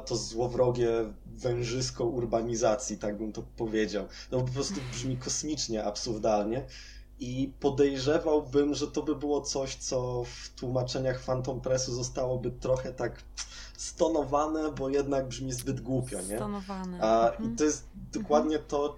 to 0.06 0.16
złowrogie 0.16 0.90
wężysko 1.26 2.06
urbanizacji, 2.06 2.98
tak 2.98 3.18
bym 3.18 3.32
to 3.32 3.44
powiedział. 3.58 4.06
No 4.32 4.42
po 4.42 4.52
prostu 4.52 4.82
brzmi 4.82 5.18
kosmicznie, 5.18 5.84
absurdalnie 5.84 6.66
i 7.20 7.54
podejrzewałbym, 7.60 8.74
że 8.74 8.88
to 8.88 9.04
by 9.04 9.16
było 9.16 9.42
coś, 9.42 9.76
co 9.76 10.24
w 10.24 10.50
tłumaczeniach 10.50 11.24
Phantom 11.24 11.62
Pressu 11.62 11.94
zostałoby 11.94 12.52
trochę 12.52 12.94
tak 12.94 13.24
stonowane, 13.78 14.72
bo 14.72 14.90
jednak 14.90 15.28
brzmi 15.28 15.54
zbyt 15.54 15.82
głupio, 15.82 16.22
nie? 16.22 16.36
Stonowane. 16.36 17.02
A, 17.02 17.30
mhm. 17.30 17.54
I 17.54 17.58
to 17.58 17.64
jest 17.64 17.88
dokładnie 18.14 18.56
mhm. 18.56 18.70
to... 18.70 18.96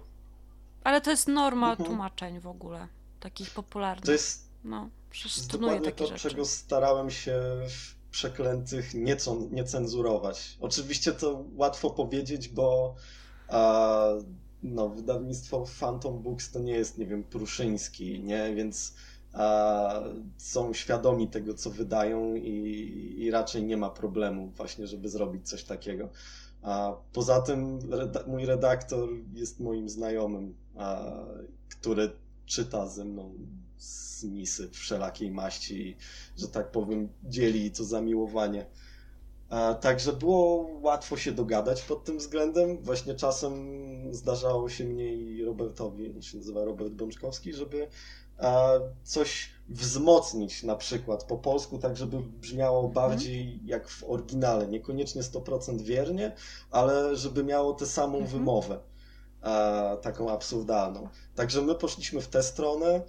Ale 0.84 1.00
to 1.00 1.10
jest 1.10 1.28
norma 1.28 1.70
mhm. 1.70 1.88
tłumaczeń 1.88 2.40
w 2.40 2.46
ogóle, 2.46 2.88
takich 3.20 3.50
popularnych. 3.50 4.04
To 4.04 4.12
jest, 4.12 4.48
no, 4.64 4.88
jest 5.24 5.52
dokładnie 5.52 5.92
to, 5.92 6.06
rzeczy. 6.06 6.30
czego 6.30 6.44
starałem 6.44 7.10
się 7.10 7.40
w 7.68 7.98
Przeklętych 8.10 8.94
nie, 8.94 9.16
nie 9.50 9.64
cenzurować. 9.64 10.56
Oczywiście 10.60 11.12
to 11.12 11.44
łatwo 11.56 11.90
powiedzieć, 11.90 12.48
bo 12.48 12.94
a, 13.48 14.06
no, 14.62 14.88
wydawnictwo 14.88 15.64
Phantom 15.80 16.22
Books 16.22 16.50
to 16.50 16.58
nie 16.58 16.72
jest, 16.72 16.98
nie 16.98 17.06
wiem, 17.06 17.24
Pruszyński, 17.24 18.20
nie? 18.20 18.54
Więc 18.54 18.94
a, 19.32 20.02
są 20.36 20.72
świadomi 20.74 21.28
tego, 21.28 21.54
co 21.54 21.70
wydają 21.70 22.34
i, 22.34 23.14
i 23.18 23.30
raczej 23.30 23.64
nie 23.64 23.76
ma 23.76 23.90
problemu 23.90 24.52
właśnie, 24.56 24.86
żeby 24.86 25.08
zrobić 25.08 25.48
coś 25.48 25.64
takiego. 25.64 26.08
A 26.62 26.96
poza 27.12 27.40
tym 27.40 27.78
reda 27.92 28.24
mój 28.26 28.46
redaktor 28.46 29.08
jest 29.34 29.60
moim 29.60 29.88
znajomym, 29.88 30.54
a, 30.76 31.12
który 31.68 32.10
czyta 32.46 32.86
ze 32.86 33.04
mną 33.04 33.34
z 33.76 34.24
misy 34.24 34.68
wszelakiej 34.70 35.30
maści, 35.30 35.96
że 36.36 36.48
tak 36.48 36.70
powiem, 36.70 37.08
dzieli 37.24 37.70
to 37.70 37.84
zamiłowanie 37.84 38.66
Także 39.80 40.12
było 40.12 40.70
łatwo 40.80 41.16
się 41.16 41.32
dogadać 41.32 41.82
pod 41.82 42.04
tym 42.04 42.18
względem. 42.18 42.78
Właśnie 42.82 43.14
czasem 43.14 43.54
zdarzało 44.14 44.68
się 44.68 44.84
mnie 44.84 45.14
i 45.14 45.44
Robertowi, 45.44 46.12
on 46.16 46.22
się 46.22 46.36
nazywa 46.36 46.64
Robert 46.64 46.92
Bączkowski, 46.92 47.52
żeby 47.52 47.88
coś 49.04 49.50
wzmocnić 49.68 50.62
na 50.62 50.76
przykład 50.76 51.24
po 51.24 51.38
polsku, 51.38 51.78
tak 51.78 51.96
żeby 51.96 52.20
brzmiało 52.20 52.86
mhm. 52.86 52.94
bardziej 52.94 53.60
jak 53.64 53.88
w 53.88 54.04
oryginale. 54.04 54.66
Niekoniecznie 54.66 55.22
100% 55.22 55.80
wiernie, 55.80 56.32
ale 56.70 57.16
żeby 57.16 57.44
miało 57.44 57.74
tę 57.74 57.86
samą 57.86 58.18
mhm. 58.18 58.38
wymowę. 58.38 58.78
Taką 60.02 60.30
absurdalną. 60.30 61.08
Także 61.34 61.62
my 61.62 61.74
poszliśmy 61.74 62.20
w 62.20 62.28
tę 62.28 62.42
stronę, 62.42 63.02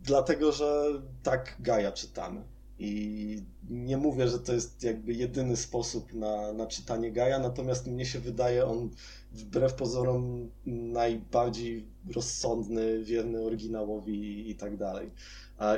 dlatego 0.00 0.52
że 0.52 0.84
tak 1.22 1.56
Gaja 1.60 1.92
czytamy. 1.92 2.55
I 2.78 3.42
nie 3.70 3.96
mówię, 3.96 4.28
że 4.28 4.38
to 4.38 4.52
jest 4.52 4.82
jakby 4.82 5.12
jedyny 5.12 5.56
sposób 5.56 6.14
na, 6.14 6.52
na 6.52 6.66
czytanie 6.66 7.12
Gaja, 7.12 7.38
natomiast 7.38 7.86
mnie 7.86 8.06
się 8.06 8.18
wydaje 8.18 8.66
on 8.66 8.90
wbrew 9.32 9.74
pozorom 9.74 10.50
najbardziej 10.66 11.86
rozsądny, 12.14 13.04
wierny 13.04 13.42
oryginałowi 13.42 14.50
i 14.50 14.54
tak 14.54 14.76
dalej. 14.76 15.10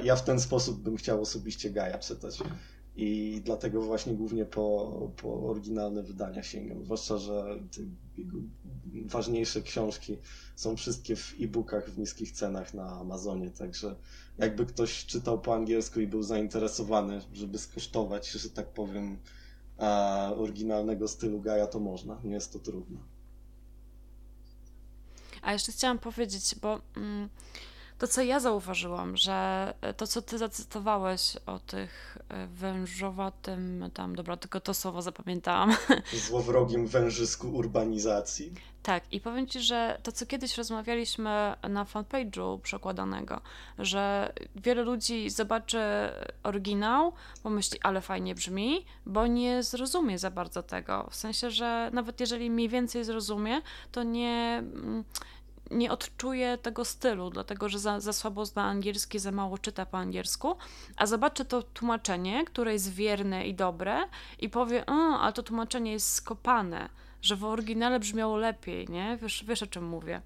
Ja 0.02 0.16
w 0.16 0.24
ten 0.24 0.40
sposób 0.40 0.82
bym 0.82 0.96
chciał 0.96 1.22
osobiście 1.22 1.70
Gaja 1.70 1.98
czytać. 1.98 2.38
I 3.00 3.40
dlatego 3.44 3.82
właśnie 3.82 4.14
głównie 4.14 4.44
po, 4.44 4.92
po 5.16 5.42
oryginalne 5.50 6.02
wydania 6.02 6.42
sięgam. 6.42 6.84
Zwłaszcza, 6.84 7.18
że 7.18 7.58
ważniejsze 9.04 9.62
książki 9.62 10.16
są 10.56 10.76
wszystkie 10.76 11.16
w 11.16 11.34
e-bookach 11.40 11.90
w 11.90 11.98
niskich 11.98 12.32
cenach 12.32 12.74
na 12.74 13.00
Amazonie, 13.00 13.50
także 13.50 13.96
jakby 14.38 14.66
ktoś 14.66 15.06
czytał 15.06 15.40
po 15.40 15.54
angielsku 15.54 16.00
i 16.00 16.06
był 16.06 16.22
zainteresowany, 16.22 17.20
żeby 17.32 17.58
skosztować, 17.58 18.30
że 18.30 18.50
tak 18.50 18.68
powiem, 18.68 19.18
oryginalnego 20.36 21.08
stylu 21.08 21.40
Gaja, 21.40 21.66
to 21.66 21.80
można. 21.80 22.20
Nie 22.24 22.34
jest 22.34 22.52
to 22.52 22.58
trudne. 22.58 22.98
A 25.42 25.52
jeszcze 25.52 25.72
chciałam 25.72 25.98
powiedzieć, 25.98 26.54
bo 26.62 26.80
mm, 26.96 27.28
to, 27.98 28.08
co 28.08 28.22
ja 28.22 28.40
zauważyłam, 28.40 29.16
że 29.16 29.74
to, 29.96 30.06
co 30.06 30.22
ty 30.22 30.38
zacytowałeś 30.38 31.36
o 31.46 31.58
tych 31.58 32.18
e, 32.28 32.46
wężowatym, 32.46 33.90
tam, 33.94 34.16
dobra, 34.16 34.36
tylko 34.36 34.60
to 34.60 34.74
słowo 34.74 35.02
zapamiętałam. 35.02 35.76
Złowrogim 36.28 36.86
wężysku 36.86 37.48
urbanizacji. 37.48 38.52
Tak, 38.82 39.12
i 39.12 39.20
powiem 39.20 39.46
ci, 39.46 39.60
że 39.60 39.98
to, 40.02 40.12
co 40.12 40.26
kiedyś 40.26 40.58
rozmawialiśmy 40.58 41.54
na 41.68 41.84
fanpage'u 41.84 42.60
przekładanego, 42.60 43.40
że 43.78 44.32
wiele 44.56 44.82
ludzi 44.82 45.30
zobaczy 45.30 45.78
oryginał, 46.42 47.12
pomyśli, 47.42 47.80
ale 47.82 48.00
fajnie 48.00 48.34
brzmi, 48.34 48.84
bo 49.06 49.26
nie 49.26 49.62
zrozumie 49.62 50.18
za 50.18 50.30
bardzo 50.30 50.62
tego. 50.62 51.08
W 51.10 51.16
sensie, 51.16 51.50
że 51.50 51.90
nawet 51.92 52.20
jeżeli 52.20 52.50
mniej 52.50 52.68
więcej 52.68 53.04
zrozumie, 53.04 53.62
to 53.92 54.02
nie 54.02 54.62
mm, 54.62 55.04
nie 55.70 55.92
odczuje 55.92 56.58
tego 56.58 56.84
stylu, 56.84 57.30
dlatego 57.30 57.68
że 57.68 57.78
za, 57.78 58.00
za 58.00 58.12
słabo 58.12 58.46
zna 58.46 58.64
angielski, 58.64 59.18
za 59.18 59.32
mało 59.32 59.58
czyta 59.58 59.86
po 59.86 59.98
angielsku, 59.98 60.56
a 60.96 61.06
zobaczy 61.06 61.44
to 61.44 61.62
tłumaczenie, 61.62 62.44
które 62.44 62.72
jest 62.72 62.92
wierne 62.92 63.46
i 63.46 63.54
dobre 63.54 63.98
i 64.38 64.48
powie, 64.48 64.84
a 65.20 65.32
to 65.32 65.42
tłumaczenie 65.42 65.92
jest 65.92 66.14
skopane, 66.14 66.88
że 67.22 67.36
w 67.36 67.44
oryginale 67.44 68.00
brzmiało 68.00 68.36
lepiej, 68.36 68.88
nie? 68.88 69.18
Wiesz, 69.22 69.44
wiesz 69.44 69.62
o 69.62 69.66
czym 69.66 69.84
mówię. 69.84 70.22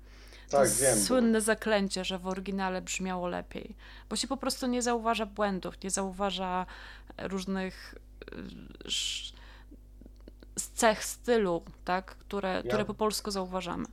Tak, 0.50 0.68
wiem. 0.70 0.98
Słynne 0.98 1.40
zaklęcie, 1.40 2.04
że 2.04 2.18
w 2.18 2.26
oryginale 2.26 2.82
brzmiało 2.82 3.28
lepiej, 3.28 3.76
bo 4.10 4.16
się 4.16 4.28
po 4.28 4.36
prostu 4.36 4.66
nie 4.66 4.82
zauważa 4.82 5.26
błędów, 5.26 5.82
nie 5.82 5.90
zauważa 5.90 6.66
różnych 7.18 7.94
cech 10.74 11.04
stylu, 11.04 11.62
tak, 11.84 12.04
które, 12.04 12.52
ja... 12.52 12.62
które 12.62 12.84
po 12.84 12.94
polsku 12.94 13.30
zauważamy. 13.30 13.86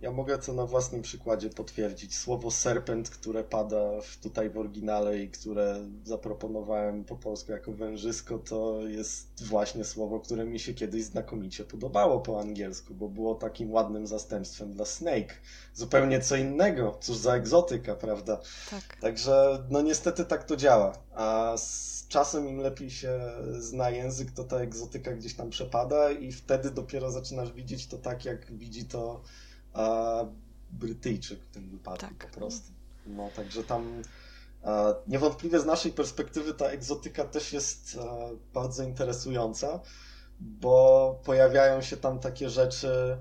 Ja 0.00 0.12
mogę 0.12 0.38
to 0.38 0.52
na 0.52 0.66
własnym 0.66 1.02
przykładzie 1.02 1.50
potwierdzić. 1.50 2.16
Słowo 2.16 2.50
serpent, 2.50 3.10
które 3.10 3.44
pada 3.44 4.00
w, 4.00 4.16
tutaj 4.16 4.50
w 4.50 4.58
oryginale 4.58 5.18
i 5.18 5.30
które 5.30 5.86
zaproponowałem 6.04 7.04
po 7.04 7.16
polsku 7.16 7.52
jako 7.52 7.72
wężysko, 7.72 8.38
to 8.38 8.80
jest 8.86 9.44
właśnie 9.44 9.84
słowo, 9.84 10.20
które 10.20 10.44
mi 10.44 10.60
się 10.60 10.74
kiedyś 10.74 11.04
znakomicie 11.04 11.64
podobało 11.64 12.20
po 12.20 12.40
angielsku, 12.40 12.94
bo 12.94 13.08
było 13.08 13.34
takim 13.34 13.72
ładnym 13.72 14.06
zastępstwem 14.06 14.72
dla 14.72 14.84
snake. 14.84 15.34
Zupełnie 15.74 16.20
co 16.20 16.36
innego. 16.36 16.98
Cóż 17.00 17.16
za 17.16 17.34
egzotyka, 17.34 17.94
prawda? 17.94 18.40
Tak. 18.70 18.96
Także, 19.00 19.64
no 19.70 19.82
niestety 19.82 20.24
tak 20.24 20.44
to 20.44 20.56
działa. 20.56 20.92
A 21.14 21.54
z 21.56 22.06
czasem 22.08 22.48
im 22.48 22.58
lepiej 22.58 22.90
się 22.90 23.20
zna 23.58 23.90
język, 23.90 24.30
to 24.30 24.44
ta 24.44 24.56
egzotyka 24.56 25.12
gdzieś 25.12 25.34
tam 25.34 25.50
przepada 25.50 26.10
i 26.10 26.32
wtedy 26.32 26.70
dopiero 26.70 27.10
zaczynasz 27.10 27.52
widzieć 27.52 27.86
to 27.86 27.98
tak, 27.98 28.24
jak 28.24 28.52
widzi 28.52 28.84
to 28.84 29.22
a 29.76 30.24
Brytyjczyk 30.70 31.40
w 31.40 31.50
tym 31.50 31.70
wypadku 31.70 32.06
tak. 32.06 32.30
po 32.30 32.38
prostu. 32.38 32.72
No, 33.06 33.30
także 33.36 33.64
tam 33.64 34.02
niewątpliwie 35.06 35.60
z 35.60 35.66
naszej 35.66 35.92
perspektywy 35.92 36.54
ta 36.54 36.66
egzotyka 36.66 37.24
też 37.24 37.52
jest 37.52 37.98
bardzo 38.54 38.82
interesująca, 38.82 39.80
bo 40.40 41.20
pojawiają 41.24 41.82
się 41.82 41.96
tam 41.96 42.18
takie 42.18 42.50
rzeczy 42.50 43.16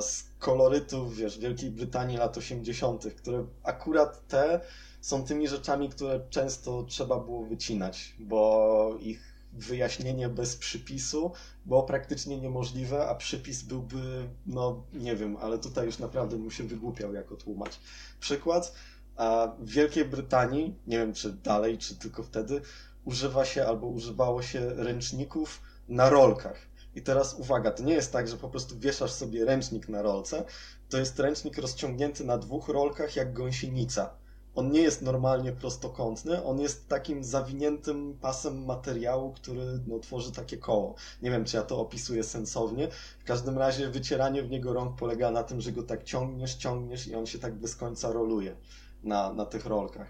z 0.00 0.24
kolorytów, 0.38 1.16
wiesz, 1.16 1.38
Wielkiej 1.38 1.70
Brytanii 1.70 2.16
lat 2.16 2.38
80., 2.38 3.14
które 3.14 3.46
akurat 3.62 4.26
te 4.28 4.60
są 5.00 5.24
tymi 5.24 5.48
rzeczami, 5.48 5.88
które 5.88 6.20
często 6.30 6.82
trzeba 6.82 7.18
było 7.18 7.44
wycinać, 7.44 8.14
bo 8.18 8.96
ich 9.00 9.29
wyjaśnienie 9.52 10.28
bez 10.28 10.56
przypisu 10.56 11.32
było 11.66 11.82
praktycznie 11.82 12.40
niemożliwe, 12.40 13.08
a 13.08 13.14
przypis 13.14 13.62
byłby, 13.62 14.28
no 14.46 14.82
nie 14.92 15.16
wiem, 15.16 15.36
ale 15.36 15.58
tutaj 15.58 15.86
już 15.86 15.98
naprawdę 15.98 16.36
mu 16.36 16.50
się 16.50 16.64
wygłupiał 16.64 17.14
jako 17.14 17.36
tłumacz. 17.36 17.80
Przykład, 18.20 18.72
A 19.16 19.52
w 19.58 19.70
Wielkiej 19.70 20.04
Brytanii, 20.04 20.74
nie 20.86 20.98
wiem 20.98 21.12
czy 21.12 21.32
dalej, 21.32 21.78
czy 21.78 21.96
tylko 21.96 22.22
wtedy, 22.22 22.60
używa 23.04 23.44
się 23.44 23.66
albo 23.66 23.86
używało 23.86 24.42
się 24.42 24.74
ręczników 24.74 25.60
na 25.88 26.10
rolkach. 26.10 26.56
I 26.94 27.02
teraz 27.02 27.34
uwaga, 27.34 27.70
to 27.70 27.82
nie 27.82 27.94
jest 27.94 28.12
tak, 28.12 28.28
że 28.28 28.36
po 28.36 28.48
prostu 28.48 28.78
wieszasz 28.78 29.12
sobie 29.12 29.44
ręcznik 29.44 29.88
na 29.88 30.02
rolce, 30.02 30.44
to 30.88 30.98
jest 30.98 31.18
ręcznik 31.18 31.58
rozciągnięty 31.58 32.24
na 32.24 32.38
dwóch 32.38 32.68
rolkach 32.68 33.16
jak 33.16 33.32
gąsienica. 33.32 34.19
On 34.54 34.72
nie 34.72 34.80
jest 34.80 35.02
normalnie 35.02 35.52
prostokątny, 35.52 36.44
on 36.44 36.60
jest 36.60 36.88
takim 36.88 37.24
zawiniętym 37.24 38.18
pasem 38.20 38.64
materiału, 38.64 39.32
który 39.32 39.80
no, 39.86 39.98
tworzy 39.98 40.32
takie 40.32 40.56
koło. 40.56 40.94
Nie 41.22 41.30
wiem, 41.30 41.44
czy 41.44 41.56
ja 41.56 41.62
to 41.62 41.80
opisuję 41.80 42.24
sensownie. 42.24 42.88
W 43.18 43.24
każdym 43.24 43.58
razie 43.58 43.88
wycieranie 43.88 44.42
w 44.42 44.50
niego 44.50 44.72
rąk 44.72 44.96
polega 44.96 45.30
na 45.30 45.42
tym, 45.42 45.60
że 45.60 45.72
go 45.72 45.82
tak 45.82 46.04
ciągniesz, 46.04 46.54
ciągniesz 46.54 47.06
i 47.06 47.14
on 47.14 47.26
się 47.26 47.38
tak 47.38 47.54
bez 47.54 47.76
końca 47.76 48.12
roluje 48.12 48.56
na, 49.02 49.32
na 49.32 49.46
tych 49.46 49.66
rolkach. 49.66 50.08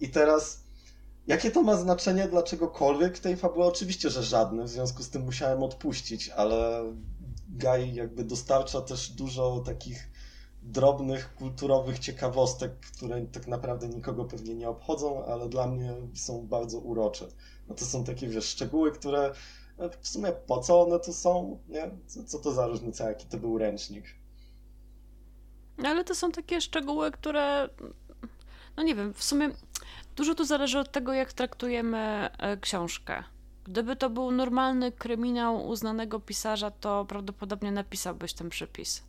I 0.00 0.08
teraz 0.08 0.66
Jakie 1.26 1.50
to 1.50 1.62
ma 1.62 1.76
znaczenie 1.76 2.28
dla 2.28 2.42
czegokolwiek 2.42 3.16
w 3.16 3.20
tej 3.20 3.36
fabule? 3.36 3.66
Oczywiście, 3.66 4.10
że 4.10 4.22
żadne, 4.22 4.64
w 4.64 4.68
związku 4.68 5.02
z 5.02 5.10
tym 5.10 5.22
musiałem 5.22 5.62
odpuścić, 5.62 6.28
ale 6.28 6.84
Guy 7.48 7.86
jakby 7.86 8.24
dostarcza 8.24 8.80
też 8.80 9.08
dużo 9.10 9.62
takich 9.66 10.08
drobnych, 10.66 11.34
kulturowych 11.34 11.98
ciekawostek, 11.98 12.80
które 12.80 13.26
tak 13.26 13.46
naprawdę 13.46 13.88
nikogo 13.88 14.24
pewnie 14.24 14.54
nie 14.54 14.68
obchodzą, 14.68 15.24
ale 15.24 15.48
dla 15.48 15.66
mnie 15.66 15.94
są 16.14 16.46
bardzo 16.46 16.78
urocze. 16.78 17.26
No 17.68 17.74
to 17.74 17.84
są 17.84 18.04
takie, 18.04 18.28
wiesz, 18.28 18.44
szczegóły, 18.44 18.92
które 18.92 19.32
no 19.78 19.88
w 20.00 20.08
sumie 20.08 20.32
po 20.32 20.60
co 20.60 20.82
one 20.82 21.00
tu 21.00 21.12
są, 21.12 21.58
nie? 21.68 21.90
Co, 22.06 22.24
co 22.24 22.38
to 22.38 22.52
za 22.52 22.66
różnica, 22.66 23.08
jaki 23.08 23.26
to 23.26 23.38
był 23.38 23.58
ręcznik? 23.58 24.04
Ale 25.84 26.04
to 26.04 26.14
są 26.14 26.32
takie 26.32 26.60
szczegóły, 26.60 27.10
które 27.10 27.68
no 28.76 28.82
nie 28.82 28.94
wiem, 28.94 29.14
w 29.14 29.24
sumie 29.24 29.50
Dużo 30.16 30.34
tu 30.34 30.44
zależy 30.44 30.78
od 30.78 30.92
tego, 30.92 31.12
jak 31.12 31.32
traktujemy 31.32 31.98
e, 31.98 32.56
książkę. 32.56 33.22
Gdyby 33.64 33.96
to 33.96 34.10
był 34.10 34.30
normalny 34.30 34.92
kryminał 34.92 35.66
uznanego 35.66 36.20
pisarza, 36.20 36.70
to 36.70 37.04
prawdopodobnie 37.04 37.72
napisałbyś 37.72 38.32
ten 38.32 38.50
przypis. 38.50 39.02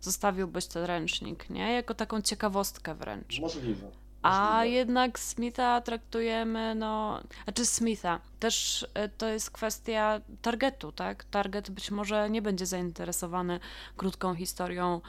Zostawiłbyś 0.00 0.66
ten 0.66 0.84
ręcznik, 0.84 1.50
nie? 1.50 1.72
Jako 1.72 1.94
taką 1.94 2.22
ciekawostkę 2.22 2.94
wręcz. 2.94 3.40
Możliwe. 3.40 3.90
A 4.22 4.64
jednak 4.64 5.18
Smitha 5.18 5.80
traktujemy, 5.80 6.74
no, 6.74 7.20
znaczy 7.44 7.66
Smitha, 7.66 8.20
też 8.40 8.86
e, 8.94 9.08
to 9.08 9.28
jest 9.28 9.50
kwestia 9.50 10.20
targetu, 10.42 10.92
tak? 10.92 11.24
Target 11.24 11.70
być 11.70 11.90
może 11.90 12.30
nie 12.30 12.42
będzie 12.42 12.66
zainteresowany 12.66 13.60
krótką 13.96 14.34
historią 14.34 15.00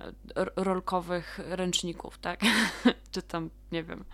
e, 0.00 0.44
rolkowych 0.56 1.40
ręczników, 1.44 2.18
tak? 2.18 2.40
Czy 3.12 3.22
tam, 3.22 3.50
nie 3.72 3.84
wiem. 3.84 4.04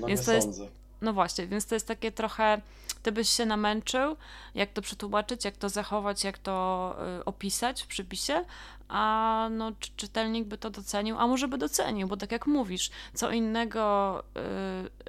No 0.00 0.06
więc 0.06 0.26
nie 0.26 0.34
jest, 0.34 0.60
no 1.02 1.12
właśnie, 1.12 1.46
więc 1.46 1.66
to 1.66 1.74
jest 1.74 1.86
takie 1.86 2.12
trochę, 2.12 2.60
ty 3.02 3.12
byś 3.12 3.28
się 3.28 3.46
namęczył, 3.46 4.16
jak 4.54 4.72
to 4.72 4.82
przetłumaczyć, 4.82 5.44
jak 5.44 5.56
to 5.56 5.68
zachować, 5.68 6.24
jak 6.24 6.38
to 6.38 6.96
y, 7.20 7.24
opisać 7.24 7.82
w 7.82 7.86
przypisie, 7.86 8.44
a 8.92 9.48
no, 9.50 9.72
czytelnik 9.96 10.44
by 10.44 10.58
to 10.58 10.70
docenił, 10.70 11.18
a 11.18 11.26
może 11.26 11.48
by 11.48 11.58
docenił, 11.58 12.08
bo 12.08 12.16
tak 12.16 12.32
jak 12.32 12.46
mówisz, 12.46 12.90
co 13.14 13.30
innego 13.30 14.24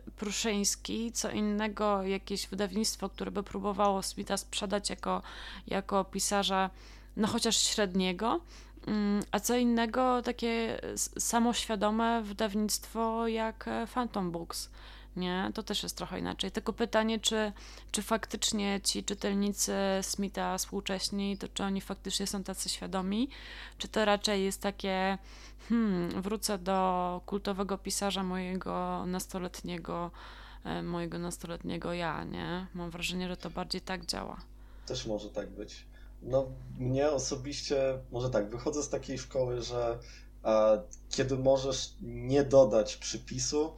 y, 0.08 0.12
Pruszyński, 0.12 1.12
co 1.12 1.32
innego 1.32 2.04
jakieś 2.04 2.48
wydawnictwo, 2.48 3.10
które 3.10 3.32
by 3.32 3.44
próbowało 3.44 4.04
Smitha 4.04 4.38
sprzedać 4.38 4.90
jako, 4.90 5.22
jako 5.68 6.04
pisarza, 6.04 6.70
no 7.18 7.28
chociaż 7.28 7.58
średniego, 7.58 8.40
mm, 8.88 9.24
a 9.32 9.40
co 9.40 9.56
innego 9.56 10.22
takie 10.22 10.82
samoświadome 11.20 12.22
wydawnictwo 12.24 13.28
jak 13.28 13.68
e, 13.68 13.88
Phantom 13.88 14.32
Books 14.32 14.70
nie? 15.16 15.52
To 15.54 15.64
też 15.64 15.84
jest 15.84 15.98
trochę 15.98 16.20
inaczej. 16.20 16.52
Tylko 16.52 16.74
pytanie, 16.74 17.20
czy, 17.20 17.52
czy 17.92 18.02
faktycznie 18.02 18.82
ci 18.84 19.04
czytelnicy 19.04 19.74
Smitha 20.02 20.58
współcześni, 20.58 21.38
to 21.38 21.48
czy 21.48 21.64
oni 21.64 21.82
faktycznie 21.82 22.28
są 22.28 22.44
tacy 22.44 22.70
świadomi, 22.70 23.30
czy 23.78 23.88
to 23.88 24.06
raczej 24.06 24.44
jest 24.44 24.62
takie 24.62 25.18
hmm, 25.70 26.22
wrócę 26.22 26.58
do 26.58 27.22
kultowego 27.26 27.78
pisarza 27.78 28.24
mojego 28.24 29.06
nastoletniego, 29.06 30.12
e, 30.64 30.84
mojego 30.84 31.20
nastoletniego 31.20 31.94
ja, 31.94 32.24
nie? 32.24 32.68
Mam 32.74 32.90
wrażenie, 32.90 33.28
że 33.28 33.38
to 33.38 33.50
bardziej 33.50 33.82
tak 33.82 34.06
działa. 34.06 34.42
Też 34.86 35.06
może 35.06 35.30
tak 35.30 35.50
być. 35.50 35.86
No, 36.22 36.46
mnie 36.80 37.10
osobiście, 37.12 38.00
może 38.12 38.30
tak, 38.30 38.50
wychodzę 38.50 38.84
z 38.84 38.90
takiej 38.90 39.18
szkoły, 39.18 39.62
że 39.62 40.00
a, 40.44 40.78
kiedy 41.10 41.38
możesz 41.38 41.94
nie 42.02 42.44
dodać 42.44 42.98
przypisu, 42.98 43.72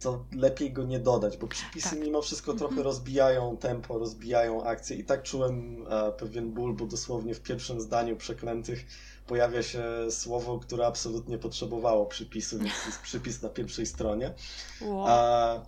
to 0.00 0.24
lepiej 0.36 0.72
go 0.72 0.84
nie 0.84 0.98
dodać, 0.98 1.36
bo 1.36 1.46
przypisy 1.46 1.90
tak. 1.90 1.98
mimo 1.98 2.22
wszystko 2.22 2.52
trochę 2.52 2.72
mhm. 2.72 2.84
rozbijają 2.84 3.56
tempo, 3.56 3.98
rozbijają 3.98 4.64
akcję 4.64 4.96
i 4.96 5.04
tak 5.04 5.22
czułem 5.22 5.86
e, 5.90 6.12
pewien 6.12 6.50
ból, 6.52 6.74
bo 6.74 6.86
dosłownie 6.86 7.34
w 7.34 7.40
pierwszym 7.40 7.80
zdaniu 7.80 8.16
przeklętych 8.16 8.86
pojawia 9.26 9.62
się 9.62 9.84
słowo, 10.10 10.58
które 10.58 10.86
absolutnie 10.86 11.38
potrzebowało 11.38 12.06
przypisu, 12.06 12.58
więc 12.58 12.86
jest 12.86 13.00
przypis 13.00 13.42
na 13.42 13.48
pierwszej 13.48 13.86
stronie. 13.86 14.34
Wow. 14.80 15.08
E, 15.08 15.60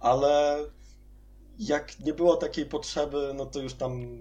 ale 0.00 0.58
jak 1.58 2.00
nie 2.00 2.12
było 2.12 2.36
takiej 2.36 2.66
potrzeby, 2.66 3.32
no 3.34 3.46
to 3.46 3.60
już 3.60 3.74
tam 3.74 4.18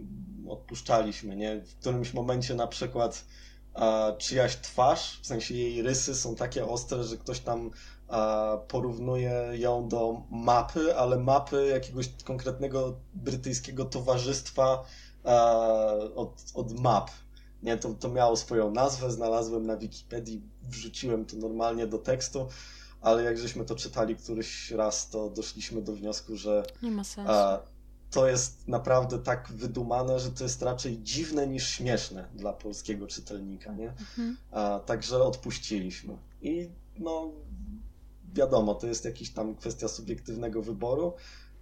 odpuszczaliśmy, 0.49 1.35
nie? 1.35 1.61
W 1.61 1.75
którymś 1.75 2.13
momencie 2.13 2.55
na 2.55 2.67
przykład 2.67 3.25
a, 3.73 4.11
czyjaś 4.17 4.55
twarz, 4.55 5.19
w 5.21 5.25
sensie 5.25 5.55
jej 5.55 5.81
rysy 5.81 6.15
są 6.15 6.35
takie 6.35 6.65
ostre, 6.65 7.03
że 7.03 7.17
ktoś 7.17 7.39
tam 7.39 7.71
porównuje 8.67 9.51
ją 9.53 9.87
do 9.87 10.21
mapy, 10.31 10.97
ale 10.97 11.17
mapy 11.17 11.67
jakiegoś 11.67 12.09
konkretnego 12.23 12.99
brytyjskiego 13.13 13.85
towarzystwa 13.85 14.85
od, 16.15 16.43
od 16.53 16.79
map. 16.79 17.11
Nie, 17.63 17.77
to, 17.77 17.93
to 17.93 18.09
miało 18.09 18.35
swoją 18.35 18.71
nazwę, 18.71 19.11
znalazłem 19.11 19.65
na 19.65 19.77
Wikipedii, 19.77 20.41
wrzuciłem 20.63 21.25
to 21.25 21.37
normalnie 21.37 21.87
do 21.87 21.97
tekstu, 21.97 22.47
ale 23.01 23.23
jak 23.23 23.37
żeśmy 23.37 23.65
to 23.65 23.75
czytali 23.75 24.15
któryś 24.15 24.71
raz, 24.71 25.09
to 25.09 25.29
doszliśmy 25.29 25.81
do 25.81 25.93
wniosku, 25.93 26.35
że 26.35 26.63
sensu. 27.03 27.31
to 28.11 28.27
jest 28.27 28.67
naprawdę 28.67 29.19
tak 29.19 29.51
wydumane, 29.51 30.19
że 30.19 30.31
to 30.31 30.43
jest 30.43 30.61
raczej 30.61 30.97
dziwne 31.03 31.47
niż 31.47 31.67
śmieszne 31.67 32.27
dla 32.35 32.53
polskiego 32.53 33.07
czytelnika, 33.07 33.73
nie? 33.73 33.89
Mhm. 33.89 34.37
A, 34.51 34.79
także 34.85 35.23
odpuściliśmy. 35.23 36.17
I 36.41 36.69
no, 36.99 37.31
wiadomo, 38.35 38.75
to 38.75 38.87
jest 38.87 39.05
jakiś 39.05 39.33
tam 39.33 39.55
kwestia 39.55 39.87
subiektywnego 39.87 40.61
wyboru, 40.61 41.13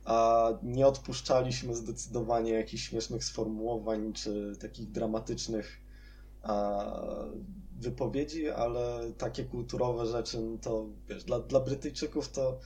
a 0.06 0.50
nie 0.64 0.88
odpuszczaliśmy 0.88 1.76
zdecydowanie 1.76 2.52
jakichś 2.52 2.90
śmiesznych 2.90 3.24
sformułowań 3.24 4.14
czy 4.14 4.56
takich 4.62 4.92
dramatycznych 4.92 5.82
wypowiedzi, 7.80 8.50
ale 8.50 9.12
takie 9.18 9.44
kulturowe 9.44 10.06
rzeczy, 10.06 10.42
no 10.42 10.58
to 10.58 10.86
wiesz, 11.10 11.24
dla, 11.24 11.40
dla 11.40 11.60
Brytyjczyków 11.60 12.30
to 12.32 12.60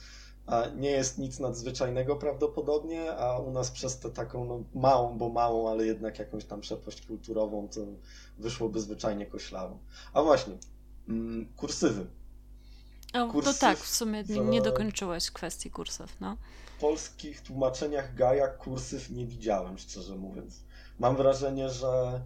nie 0.75 0.89
jest 0.89 1.17
nic 1.17 1.39
nadzwyczajnego 1.39 2.15
prawdopodobnie, 2.15 3.15
a 3.15 3.39
u 3.39 3.51
nas 3.51 3.71
przez 3.71 3.99
tę 3.99 4.09
taką 4.09 4.45
no, 4.45 4.63
małą, 4.73 5.17
bo 5.17 5.29
małą, 5.29 5.69
ale 5.69 5.85
jednak 5.85 6.19
jakąś 6.19 6.45
tam 6.45 6.61
przepaść 6.61 7.07
kulturową 7.07 7.67
to 7.67 7.81
wyszłoby 8.37 8.81
zwyczajnie 8.81 9.25
koślawo. 9.25 9.79
A 10.13 10.23
właśnie, 10.23 10.53
mm, 11.09 11.53
kursywy. 11.55 12.05
O, 13.13 13.41
to 13.41 13.53
tak, 13.53 13.77
w 13.77 13.87
sumie 13.87 14.23
nie, 14.29 14.39
nie 14.39 14.61
dokończyłeś 14.61 15.31
kwestii 15.31 15.71
kursów, 15.71 16.15
no. 16.19 16.37
W 16.77 16.79
polskich 16.79 17.41
tłumaczeniach 17.41 18.15
Gaja 18.15 18.47
kursyw 18.47 19.09
nie 19.09 19.25
widziałem, 19.25 19.77
szczerze 19.77 20.15
mówiąc. 20.15 20.63
Mam 20.99 21.15
wrażenie, 21.15 21.69
że 21.69 22.21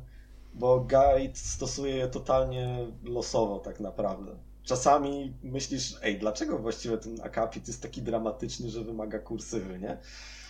bo 0.54 0.80
guide 0.80 1.36
stosuje 1.36 1.96
je 1.96 2.08
totalnie 2.08 2.88
losowo 3.04 3.60
tak 3.60 3.80
naprawdę. 3.80 4.32
Czasami 4.64 5.34
myślisz, 5.44 5.96
ej, 6.02 6.20
dlaczego 6.20 6.58
właściwie 6.58 6.98
ten 6.98 7.22
akapit 7.22 7.68
jest 7.68 7.82
taki 7.82 8.02
dramatyczny, 8.02 8.70
że 8.70 8.84
wymaga 8.84 9.20
kursywy, 9.20 9.80
nie? 9.80 9.98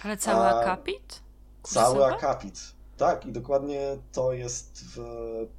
Ale 0.03 0.17
cały 0.17 0.45
A, 0.45 0.61
akapit? 0.61 1.21
Kursywa? 1.61 1.85
Cały 1.85 2.05
akapit. 2.05 2.73
Tak, 3.01 3.25
i 3.25 3.31
dokładnie 3.31 3.97
to 4.11 4.33
jest 4.33 4.83
w 4.95 4.99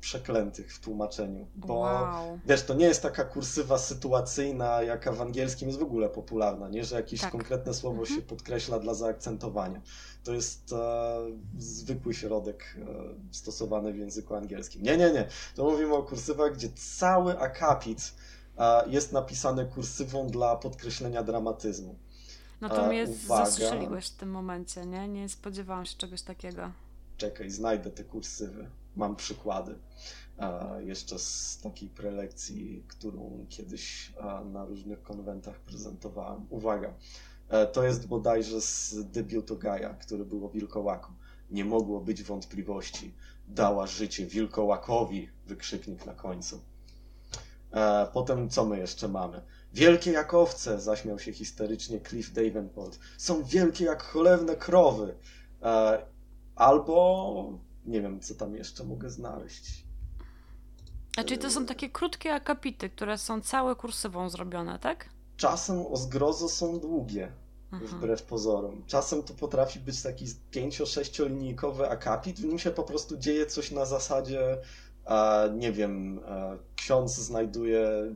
przeklętych 0.01 0.75
w 0.75 0.81
tłumaczeniu. 0.81 1.47
Bo 1.55 1.75
wow. 1.75 2.39
wiesz, 2.47 2.63
to 2.63 2.75
nie 2.75 2.87
jest 2.87 3.03
taka 3.03 3.25
kursywa 3.25 3.79
sytuacyjna, 3.79 4.83
jaka 4.83 5.13
w 5.13 5.21
angielskim 5.21 5.69
jest 5.69 5.81
w 5.81 5.83
ogóle 5.83 6.09
popularna, 6.09 6.69
nie? 6.69 6.85
Że 6.85 6.97
jakieś 6.97 7.21
tak. 7.21 7.33
konkretne 7.33 7.75
słowo 7.75 8.01
mhm. 8.01 8.21
się 8.21 8.27
podkreśla 8.27 8.79
dla 8.79 8.95
zaakcentowania. 8.95 9.81
To 10.25 10.33
jest 10.33 10.73
e, 10.73 10.77
zwykły 11.59 12.15
środek 12.15 12.77
e, 12.79 12.85
stosowany 13.31 13.93
w 13.93 13.97
języku 13.97 14.35
angielskim. 14.35 14.83
Nie, 14.83 14.97
nie, 14.97 15.11
nie. 15.11 15.29
To 15.55 15.65
mówimy 15.65 15.95
o 15.95 16.03
kursywach, 16.03 16.55
gdzie 16.55 16.69
cały 16.99 17.39
akapit 17.39 18.15
e, 18.59 18.91
jest 18.91 19.13
napisany 19.13 19.67
kursywą 19.67 20.27
dla 20.27 20.57
podkreślenia 20.57 21.23
dramatyzmu. 21.23 21.95
No 22.61 22.69
to 22.69 22.87
mnie 22.87 23.05
Uwaga. 23.05 23.47
zastrzeliłeś 23.47 24.07
w 24.07 24.17
tym 24.17 24.31
momencie, 24.31 24.87
nie? 24.87 25.09
Nie 25.09 25.29
spodziewałam 25.29 25.87
się 25.87 25.97
czegoś 25.97 26.23
takiego 26.23 26.71
czekaj, 27.23 27.51
znajdę 27.51 27.91
te 27.91 28.05
kursywy, 28.05 28.71
mam 28.97 29.17
przykłady. 29.17 29.75
jeszcze 30.79 31.19
z 31.19 31.59
takiej 31.63 31.89
prelekcji, 31.89 32.85
którą 32.89 33.47
kiedyś 33.49 34.13
na 34.53 34.65
różnych 34.65 35.03
konwentach 35.03 35.61
prezentowałem. 35.61 36.47
Uwaga, 36.51 36.95
e, 37.49 37.67
to 37.67 37.85
jest 37.85 38.07
bodajże 38.07 38.61
z 38.61 38.95
debiutu 39.11 39.59
Gaja, 39.59 39.95
który 39.95 40.25
był 40.25 40.47
o 40.47 40.49
wilkołaku. 40.49 41.13
Nie 41.51 41.65
mogło 41.65 42.01
być 42.01 42.23
wątpliwości. 42.23 43.15
Dała 43.49 43.87
życie 43.87 44.27
wilkołakowi, 44.27 45.29
wykrzyknik 45.47 46.07
na 46.07 46.15
końcu. 46.15 46.61
E, 47.73 48.07
potem 48.13 48.49
co 48.49 48.65
my 48.65 48.79
jeszcze 48.79 49.09
mamy? 49.09 49.43
Wielkie 49.73 50.13
jak 50.13 50.35
owce, 50.35 50.81
zaśmiał 50.81 51.19
się 51.19 51.33
histerycznie 51.33 52.01
Cliff 52.01 52.33
Davenport. 52.33 52.99
Są 53.19 53.45
wielkie 53.45 53.85
jak 53.85 54.03
cholewne 54.03 54.57
krowy. 54.57 55.15
Albo 56.63 57.59
nie 57.87 58.01
wiem, 58.01 58.21
co 58.21 58.35
tam 58.35 58.57
jeszcze 58.57 58.85
mogę 58.85 59.11
znaleźć. 59.11 59.85
A 61.17 61.25
czyli 61.25 61.39
to 61.39 61.51
są 61.51 61.67
takie 61.67 61.91
krótkie 61.91 62.35
akapity, 62.35 62.91
które 62.91 63.19
są 63.19 63.41
całe 63.41 63.77
kursywą 63.77 64.31
zrobione, 64.31 64.79
tak? 64.79 65.09
Czasem 65.37 65.87
o 65.87 65.97
zgrozo 65.97 66.49
są 66.49 66.81
długie, 66.81 67.33
Aha. 67.71 67.85
wbrew 67.87 68.23
pozorom. 68.23 68.83
Czasem 68.87 69.23
to 69.23 69.35
potrafi 69.35 69.81
być 69.81 70.03
taki 70.03 70.27
pięcio-sześciolinijkowy 70.51 71.91
akapit, 71.91 72.41
w 72.41 72.45
nim 72.45 72.59
się 72.59 72.71
po 72.71 72.83
prostu 72.83 73.17
dzieje 73.17 73.47
coś 73.47 73.71
na 73.71 73.85
zasadzie, 73.85 74.59
a, 75.05 75.45
nie 75.57 75.73
wiem, 75.73 76.21
ksiądz 76.77 77.15
znajduje 77.15 78.15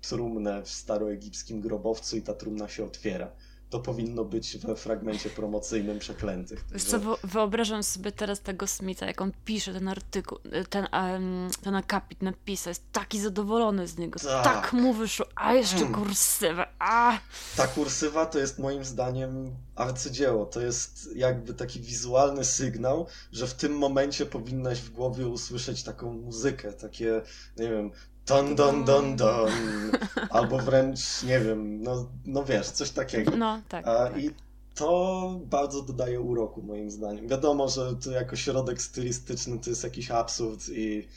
trumnę 0.00 0.62
w 0.62 0.68
staroegipskim 0.70 1.60
grobowcu 1.60 2.16
i 2.16 2.22
ta 2.22 2.34
trumna 2.34 2.68
się 2.68 2.84
otwiera 2.84 3.30
to 3.76 3.80
powinno 3.80 4.24
być 4.24 4.58
we 4.58 4.76
fragmencie 4.76 5.30
promocyjnym 5.30 5.98
przeklętych. 5.98 6.64
Wiesz 6.72 6.84
co, 6.84 6.98
wyobrażam 7.24 7.82
sobie 7.82 8.12
teraz 8.12 8.40
tego 8.40 8.66
Smitha, 8.66 9.06
jak 9.06 9.20
on 9.20 9.32
pisze 9.44 9.72
ten 9.72 9.88
artykuł, 9.88 10.38
ten, 10.70 10.86
um, 10.92 11.48
ten 11.62 11.74
akapit 11.74 12.22
napisa, 12.22 12.70
jest 12.70 12.92
taki 12.92 13.20
zadowolony 13.20 13.86
z 13.86 13.98
niego, 13.98 14.20
tak, 14.20 14.44
tak 14.44 14.72
mu 14.72 14.92
wyszło, 14.92 15.26
a 15.34 15.54
jeszcze 15.54 15.76
hmm. 15.76 15.94
kursywa, 15.94 16.66
a! 16.78 17.18
Ta 17.56 17.66
kursywa 17.66 18.26
to 18.26 18.38
jest 18.38 18.58
moim 18.58 18.84
zdaniem 18.84 19.56
arcydzieło, 19.74 20.46
to 20.46 20.60
jest 20.60 21.08
jakby 21.16 21.54
taki 21.54 21.80
wizualny 21.80 22.44
sygnał, 22.44 23.06
że 23.32 23.46
w 23.46 23.54
tym 23.54 23.78
momencie 23.78 24.26
powinnaś 24.26 24.80
w 24.80 24.90
głowie 24.90 25.26
usłyszeć 25.26 25.82
taką 25.82 26.12
muzykę, 26.12 26.72
takie, 26.72 27.22
nie 27.56 27.70
wiem, 27.70 27.90
Don, 28.26 28.54
don, 28.54 28.84
don, 28.84 29.16
don. 29.16 29.50
Albo 30.30 30.58
wręcz, 30.58 31.22
nie 31.22 31.40
wiem, 31.40 31.82
no, 31.82 32.10
no 32.24 32.44
wiesz, 32.44 32.70
coś 32.70 32.90
takiego. 32.90 33.36
No, 33.36 33.60
tak, 33.68 33.86
A, 33.88 33.94
tak. 33.94 34.18
I 34.18 34.30
to 34.74 35.40
bardzo 35.44 35.82
dodaje 35.82 36.20
uroku, 36.20 36.62
moim 36.62 36.90
zdaniem. 36.90 37.28
Wiadomo, 37.28 37.68
że 37.68 37.96
to 38.04 38.10
jako 38.10 38.36
środek 38.36 38.82
stylistyczny 38.82 39.58
to 39.58 39.70
jest 39.70 39.84
jakiś 39.84 40.10
absurd 40.10 40.68
i, 40.68 41.08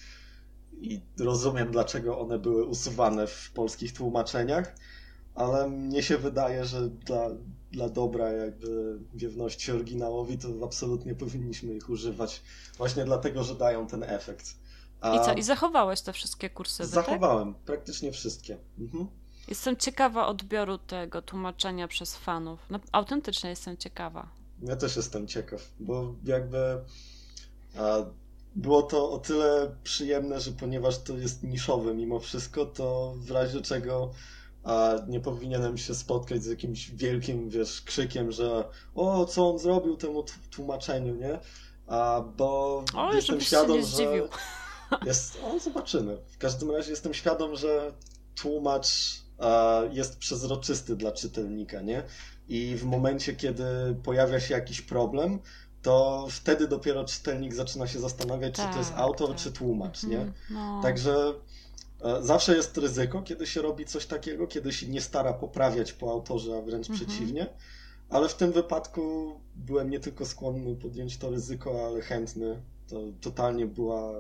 i 0.82 1.02
rozumiem, 1.20 1.72
dlaczego 1.72 2.20
one 2.20 2.40
były 2.40 2.66
usuwane 2.66 3.28
w 3.28 3.52
polskich 3.54 3.94
tłumaczeniach, 3.94 4.76
ale 5.36 5.70
mnie 5.70 6.04
się 6.04 6.18
wydaje, 6.18 6.66
że 6.66 6.90
dla, 6.90 7.30
dla 7.72 7.90
dobra 7.90 8.32
jakby 8.32 9.00
wiewności 9.14 9.72
oryginałowi 9.72 10.38
to 10.38 10.48
absolutnie 10.64 11.16
powinniśmy 11.16 11.74
ich 11.74 11.90
używać 11.90 12.42
właśnie 12.78 13.06
dlatego, 13.06 13.44
że 13.44 13.56
dają 13.56 13.88
ten 13.88 14.04
efekt. 14.04 14.56
A... 15.02 15.16
I 15.16 15.26
co? 15.26 15.34
I 15.34 15.44
zachowałeś 15.44 16.02
te 16.02 16.14
wszystkie 16.14 16.50
kursy? 16.50 16.78
Tak? 16.84 16.88
Zachowałem, 16.88 17.54
tak? 17.54 17.64
praktycznie 17.64 18.12
wszystkie. 18.12 18.58
Mhm. 18.80 19.08
Jestem 19.48 19.78
ciekawa 19.78 20.28
odbioru 20.28 20.78
tego 20.78 21.22
tłumaczenia 21.22 21.88
przez 21.88 22.16
fanów. 22.16 22.60
No, 22.70 22.80
autentycznie 22.92 23.50
jestem 23.50 23.78
ciekawa. 23.78 24.30
Ja 24.62 24.76
też 24.76 24.96
jestem 24.96 25.28
ciekaw, 25.28 25.72
bo 25.80 26.16
jakby 26.24 26.58
było 28.56 28.82
to 28.82 29.12
o 29.12 29.20
tyle 29.20 29.76
przyjemne, 29.84 30.40
że 30.40 30.52
ponieważ 30.52 30.98
to 31.04 31.18
jest 31.18 31.44
niszowe 31.44 31.94
mimo 31.94 32.20
wszystko, 32.20 32.66
to 32.66 33.14
w 33.18 33.32
razie 33.32 33.62
czego 33.62 34.12
a 34.64 34.94
nie 35.08 35.20
powinienem 35.20 35.78
się 35.78 35.96
spotkać 35.96 36.44
z 36.44 36.48
jakimś 36.48 36.92
wielkim, 36.92 37.50
wiesz, 37.50 37.82
krzykiem, 37.82 38.32
że 38.32 38.70
o, 38.96 39.26
co 39.26 39.50
on 39.50 39.60
zrobił 39.60 39.98
temu 39.98 40.24
tłumaczeniu, 40.52 41.16
nie? 41.16 41.40
A, 41.88 42.24
bo 42.38 42.84
o, 42.96 43.14
jestem 43.14 43.42
świadom, 43.42 43.82
że 43.86 44.04
jest, 45.06 45.38
o, 45.44 45.60
zobaczymy. 45.60 46.18
W 46.28 46.38
każdym 46.38 46.72
razie 46.72 46.90
jestem 46.90 47.14
świadom, 47.14 47.56
że 47.56 47.94
tłumacz 48.36 49.22
jest 49.92 50.18
przezroczysty 50.18 50.96
dla 50.96 51.12
czytelnika, 51.12 51.82
nie? 51.82 52.04
I 52.48 52.76
w 52.76 52.84
momencie, 52.84 53.36
kiedy 53.36 53.64
pojawia 54.04 54.40
się 54.40 54.54
jakiś 54.54 54.82
problem, 54.82 55.40
to 55.82 56.28
wtedy 56.30 56.68
dopiero 56.68 57.06
czytelnik 57.06 57.54
zaczyna 57.54 57.88
się 57.88 58.00
zastanawiać, 58.00 58.56
tak, 58.56 58.68
czy 58.68 58.74
to 58.74 58.80
jest 58.80 58.92
tak, 58.92 59.00
autor, 59.00 59.30
tak. 59.30 59.38
czy 59.38 59.52
tłumacz, 59.52 60.04
nie? 60.04 60.18
Mhm, 60.18 60.34
no. 60.50 60.82
Także 60.84 61.34
e, 62.02 62.24
zawsze 62.24 62.56
jest 62.56 62.78
ryzyko, 62.78 63.22
kiedy 63.22 63.48
się 63.48 63.62
robi 63.62 63.86
coś 63.86 64.06
takiego, 64.06 64.48
kiedy 64.48 64.74
się 64.74 64.88
nie 64.88 65.02
stara 65.02 65.34
poprawiać 65.34 65.94
po 65.94 66.12
autorze, 66.12 66.58
a 66.58 66.62
wręcz 66.62 66.90
mhm. 66.90 67.10
przeciwnie. 67.10 67.48
Ale 68.10 68.30
w 68.30 68.36
tym 68.36 68.52
wypadku 68.52 69.34
byłem 69.56 69.90
nie 69.90 70.00
tylko 70.00 70.26
skłonny 70.26 70.76
podjąć 70.76 71.18
to 71.18 71.30
ryzyko, 71.30 71.88
ale 71.88 72.02
chętny. 72.02 72.62
To 72.90 73.00
totalnie 73.22 73.66
była 73.66 74.14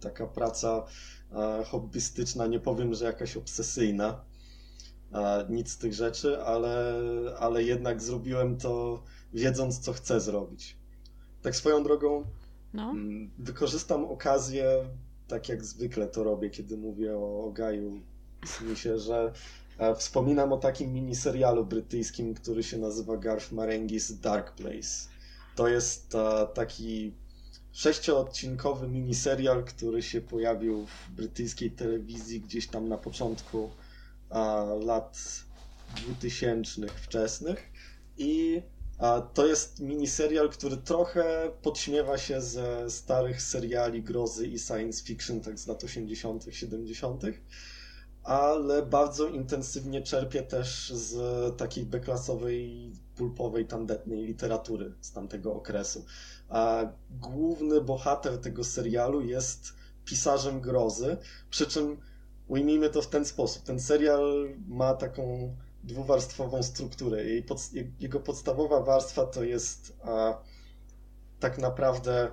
taka 0.00 0.26
praca 0.26 0.84
e, 1.32 1.64
hobbystyczna, 1.64 2.46
nie 2.46 2.60
powiem, 2.60 2.94
że 2.94 3.04
jakaś 3.04 3.36
obsesyjna, 3.36 4.24
e, 5.12 5.46
nic 5.50 5.72
z 5.72 5.78
tych 5.78 5.94
rzeczy, 5.94 6.42
ale, 6.42 6.94
ale 7.38 7.62
jednak 7.62 8.02
zrobiłem 8.02 8.56
to 8.56 9.02
wiedząc, 9.34 9.78
co 9.78 9.92
chcę 9.92 10.20
zrobić. 10.20 10.76
Tak 11.42 11.56
swoją 11.56 11.82
drogą 11.82 12.24
no. 12.74 12.94
Wykorzystam 13.38 14.04
okazję, 14.04 14.84
tak 15.28 15.48
jak 15.48 15.64
zwykle 15.64 16.08
to 16.08 16.24
robię, 16.24 16.50
kiedy 16.50 16.76
mówię 16.76 17.16
o, 17.16 17.44
o 17.44 17.50
Gaju 17.52 18.00
Smithy, 18.46 18.98
że 18.98 19.32
e, 19.78 19.94
wspominam 19.94 20.52
o 20.52 20.56
takim 20.56 20.92
miniserialu 20.92 21.64
brytyjskim, 21.64 22.34
który 22.34 22.62
się 22.62 22.78
nazywa 22.78 23.16
Garth 23.16 23.52
Marenghi's 23.52 24.20
Dark 24.20 24.54
Place. 24.54 25.10
To 25.56 25.68
jest 25.68 26.16
taki 26.54 27.12
sześcioodcinkowy 27.72 28.88
miniserial, 28.88 29.64
który 29.64 30.02
się 30.02 30.20
pojawił 30.20 30.86
w 30.86 31.10
brytyjskiej 31.10 31.70
telewizji 31.70 32.40
gdzieś 32.40 32.66
tam 32.66 32.88
na 32.88 32.98
początku 32.98 33.70
a, 34.30 34.64
lat 34.84 35.18
2000 35.96 36.86
wczesnych 36.88 37.72
i 38.18 38.62
a, 38.98 39.20
to 39.20 39.46
jest 39.46 39.80
miniserial, 39.80 40.50
który 40.50 40.76
trochę 40.76 41.50
podśmiewa 41.62 42.18
się 42.18 42.40
ze 42.40 42.90
starych 42.90 43.42
seriali 43.42 44.02
grozy 44.02 44.46
i 44.46 44.58
science 44.58 45.04
fiction 45.04 45.40
tak 45.40 45.58
z 45.58 45.66
lat 45.66 45.84
80., 45.84 46.44
70., 46.50 47.22
ale 48.22 48.82
bardzo 48.82 49.28
intensywnie 49.28 50.02
czerpie 50.02 50.42
też 50.42 50.92
z 50.94 51.16
takiej 51.56 51.84
beklasowej, 51.84 52.92
pulpowej, 53.20 53.66
tandetnej 53.66 54.22
literatury 54.26 54.92
z 55.00 55.12
tamtego 55.12 55.54
okresu 55.54 56.04
a 56.50 56.92
główny 57.10 57.80
bohater 57.80 58.38
tego 58.38 58.64
serialu 58.64 59.22
jest 59.22 59.72
pisarzem 60.04 60.60
grozy, 60.60 61.16
przy 61.50 61.66
czym 61.66 62.00
ujmijmy 62.48 62.90
to 62.90 63.02
w 63.02 63.06
ten 63.06 63.24
sposób. 63.24 63.62
Ten 63.62 63.80
serial 63.80 64.48
ma 64.68 64.94
taką 64.94 65.56
dwuwarstwową 65.84 66.62
strukturę. 66.62 67.24
Jej 67.24 67.42
pod, 67.42 67.70
jego 68.00 68.20
podstawowa 68.20 68.80
warstwa 68.80 69.26
to 69.26 69.44
jest 69.44 69.96
a, 70.02 70.38
tak 71.40 71.58
naprawdę 71.58 72.30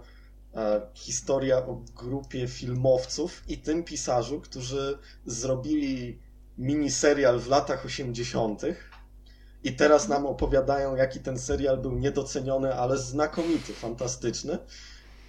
a, 0.54 0.82
historia 0.94 1.58
o 1.58 1.82
grupie 1.96 2.48
filmowców 2.48 3.44
i 3.48 3.58
tym 3.58 3.84
pisarzu, 3.84 4.42
którzy 4.42 4.98
zrobili 5.26 6.20
miniserial 6.58 7.40
w 7.40 7.48
latach 7.48 7.86
80 7.86 8.62
i 9.68 9.76
teraz 9.76 10.08
nam 10.08 10.26
opowiadają, 10.26 10.96
jaki 10.96 11.20
ten 11.20 11.40
serial 11.40 11.78
był 11.78 11.96
niedoceniony, 11.96 12.76
ale 12.76 12.98
znakomity, 12.98 13.74
fantastyczny. 13.74 14.58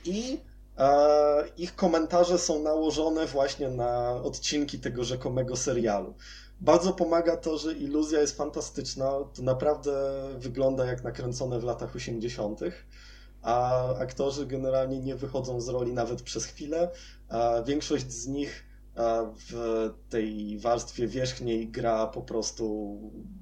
I 0.05 0.41
e, 0.79 1.49
ich 1.57 1.77
komentarze 1.77 2.39
są 2.39 2.63
nałożone 2.63 3.27
właśnie 3.27 3.69
na 3.69 4.15
odcinki 4.23 4.79
tego 4.79 5.05
rzekomego 5.05 5.57
serialu. 5.57 6.15
Bardzo 6.61 6.93
pomaga 6.93 7.37
to, 7.37 7.59
że 7.59 7.73
iluzja 7.73 8.21
jest 8.21 8.37
fantastyczna. 8.37 9.11
To 9.35 9.43
naprawdę 9.43 9.93
wygląda 10.37 10.87
jak 10.87 11.05
nakręcone 11.05 11.61
w 11.61 11.65
latach 11.65 11.97
80., 11.97 12.61
a 13.43 13.85
aktorzy 13.95 14.47
generalnie 14.47 15.01
nie 15.01 15.17
wychodzą 15.17 15.61
z 15.61 15.69
roli 15.69 15.93
nawet 15.93 16.23
przez 16.23 16.45
chwilę. 16.45 16.91
Większość 17.67 18.13
z 18.13 18.27
nich 18.27 18.68
w 19.51 19.91
tej 20.09 20.59
warstwie 20.59 21.07
wierzchniej 21.07 21.69
gra 21.69 22.07
po 22.07 22.23
prostu 22.23 22.97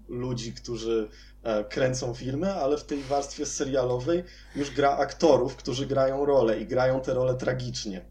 ludzi, 0.08 0.52
którzy 0.52 1.08
e, 1.42 1.64
kręcą 1.64 2.14
filmy, 2.14 2.54
ale 2.54 2.76
w 2.76 2.84
tej 2.84 3.02
warstwie 3.02 3.46
serialowej 3.46 4.24
już 4.56 4.70
gra 4.70 4.96
aktorów, 4.96 5.56
którzy 5.56 5.86
grają 5.86 6.26
role 6.26 6.60
i 6.60 6.66
grają 6.66 7.00
te 7.00 7.14
role 7.14 7.34
tragicznie. 7.34 8.04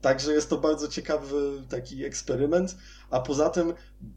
Także 0.00 0.32
jest 0.32 0.50
to 0.50 0.58
bardzo 0.58 0.88
ciekawy 0.88 1.62
taki 1.68 2.04
eksperyment, 2.04 2.76
a 3.10 3.20
poza 3.20 3.50
tym 3.50 3.74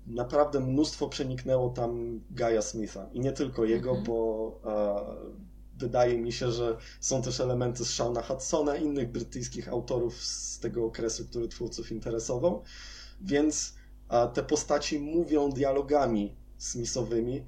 naprawdę 0.07 0.59
mnóstwo 0.59 1.09
przeniknęło 1.09 1.69
tam 1.69 2.21
Gaja 2.31 2.61
Smitha 2.61 3.09
i 3.13 3.19
nie 3.19 3.31
tylko 3.31 3.65
jego, 3.65 3.91
mm 3.91 4.03
-hmm. 4.03 4.07
bo 4.07 4.61
wydaje 5.81 6.17
mi 6.17 6.31
się, 6.31 6.51
że 6.51 6.77
są 6.99 7.21
też 7.21 7.39
elementy 7.39 7.85
z 7.85 7.89
Shauna 7.89 8.21
Hudsona, 8.21 8.75
innych 8.75 9.11
brytyjskich 9.11 9.69
autorów 9.69 10.23
z 10.23 10.59
tego 10.59 10.85
okresu, 10.85 11.25
który 11.25 11.47
twórców 11.47 11.91
interesował, 11.91 12.63
więc 13.21 13.73
te 14.33 14.43
postaci 14.43 14.99
mówią 14.99 15.49
dialogami 15.49 16.35
Smithowymi, 16.57 17.45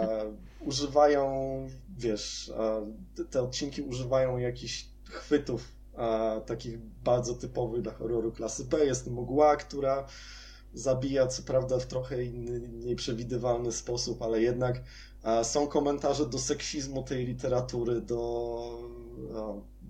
używają, 0.60 1.28
wiesz, 1.96 2.52
te 3.30 3.42
odcinki 3.42 3.82
używają 3.82 4.38
jakichś 4.38 4.88
chwytów 5.04 5.78
takich 6.46 6.78
bardzo 7.04 7.34
typowych 7.34 7.82
dla 7.82 7.92
horroru 7.92 8.32
klasy 8.32 8.64
B. 8.64 8.86
Jest 8.86 9.06
mgła, 9.06 9.56
która 9.56 10.06
zabija, 10.74 11.26
co 11.26 11.42
prawda 11.42 11.78
w 11.78 11.86
trochę 11.86 12.24
inny, 12.24 12.68
nieprzewidywalny 12.68 13.72
sposób, 13.72 14.22
ale 14.22 14.42
jednak 14.42 14.82
są 15.42 15.66
komentarze 15.66 16.26
do 16.26 16.38
seksizmu 16.38 17.02
tej 17.02 17.26
literatury, 17.26 18.00
do, 18.00 18.90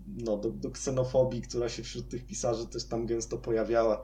no, 0.07 0.37
do, 0.37 0.51
do 0.51 0.71
ksenofobii, 0.71 1.43
która 1.43 1.69
się 1.69 1.83
wśród 1.83 2.09
tych 2.09 2.27
pisarzy 2.27 2.67
też 2.67 2.85
tam 2.85 3.07
gęsto 3.07 3.39
pojawiała. 3.39 4.03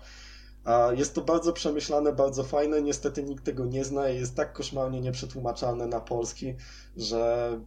Jest 0.97 1.15
to 1.15 1.21
bardzo 1.21 1.53
przemyślane, 1.53 2.13
bardzo 2.13 2.45
fajne. 2.45 2.83
Niestety 2.83 3.23
nikt 3.23 3.45
tego 3.45 3.65
nie 3.65 3.85
zna 3.85 4.11
i 4.11 4.17
jest 4.17 4.37
tak 4.37 4.53
koszmarnie 4.53 5.01
nieprzetłumaczalne 5.01 5.87
na 5.87 6.01
polski, 6.01 6.55
że 6.97 7.61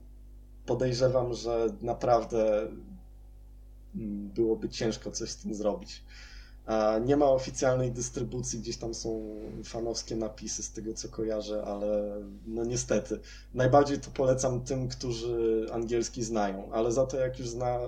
podejrzewam, 0.65 1.33
że 1.33 1.67
naprawdę 1.81 2.61
mm, 3.95 4.29
byłoby 4.29 4.69
ciężko 4.69 5.11
coś 5.11 5.29
z 5.29 5.37
tym 5.37 5.53
zrobić. 5.53 6.03
Nie 7.05 7.17
ma 7.17 7.25
oficjalnej 7.25 7.91
dystrybucji, 7.91 8.59
gdzieś 8.59 8.77
tam 8.77 8.93
są 8.93 9.35
fanowskie 9.63 10.15
napisy 10.15 10.63
z 10.63 10.71
tego 10.71 10.93
co 10.93 11.09
kojarzę, 11.09 11.63
ale 11.63 12.21
no 12.47 12.65
niestety. 12.65 13.19
Najbardziej 13.53 13.99
to 13.99 14.11
polecam 14.11 14.63
tym, 14.63 14.87
którzy 14.87 15.65
angielski 15.71 16.23
znają, 16.23 16.71
ale 16.71 16.91
za 16.91 17.05
to 17.05 17.17
jak 17.17 17.39
już, 17.39 17.49
zna, 17.49 17.79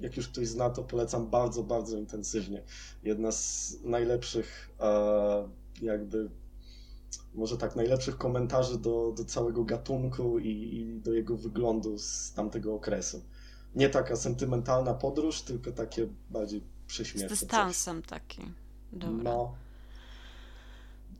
jak 0.00 0.16
już 0.16 0.28
ktoś 0.28 0.48
zna, 0.48 0.70
to 0.70 0.82
polecam 0.82 1.30
bardzo, 1.30 1.62
bardzo 1.62 1.96
intensywnie. 1.96 2.62
Jedna 3.02 3.32
z 3.32 3.76
najlepszych 3.84 4.70
e, 4.80 5.48
jakby 5.82 6.30
może 7.34 7.56
tak 7.56 7.76
najlepszych 7.76 8.18
komentarzy 8.18 8.78
do, 8.78 9.12
do 9.16 9.24
całego 9.24 9.64
gatunku 9.64 10.38
i, 10.38 10.48
i 10.48 11.00
do 11.00 11.12
jego 11.12 11.36
wyglądu 11.36 11.98
z 11.98 12.32
tamtego 12.32 12.74
okresu. 12.74 13.22
Nie 13.74 13.88
taka 13.88 14.16
sentymentalna 14.16 14.94
podróż, 14.94 15.42
tylko 15.42 15.72
takie 15.72 16.08
bardziej 16.30 16.62
prześmiewcze. 16.88 17.36
Z 17.36 17.40
dystansem 17.40 18.02
coś. 18.02 18.10
taki. 18.10 18.42
Dobra. 18.92 19.32
No. 19.32 19.54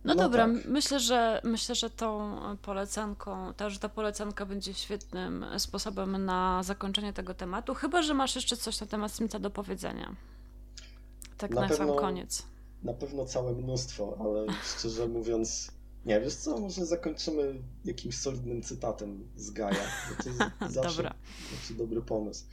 No, 0.05 0.15
no 0.15 0.23
dobra, 0.23 0.47
tak. 0.47 0.65
myślę, 0.65 1.01
że 1.01 1.41
myślę, 1.45 1.75
że 1.75 1.91
tą 1.91 2.37
polecanką, 2.63 3.55
ta, 3.55 3.71
że 3.71 3.79
ta 3.79 3.89
polecanka 3.89 4.47
będzie 4.47 4.75
świetnym 4.75 5.47
sposobem 5.59 6.25
na 6.25 6.63
zakończenie 6.63 7.13
tego 7.13 7.35
tematu, 7.35 7.75
chyba 7.75 8.03
że 8.03 8.15
masz 8.15 8.35
jeszcze 8.35 8.57
coś 8.57 8.81
na 8.81 8.87
temat 8.87 9.13
Smitha 9.13 9.39
do 9.39 9.51
powiedzenia. 9.51 10.17
Tak 11.39 11.51
na, 11.51 11.61
na 11.61 11.69
pewno, 11.69 11.87
sam 11.87 11.97
koniec. 11.97 12.43
Na 12.83 12.93
pewno 12.93 13.25
całe 13.25 13.53
mnóstwo, 13.53 14.17
ale 14.21 14.47
szczerze 14.77 15.09
mówiąc, 15.19 15.71
nie 16.07 16.21
wiesz 16.21 16.35
co, 16.35 16.59
może 16.59 16.87
zakończymy 16.87 17.55
jakimś 17.85 18.19
solidnym 18.19 18.63
cytatem 18.63 19.29
z 19.37 19.51
Gaja. 19.51 19.85
To 20.23 20.29
jest 20.29 20.41
zawsze, 20.75 21.15
zawsze 21.53 21.75
dobry 21.75 22.03
pomysł. 22.03 22.45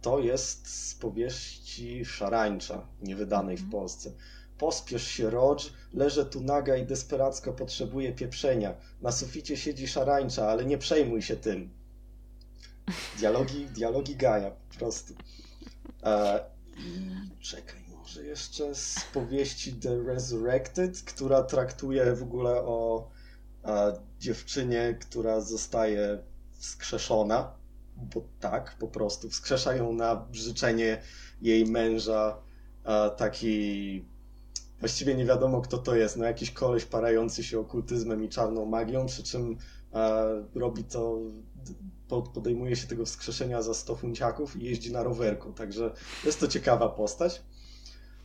To 0.00 0.18
jest 0.18 0.88
z 0.88 0.94
powieści 0.94 2.04
Szarańcza, 2.04 2.86
niewydanej 3.02 3.56
w 3.56 3.60
mhm. 3.60 3.80
Polsce. 3.80 4.12
Pospiesz 4.58 5.06
się, 5.06 5.30
Rodż, 5.30 5.72
leżę 5.94 6.24
tu 6.24 6.40
naga 6.40 6.76
i 6.76 6.86
desperacko 6.86 7.52
potrzebuję 7.52 8.12
pieprzenia. 8.12 8.74
Na 9.02 9.12
suficie 9.12 9.56
siedzi 9.56 9.88
szarańcza, 9.88 10.48
ale 10.48 10.64
nie 10.64 10.78
przejmuj 10.78 11.22
się 11.22 11.36
tym. 11.36 11.70
Dialogi, 13.18 13.66
dialogi 13.66 14.16
Gaja, 14.16 14.50
po 14.50 14.78
prostu. 14.78 15.14
I 16.78 17.40
czekaj, 17.40 17.80
może 17.90 18.24
jeszcze 18.24 18.74
z 18.74 18.96
powieści 19.12 19.72
The 19.72 20.02
Resurrected, 20.02 21.02
która 21.02 21.42
traktuje 21.42 22.14
w 22.14 22.22
ogóle 22.22 22.62
o 22.62 23.10
dziewczynie, 24.20 24.98
która 25.00 25.40
zostaje 25.40 26.18
wskrzeszona 26.58 27.63
bo 27.96 28.24
tak, 28.40 28.76
po 28.78 28.88
prostu 28.88 29.28
wskrzeszają 29.28 29.92
na 29.92 30.26
życzenie 30.32 31.02
jej 31.42 31.66
męża 31.66 32.36
taki 33.16 34.04
właściwie 34.80 35.14
nie 35.14 35.24
wiadomo 35.24 35.60
kto 35.60 35.78
to 35.78 35.96
jest, 35.96 36.16
no 36.16 36.24
jakiś 36.24 36.50
koleś 36.50 36.84
parający 36.84 37.44
się 37.44 37.60
okultyzmem 37.60 38.24
i 38.24 38.28
czarną 38.28 38.66
magią, 38.66 39.06
przy 39.06 39.22
czym 39.22 39.56
robi 40.54 40.84
to, 40.84 41.18
podejmuje 42.34 42.76
się 42.76 42.86
tego 42.86 43.04
wskrzeszenia 43.04 43.62
za 43.62 43.74
100 43.74 43.96
funciaków 43.96 44.56
i 44.56 44.64
jeździ 44.64 44.92
na 44.92 45.02
rowerku, 45.02 45.52
także 45.52 45.94
jest 46.24 46.40
to 46.40 46.48
ciekawa 46.48 46.88
postać. 46.88 47.42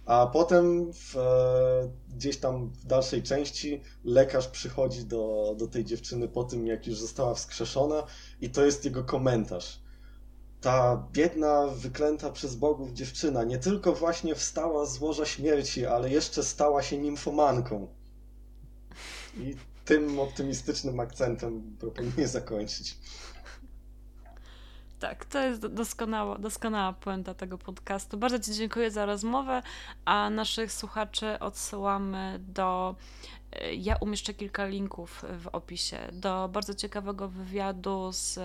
A 0.10 0.28
potem 0.28 0.94
w, 0.94 1.18
e, 1.18 1.90
gdzieś 2.16 2.38
tam 2.38 2.70
w 2.70 2.86
dalszej 2.86 3.24
części 3.24 3.82
lekarz 4.04 4.48
przychodzi 4.48 5.06
do, 5.06 5.56
do 5.58 5.68
tej 5.68 5.86
dziewczyny 5.86 6.28
po 6.28 6.44
tym, 6.44 6.68
jak 6.68 6.88
już 6.88 7.00
została 7.00 7.34
wskrzeszona, 7.34 8.04
i 8.42 8.50
to 8.50 8.66
jest 8.66 8.86
jego 8.86 9.04
komentarz. 9.04 9.82
Ta 10.62 11.08
biedna, 11.12 11.68
wyklęta 11.68 12.30
przez 12.30 12.56
bogów 12.56 12.94
dziewczyna 12.94 13.44
nie 13.44 13.58
tylko 13.58 13.94
właśnie 13.94 14.36
wstała 14.36 14.86
z 14.86 15.02
łoża 15.02 15.26
śmierci, 15.26 15.86
ale 15.86 16.10
jeszcze 16.10 16.44
stała 16.44 16.84
się 16.84 16.98
nimfomanką. 16.98 17.88
I 19.38 19.56
tym 19.86 20.20
optymistycznym 20.20 21.00
akcentem 21.00 21.78
proponuję 21.80 22.28
zakończyć. 22.28 22.98
Tak, 25.00 25.26
to 25.26 25.40
jest 25.40 25.68
doskonała, 25.68 26.38
doskonała 26.38 26.94
puenta 26.94 27.34
tego 27.34 27.58
podcastu. 27.58 28.18
Bardzo 28.18 28.40
Ci 28.40 28.54
dziękuję 28.54 28.92
za 28.92 29.06
rozmowę, 29.06 29.62
a 30.06 30.30
naszych 30.30 30.72
słuchaczy 30.72 31.40
odsyłamy 31.40 32.40
do. 32.40 32.96
E, 33.52 33.74
ja 33.74 33.96
umieszczę 33.96 34.34
kilka 34.34 34.66
linków 34.66 35.26
w 35.40 35.48
opisie 35.48 35.98
do 36.14 36.50
bardzo 36.54 36.74
ciekawego 36.74 37.30
wywiadu 37.30 38.12
z 38.12 38.38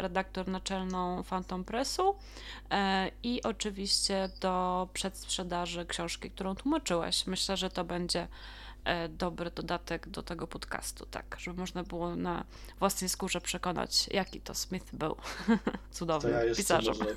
redaktor 0.00 0.48
naczelną 0.48 1.22
Phantom 1.22 1.64
Pressu 1.64 2.16
e, 2.70 3.10
i 3.22 3.42
oczywiście 3.42 4.28
do 4.40 4.88
przedsprzedaży 4.92 5.86
książki, 5.86 6.30
którą 6.30 6.54
tłumaczyłeś. 6.54 7.26
Myślę, 7.26 7.56
że 7.56 7.70
to 7.70 7.84
będzie 7.84 8.20
E, 8.20 8.28
dobry 9.08 9.50
dodatek 9.50 10.08
do 10.08 10.22
tego 10.22 10.46
podcastu, 10.46 11.06
tak, 11.06 11.36
żeby 11.38 11.60
można 11.60 11.82
było 11.82 12.16
na 12.16 12.44
własnej 12.78 13.08
skórze 13.08 13.40
przekonać, 13.40 14.08
jaki 14.12 14.40
to 14.40 14.54
Smith 14.54 14.94
był 14.94 15.16
cudowny 15.90 16.30
to 16.30 16.36
ja 16.36 16.44
jeszcze 16.44 16.62
pisarzem. 16.62 16.94
Może, 16.98 17.16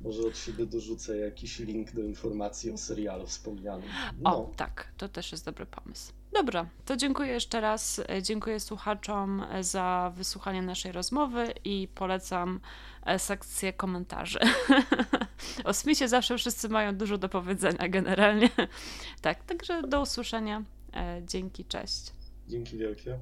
może 0.00 0.28
od 0.28 0.38
siebie 0.38 0.66
dorzucę 0.66 1.16
jakiś 1.16 1.58
link 1.58 1.92
do 1.92 2.00
informacji 2.00 2.70
o 2.70 2.78
serialu 2.78 3.26
wspomnianym. 3.26 3.88
No. 4.20 4.36
O, 4.36 4.50
tak, 4.56 4.92
to 4.96 5.08
też 5.08 5.32
jest 5.32 5.44
dobry 5.44 5.66
pomysł. 5.66 6.12
Dobra, 6.32 6.66
to 6.84 6.96
dziękuję 6.96 7.32
jeszcze 7.32 7.60
raz. 7.60 8.00
E, 8.08 8.22
dziękuję 8.22 8.60
słuchaczom 8.60 9.46
e, 9.50 9.64
za 9.64 10.12
wysłuchanie 10.16 10.62
naszej 10.62 10.92
rozmowy 10.92 11.54
i 11.64 11.88
polecam 11.94 12.60
sekcję 13.18 13.72
komentarzy. 13.72 14.38
o 15.64 15.74
Smithie 15.74 16.08
zawsze 16.08 16.38
wszyscy 16.38 16.68
mają 16.68 16.96
dużo 16.96 17.18
do 17.18 17.28
powiedzenia 17.28 17.88
generalnie. 17.88 18.50
Tak, 19.20 19.44
także 19.44 19.82
do 19.82 20.00
usłyszenia. 20.00 20.62
E, 20.96 21.22
dzięki, 21.26 21.64
cześć. 21.64 22.12
Dzięki 22.48 22.76
wielkie. 22.78 23.18